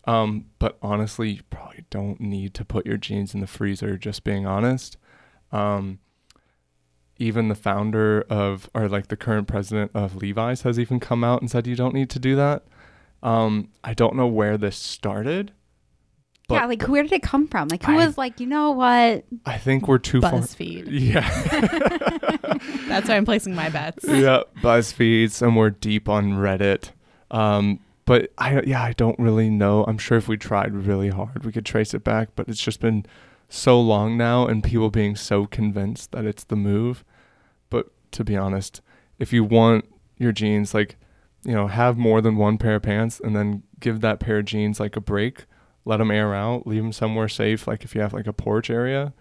Um, 0.07 0.47
but 0.59 0.79
honestly, 0.83 1.31
you 1.31 1.43
probably 1.51 1.85
don't 1.91 2.21
need 2.21 2.55
to 2.55 2.65
put 2.65 2.87
your 2.87 2.97
jeans 2.97 3.35
in 3.35 3.41
the 3.41 3.47
freezer, 3.47 3.97
just 3.99 4.23
being 4.25 4.47
honest. 4.47 4.97
Um, 5.53 5.99
even 7.19 7.49
the 7.49 7.55
founder 7.55 8.23
of, 8.31 8.69
or 8.75 8.89
like 8.89 9.09
the 9.09 9.17
current 9.17 9.49
president 9.49 9.91
of 9.95 10.17
Levi's 10.17 10.63
has 10.63 10.79
even 10.79 11.01
come 11.01 11.25
out 11.25 11.41
and 11.41 11.51
said 11.51 11.67
you 11.67 11.75
don't 11.77 11.95
need 11.95 12.11
to 12.11 12.19
do 12.19 12.37
that. 12.37 12.65
Um, 13.23 13.71
I 13.83 13.95
don't 13.95 14.15
know 14.15 14.27
where 14.27 14.57
this 14.59 14.77
started. 14.77 15.53
yeah, 16.51 16.67
like 16.67 16.83
where 16.85 17.03
did 17.03 17.13
it 17.13 17.23
come 17.23 17.49
from? 17.49 17.67
Like 17.69 17.83
who 17.83 17.93
I- 17.99 18.07
was 18.07 18.17
like, 18.19 18.39
you 18.39 18.47
know 18.47 18.71
what? 18.73 19.25
I 19.47 19.59
think 19.59 19.89
we're 19.89 19.99
too 19.99 20.21
far. 20.21 20.33
BuzzFeed. 20.33 20.87
Yeah. 20.91 21.29
That's 22.89 23.09
where 23.09 23.17
I'm 23.17 23.25
placing 23.25 23.55
my 23.55 23.69
bets. 23.71 24.05
yeah, 24.07 24.43
BuzzFeed, 24.63 25.31
somewhere 25.33 25.71
deep 25.71 26.09
on 26.09 26.33
Reddit. 26.35 26.91
Um, 27.31 27.81
but 28.07 28.31
I 28.39 28.63
yeah, 28.63 28.83
I 28.83 28.93
don't 28.93 29.19
really 29.19 29.51
know. 29.51 29.85
I'm 29.85 29.99
sure 29.99 30.17
if 30.17 30.29
we 30.29 30.39
tried 30.39 30.73
really 30.73 31.11
hard, 31.11 31.45
we 31.45 31.53
could 31.53 31.67
trace 31.67 31.93
it 31.93 32.05
back. 32.05 32.31
But 32.35 32.49
it's 32.49 32.63
just 32.63 32.81
been 32.81 33.05
so 33.49 33.81
long 33.81 34.17
now, 34.17 34.47
and 34.47 34.65
people 34.65 34.91
being 34.91 35.17
so 35.17 35.47
convinced 35.47 36.13
that 36.13 36.25
it's 36.25 36.45
the 36.45 36.57
move. 36.57 37.05
But 37.69 37.91
to 38.13 38.25
be 38.25 38.37
honest, 38.37 38.81
if 39.19 39.33
you 39.33 39.45
want 39.45 39.85
your 40.17 40.33
jeans, 40.33 40.73
like 40.73 40.97
you 41.45 41.53
know, 41.53 41.67
have 41.67 41.99
more 41.99 42.21
than 42.21 42.37
one 42.37 42.59
pair 42.59 42.77
of 42.77 42.83
pants, 42.83 43.21
and 43.23 43.37
then 43.37 43.65
give 43.81 44.01
that 44.01 44.21
pair 44.21 44.39
of 44.39 44.47
jeans 44.47 44.81
like 44.81 44.97
a 44.97 45.01
break. 45.01 45.45
Let 45.85 45.99
them 45.99 46.11
air 46.11 46.35
out. 46.35 46.67
Leave 46.67 46.83
them 46.83 46.93
somewhere 46.93 47.29
safe. 47.29 47.69
Like 47.69 47.85
if 47.85 47.95
you 47.95 48.01
have 48.01 48.13
like 48.13 48.27
a 48.27 48.33
porch 48.33 48.71
area, 48.71 49.13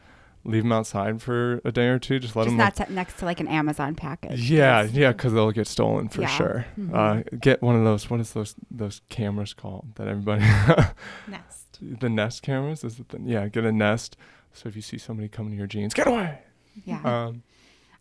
leave 0.45 0.63
them 0.63 0.71
outside 0.71 1.21
for 1.21 1.59
a 1.65 1.71
day 1.71 1.87
or 1.87 1.99
two. 1.99 2.19
Just 2.19 2.35
let 2.35 2.43
Just 2.43 2.51
them 2.51 2.57
not 2.57 2.75
t- 2.75 2.93
next 2.93 3.17
to 3.19 3.25
like 3.25 3.39
an 3.39 3.47
Amazon 3.47 3.95
package. 3.95 4.49
yeah, 4.49 4.83
Yes. 4.83 4.91
yeah, 4.93 5.11
because 5.11 5.33
they'll 5.33 5.51
get 5.51 5.67
stolen 5.67 6.07
for 6.07 6.21
Yeah. 6.21 6.27
sure. 6.27 6.65
Mhm. 6.79 6.93
Uh, 6.95 7.23
get 7.39 7.61
one 7.61 7.75
of 7.75 7.83
those. 7.83 8.09
What 8.09 8.19
is 8.19 8.33
those 8.33 8.55
those 8.71 9.01
cameras 9.09 9.53
called 9.53 9.87
that 9.95 10.07
everybody? 10.07 10.41
Nest. 11.27 11.79
the 11.81 12.09
Nest 12.09 12.41
cameras 12.41 12.83
is 12.83 12.99
it? 12.99 13.09
The, 13.09 13.19
yeah, 13.23 13.47
get 13.49 13.65
a 13.65 13.71
Nest. 13.71 14.15
So 14.53 14.69
if 14.69 14.75
you 14.75 14.81
see 14.81 14.97
somebody 14.97 15.27
coming 15.27 15.51
to 15.51 15.57
your 15.57 15.67
jeans, 15.67 15.93
get 15.93 16.07
away. 16.07 16.39
Yeah. 16.85 17.01
Um, 17.03 17.43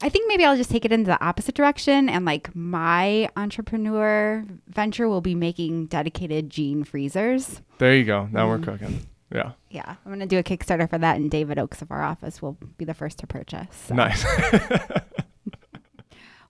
I 0.02 0.08
think 0.08 0.28
maybe 0.28 0.44
I'll 0.44 0.56
just 0.56 0.70
take 0.70 0.84
it 0.84 0.92
in 0.92 1.04
the 1.04 1.20
opposite 1.24 1.54
direction 1.54 2.08
and 2.08 2.24
like 2.24 2.54
my 2.54 3.28
entrepreneur 3.36 4.44
venture 4.68 5.08
will 5.08 5.20
be 5.20 5.34
making 5.34 5.86
dedicated 5.86 6.50
jean 6.50 6.84
freezers. 6.84 7.62
there 7.78 7.96
you 7.96 8.04
go. 8.04 8.28
Now 8.30 8.48
we're 8.48 8.58
Mhm. 8.58 8.64
cooking. 8.64 9.00
Yeah, 9.34 9.52
Yeah. 9.68 9.96
I'm 10.04 10.10
going 10.10 10.20
to 10.20 10.26
do 10.26 10.38
a 10.38 10.42
Kickstarter 10.42 10.88
for 10.88 10.96
that 10.98 11.16
and 11.16 11.30
David 11.30 11.58
Oaks 11.58 11.82
of 11.82 11.90
our 11.90 12.02
office 12.02 12.40
will 12.40 12.56
be 12.78 12.84
the 12.84 12.94
first 12.94 13.18
to 13.18 13.26
purchase. 13.26 13.66
so. 13.88 13.94
nice. 13.94 14.24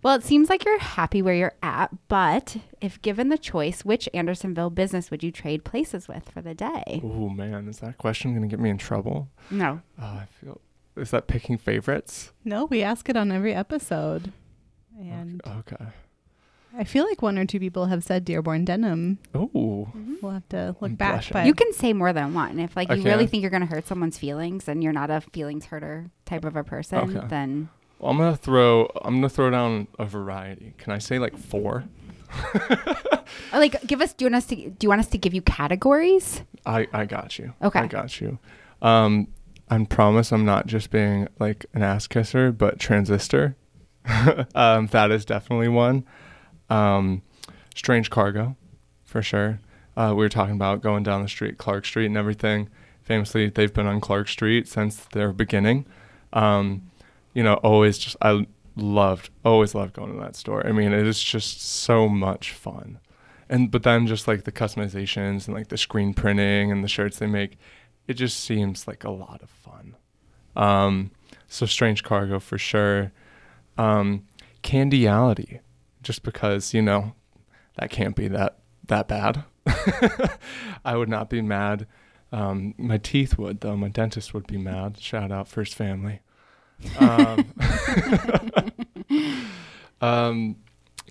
Well, 0.03 0.17
it 0.17 0.23
seems 0.23 0.51
like 0.51 0.67
you're 0.67 0.79
happy 0.79 1.23
where 1.23 1.33
you're 1.35 1.55
at, 1.63 1.89
but 2.09 2.59
if 2.83 3.01
given 3.01 3.31
the 3.31 3.39
choice, 3.39 3.87
which 3.87 4.07
Andersonville 4.13 4.69
business 4.69 5.11
would 5.11 5.23
you 5.23 5.33
trade 5.33 5.65
places 5.65 6.09
with 6.09 6.29
for 6.29 6.43
the 6.43 6.53
day? 6.55 7.01
oh 7.03 7.31
man, 7.31 7.69
is 7.69 7.79
that 7.79 7.97
question 7.97 8.35
gonna 8.35 8.47
get 8.47 8.61
me 8.61 8.69
in 8.69 8.77
trouble? 8.77 9.31
No. 9.51 9.81
Oh, 9.99 10.05
I 10.05 10.27
feel. 10.39 10.61
Is 10.95 11.11
that 11.13 11.27
picking 11.27 11.57
favorites? 11.57 12.33
No, 12.45 12.67
we 12.67 12.83
ask 12.83 13.09
it 13.09 13.17
on 13.17 13.33
every 13.33 13.55
episode. 13.55 14.31
And 15.01 15.41
Okay. 15.47 15.87
I 16.77 16.85
feel 16.85 17.05
like 17.05 17.23
one 17.23 17.39
or 17.39 17.45
two 17.47 17.61
people 17.61 17.87
have 17.87 18.03
said 18.03 18.25
Dearborn 18.25 18.65
Denim. 18.65 19.19
Oh, 19.35 19.89
We'll 20.21 20.33
have 20.33 20.49
to 20.49 20.75
look 20.81 20.91
I'm 20.91 20.95
back. 20.97 21.13
blushing. 21.15 21.33
But 21.35 21.47
You 21.47 21.55
can 21.55 21.73
say 21.73 21.93
more 21.93 22.13
than 22.13 22.35
one. 22.35 22.59
If 22.59 22.75
like 22.77 22.91
I 22.91 22.95
you 22.95 23.03
really 23.05 23.25
can? 23.25 23.31
think 23.31 23.41
you're 23.43 23.51
going 23.51 23.61
to 23.61 23.67
hurt 23.67 23.87
someone's 23.87 24.19
feelings 24.19 24.67
and 24.69 24.83
you're 24.83 24.93
not 24.93 25.11
a 25.11 25.21
feelings 25.21 25.67
hurter 25.67 26.11
type 26.25 26.45
of 26.45 26.57
a 26.57 26.65
person, 26.65 26.99
Okay. 27.17 27.27
then 27.29 27.69
well, 28.01 28.11
I'm 28.11 28.19
gonna 28.19 28.37
throw. 28.37 28.91
I'm 29.03 29.15
gonna 29.15 29.29
throw 29.31 29.51
down 29.51 29.87
a 29.99 30.05
variety. 30.05 30.75
Can 30.79 30.93
I 30.93 30.99
say 30.99 31.19
like 31.19 31.37
four? 31.39 31.85
or 32.53 33.25
like 33.59 33.81
give 33.87 34.01
us 34.01 34.13
do 34.13 34.25
you 34.25 34.31
want 34.31 34.37
us 34.43 34.47
to 34.47 34.57
do 34.57 34.77
you 34.83 34.89
want 34.89 34.99
us 35.01 35.07
to 35.09 35.19
give 35.19 35.33
you 35.33 35.41
categories? 35.43 36.43
I 36.67 36.87
I 36.93 37.05
got 37.07 37.39
you. 37.39 37.55
Okay. 37.63 37.79
I 37.81 37.87
got 37.87 38.21
you. 38.21 38.39
Um, 38.83 39.29
I 39.71 39.83
promise 39.85 40.33
I'm 40.33 40.45
not 40.45 40.67
just 40.67 40.91
being 40.91 41.29
like 41.39 41.67
an 41.73 41.83
ass 41.83 42.07
kisser, 42.07 42.53
but 42.53 42.79
transistor. 42.79 43.57
um, 44.55 44.89
that 44.89 45.11
is 45.11 45.25
definitely 45.25 45.69
one. 45.69 46.05
Um, 46.75 47.23
Strange 47.75 48.11
Cargo, 48.11 48.57
for 49.05 49.23
sure. 49.23 49.61
Uh, 49.97 50.09
we 50.11 50.25
were 50.25 50.29
talking 50.29 50.57
about 50.57 50.83
going 50.83 51.05
down 51.05 51.23
the 51.23 51.29
street, 51.29 51.57
Clark 51.57 51.87
Street, 51.87 52.07
and 52.07 52.17
everything. 52.17 52.69
Famously, 53.03 53.49
they've 53.49 53.73
been 53.73 53.87
on 53.87 54.01
Clark 54.01 54.29
Street 54.29 54.67
since 54.67 54.97
their 54.97 55.33
beginning. 55.33 55.87
Um, 56.33 56.91
you 57.33 57.43
know, 57.43 57.55
always 57.55 57.99
just 57.99 58.17
I 58.21 58.47
loved, 58.75 59.31
always 59.45 59.75
loved 59.75 59.95
going 59.95 60.13
to 60.13 60.21
that 60.21 60.35
store. 60.35 60.67
I 60.67 60.73
mean, 60.73 60.93
it 60.93 61.07
is 61.07 61.23
just 61.23 61.63
so 61.63 62.09
much 62.09 62.53
fun. 62.53 62.99
And 63.49 63.71
but 63.71 63.83
then 63.83 64.07
just 64.07 64.27
like 64.27 64.45
the 64.45 64.53
customizations 64.53 65.47
and 65.47 65.55
like 65.55 65.69
the 65.69 65.77
screen 65.77 66.15
printing 66.15 66.73
and 66.73 66.83
the 66.83 66.89
shirts 66.89 67.19
they 67.19 67.27
make, 67.27 67.57
it 68.09 68.15
just 68.15 68.41
seems 68.41 68.89
like 68.89 69.05
a 69.05 69.11
lot 69.11 69.43
of 69.43 69.51
fun. 69.51 69.97
Um, 70.57 71.11
so 71.47 71.67
Strange 71.67 72.03
Cargo 72.03 72.41
for 72.41 72.59
sure. 72.59 73.13
Um, 73.77 74.25
Candyality, 74.63 75.61
just 76.05 76.23
because 76.23 76.73
you 76.73 76.83
know 76.83 77.15
that 77.77 77.91
can't 77.91 78.15
be 78.15 78.29
that 78.29 78.59
that 78.87 79.09
bad. 79.09 79.45
I 80.85 80.97
would 80.97 81.09
not 81.09 81.31
be 81.31 81.43
mad. 81.43 81.87
Um, 82.31 82.75
my 82.79 82.99
teeth 82.99 83.39
would 83.39 83.61
though. 83.61 83.77
My 83.77 83.89
dentist 83.89 84.35
would 84.35 84.47
be 84.47 84.59
mad. 84.59 84.99
Shout 85.01 85.33
out 85.33 85.49
First 85.49 85.75
Family. 85.75 86.21
Um, 86.99 87.53
um, 90.01 90.57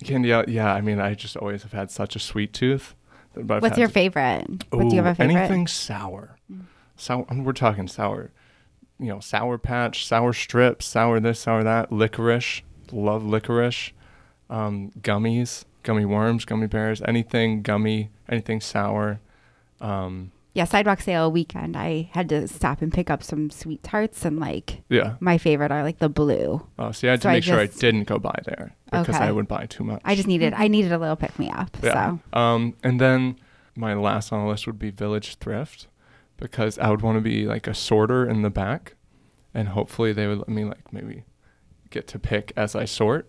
candy 0.04 0.32
out. 0.32 0.48
Yeah, 0.48 0.72
I 0.72 0.80
mean, 0.80 1.00
I 1.00 1.14
just 1.14 1.36
always 1.36 1.62
have 1.62 1.72
had 1.72 1.90
such 1.90 2.16
a 2.16 2.18
sweet 2.18 2.52
tooth. 2.52 2.94
What's 3.34 3.78
your 3.78 3.88
favorite? 3.88 4.64
what 4.70 4.88
do 4.88 4.94
you 4.94 5.02
have 5.02 5.12
a 5.12 5.14
favorite? 5.14 5.36
Anything 5.36 5.66
sour. 5.66 6.38
Sour. 6.96 7.26
We're 7.32 7.52
talking 7.52 7.88
sour. 7.88 8.30
You 9.00 9.08
know, 9.08 9.20
sour 9.20 9.58
patch, 9.58 10.06
sour 10.06 10.32
strips, 10.32 10.86
sour 10.86 11.18
this, 11.18 11.40
sour 11.40 11.64
that. 11.64 11.90
Licorice. 11.90 12.62
Love 12.92 13.24
licorice. 13.24 13.92
Um, 14.50 14.92
gummies, 15.00 15.64
gummy 15.82 16.04
worms, 16.04 16.44
gummy 16.44 16.66
bears. 16.66 17.02
Anything 17.06 17.62
gummy. 17.62 18.10
Anything 18.28 18.60
sour. 18.60 19.20
Um, 19.80 20.30
Yeah, 20.54 20.64
sidewalk 20.64 21.00
sale 21.00 21.30
weekend. 21.32 21.76
I 21.76 22.08
had 22.12 22.28
to 22.28 22.46
stop 22.48 22.80
and 22.80 22.92
pick 22.92 23.10
up 23.10 23.22
some 23.22 23.50
sweet 23.50 23.82
tarts 23.82 24.24
and 24.24 24.38
like 24.38 24.82
yeah. 24.88 25.14
my 25.20 25.36
favorite 25.38 25.72
are 25.72 25.82
like 25.82 25.98
the 25.98 26.08
blue. 26.08 26.64
Oh, 26.78 26.92
see, 26.92 27.08
I 27.08 27.12
had 27.12 27.22
So 27.22 27.28
to 27.28 27.30
I 27.30 27.34
make 27.36 27.44
sure 27.44 27.58
I 27.58 27.66
didn't 27.66 28.04
go 28.04 28.18
by 28.18 28.38
there 28.46 28.74
because 28.90 29.16
Okay. 29.16 29.24
I 29.24 29.32
would 29.32 29.48
buy 29.48 29.66
too 29.66 29.82
much. 29.84 30.00
I 30.04 30.14
just 30.14 30.28
needed 30.28 30.54
I 30.54 30.68
needed 30.68 30.92
a 30.92 30.98
little 30.98 31.16
pick 31.16 31.38
me 31.38 31.50
up. 31.50 31.76
Yeah. 31.82 32.16
So 32.32 32.38
Um, 32.38 32.74
and 32.84 33.00
then 33.00 33.36
my 33.76 33.94
last 33.94 34.32
on 34.32 34.44
the 34.44 34.48
list 34.48 34.66
would 34.66 34.78
be 34.78 34.90
Village 34.90 35.34
Thrift 35.36 35.88
because 36.36 36.78
I 36.78 36.88
would 36.90 37.02
want 37.02 37.16
to 37.16 37.20
be 37.22 37.46
like 37.46 37.66
a 37.66 37.74
sorter 37.74 38.24
in 38.28 38.42
the 38.42 38.50
back, 38.50 38.94
and 39.52 39.68
hopefully 39.68 40.12
they 40.12 40.26
would 40.28 40.38
let 40.38 40.48
me 40.48 40.64
like 40.64 40.92
maybe 40.92 41.24
get 41.90 42.06
to 42.08 42.18
pick 42.18 42.52
as 42.56 42.76
I 42.76 42.84
sort 42.84 43.28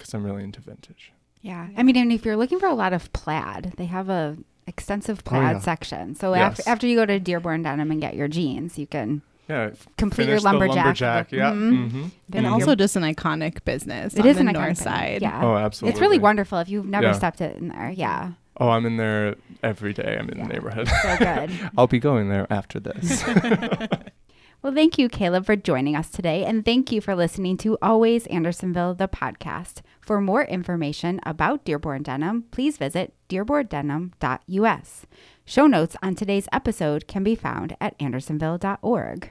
because 0.00 0.14
I'm 0.14 0.24
really 0.24 0.42
into 0.44 0.60
vintage. 0.60 1.12
yeah. 1.42 1.68
I 1.76 1.82
mean, 1.82 1.96
and 1.96 2.10
if 2.12 2.24
you're 2.24 2.36
looking 2.36 2.58
for 2.58 2.66
a 2.66 2.74
lot 2.74 2.92
of 2.92 3.12
plaid, 3.12 3.74
they 3.76 3.86
have 3.86 4.08
a 4.08 4.36
extensive 4.66 5.24
plaid 5.24 5.56
yeah. 5.56 5.58
section. 5.60 6.14
So 6.14 6.34
Yes. 6.34 6.42
after 6.60 6.62
after 6.70 6.86
you 6.86 6.96
go 6.96 7.06
to 7.06 7.18
Dearborn 7.20 7.62
Denim 7.62 7.90
and 7.90 8.00
get 8.00 8.14
your 8.14 8.28
jeans, 8.28 8.78
you 8.78 8.86
can 8.86 9.22
Yeah. 9.48 9.70
complete 9.96 10.28
your 10.28 10.38
lumberjack. 10.40 10.76
lumberjack. 10.76 11.32
Yeah. 11.32 11.50
Mhm. 11.52 11.72
Mm-hmm. 11.90 12.06
And 12.34 12.46
also 12.46 12.74
just 12.76 12.94
an 12.96 13.02
iconic 13.02 13.64
business. 13.64 14.14
It 14.14 14.20
on 14.20 14.26
is 14.28 14.36
the 14.36 14.40
an 14.46 14.52
north 14.52 14.56
iconic 14.56 14.76
side. 14.76 15.22
Yeah. 15.22 15.40
Oh, 15.44 15.56
absolutely. 15.56 15.92
It's 15.92 16.00
really 16.00 16.18
wonderful 16.18 16.58
if 16.58 16.68
you've 16.68 16.86
never 16.86 17.06
Yeah. 17.08 17.12
stepped 17.12 17.40
it 17.40 17.56
in 17.56 17.68
there. 17.68 17.90
Yeah. 17.90 18.32
Oh, 18.58 18.68
I'm 18.68 18.84
in 18.86 18.96
there 18.98 19.36
every 19.62 19.92
day. 19.92 20.16
I'm 20.20 20.28
in 20.28 20.38
Yeah. 20.38 20.46
the 20.46 20.52
neighborhood. 20.52 20.88
So 20.88 21.16
good. 21.18 21.50
I'll 21.78 21.86
be 21.86 21.98
going 21.98 22.28
there 22.28 22.46
after 22.50 22.78
this. 22.78 23.24
Well, 24.62 24.74
thank 24.74 24.98
you, 24.98 25.08
Caleb, 25.08 25.46
for 25.46 25.56
joining 25.56 25.96
us 25.96 26.10
today. 26.10 26.44
And 26.44 26.64
thank 26.64 26.92
you 26.92 27.00
for 27.00 27.14
listening 27.14 27.56
to 27.58 27.78
Always 27.80 28.26
Andersonville, 28.26 28.94
the 28.94 29.08
podcast. 29.08 29.80
For 30.00 30.20
more 30.20 30.44
information 30.44 31.18
about 31.24 31.64
Dearborn 31.64 32.02
Denim, 32.02 32.44
please 32.50 32.76
visit 32.76 33.14
dearborndenim.us. 33.30 35.06
Show 35.46 35.66
notes 35.66 35.96
on 36.02 36.14
today's 36.14 36.48
episode 36.52 37.08
can 37.08 37.24
be 37.24 37.34
found 37.34 37.74
at 37.80 37.98
andersonville.org. 37.98 39.30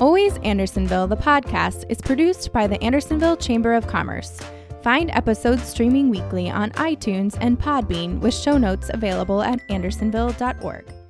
Always 0.00 0.38
Andersonville, 0.38 1.06
the 1.06 1.16
podcast, 1.16 1.84
is 1.90 2.00
produced 2.00 2.52
by 2.52 2.66
the 2.66 2.82
Andersonville 2.82 3.36
Chamber 3.36 3.74
of 3.74 3.86
Commerce. 3.86 4.40
Find 4.82 5.10
episodes 5.10 5.64
streaming 5.68 6.10
weekly 6.10 6.48
on 6.50 6.70
iTunes 6.72 7.36
and 7.40 7.58
Podbean 7.58 8.20
with 8.20 8.34
show 8.34 8.56
notes 8.56 8.90
available 8.92 9.42
at 9.42 9.66
andersonville.org. 9.68 11.05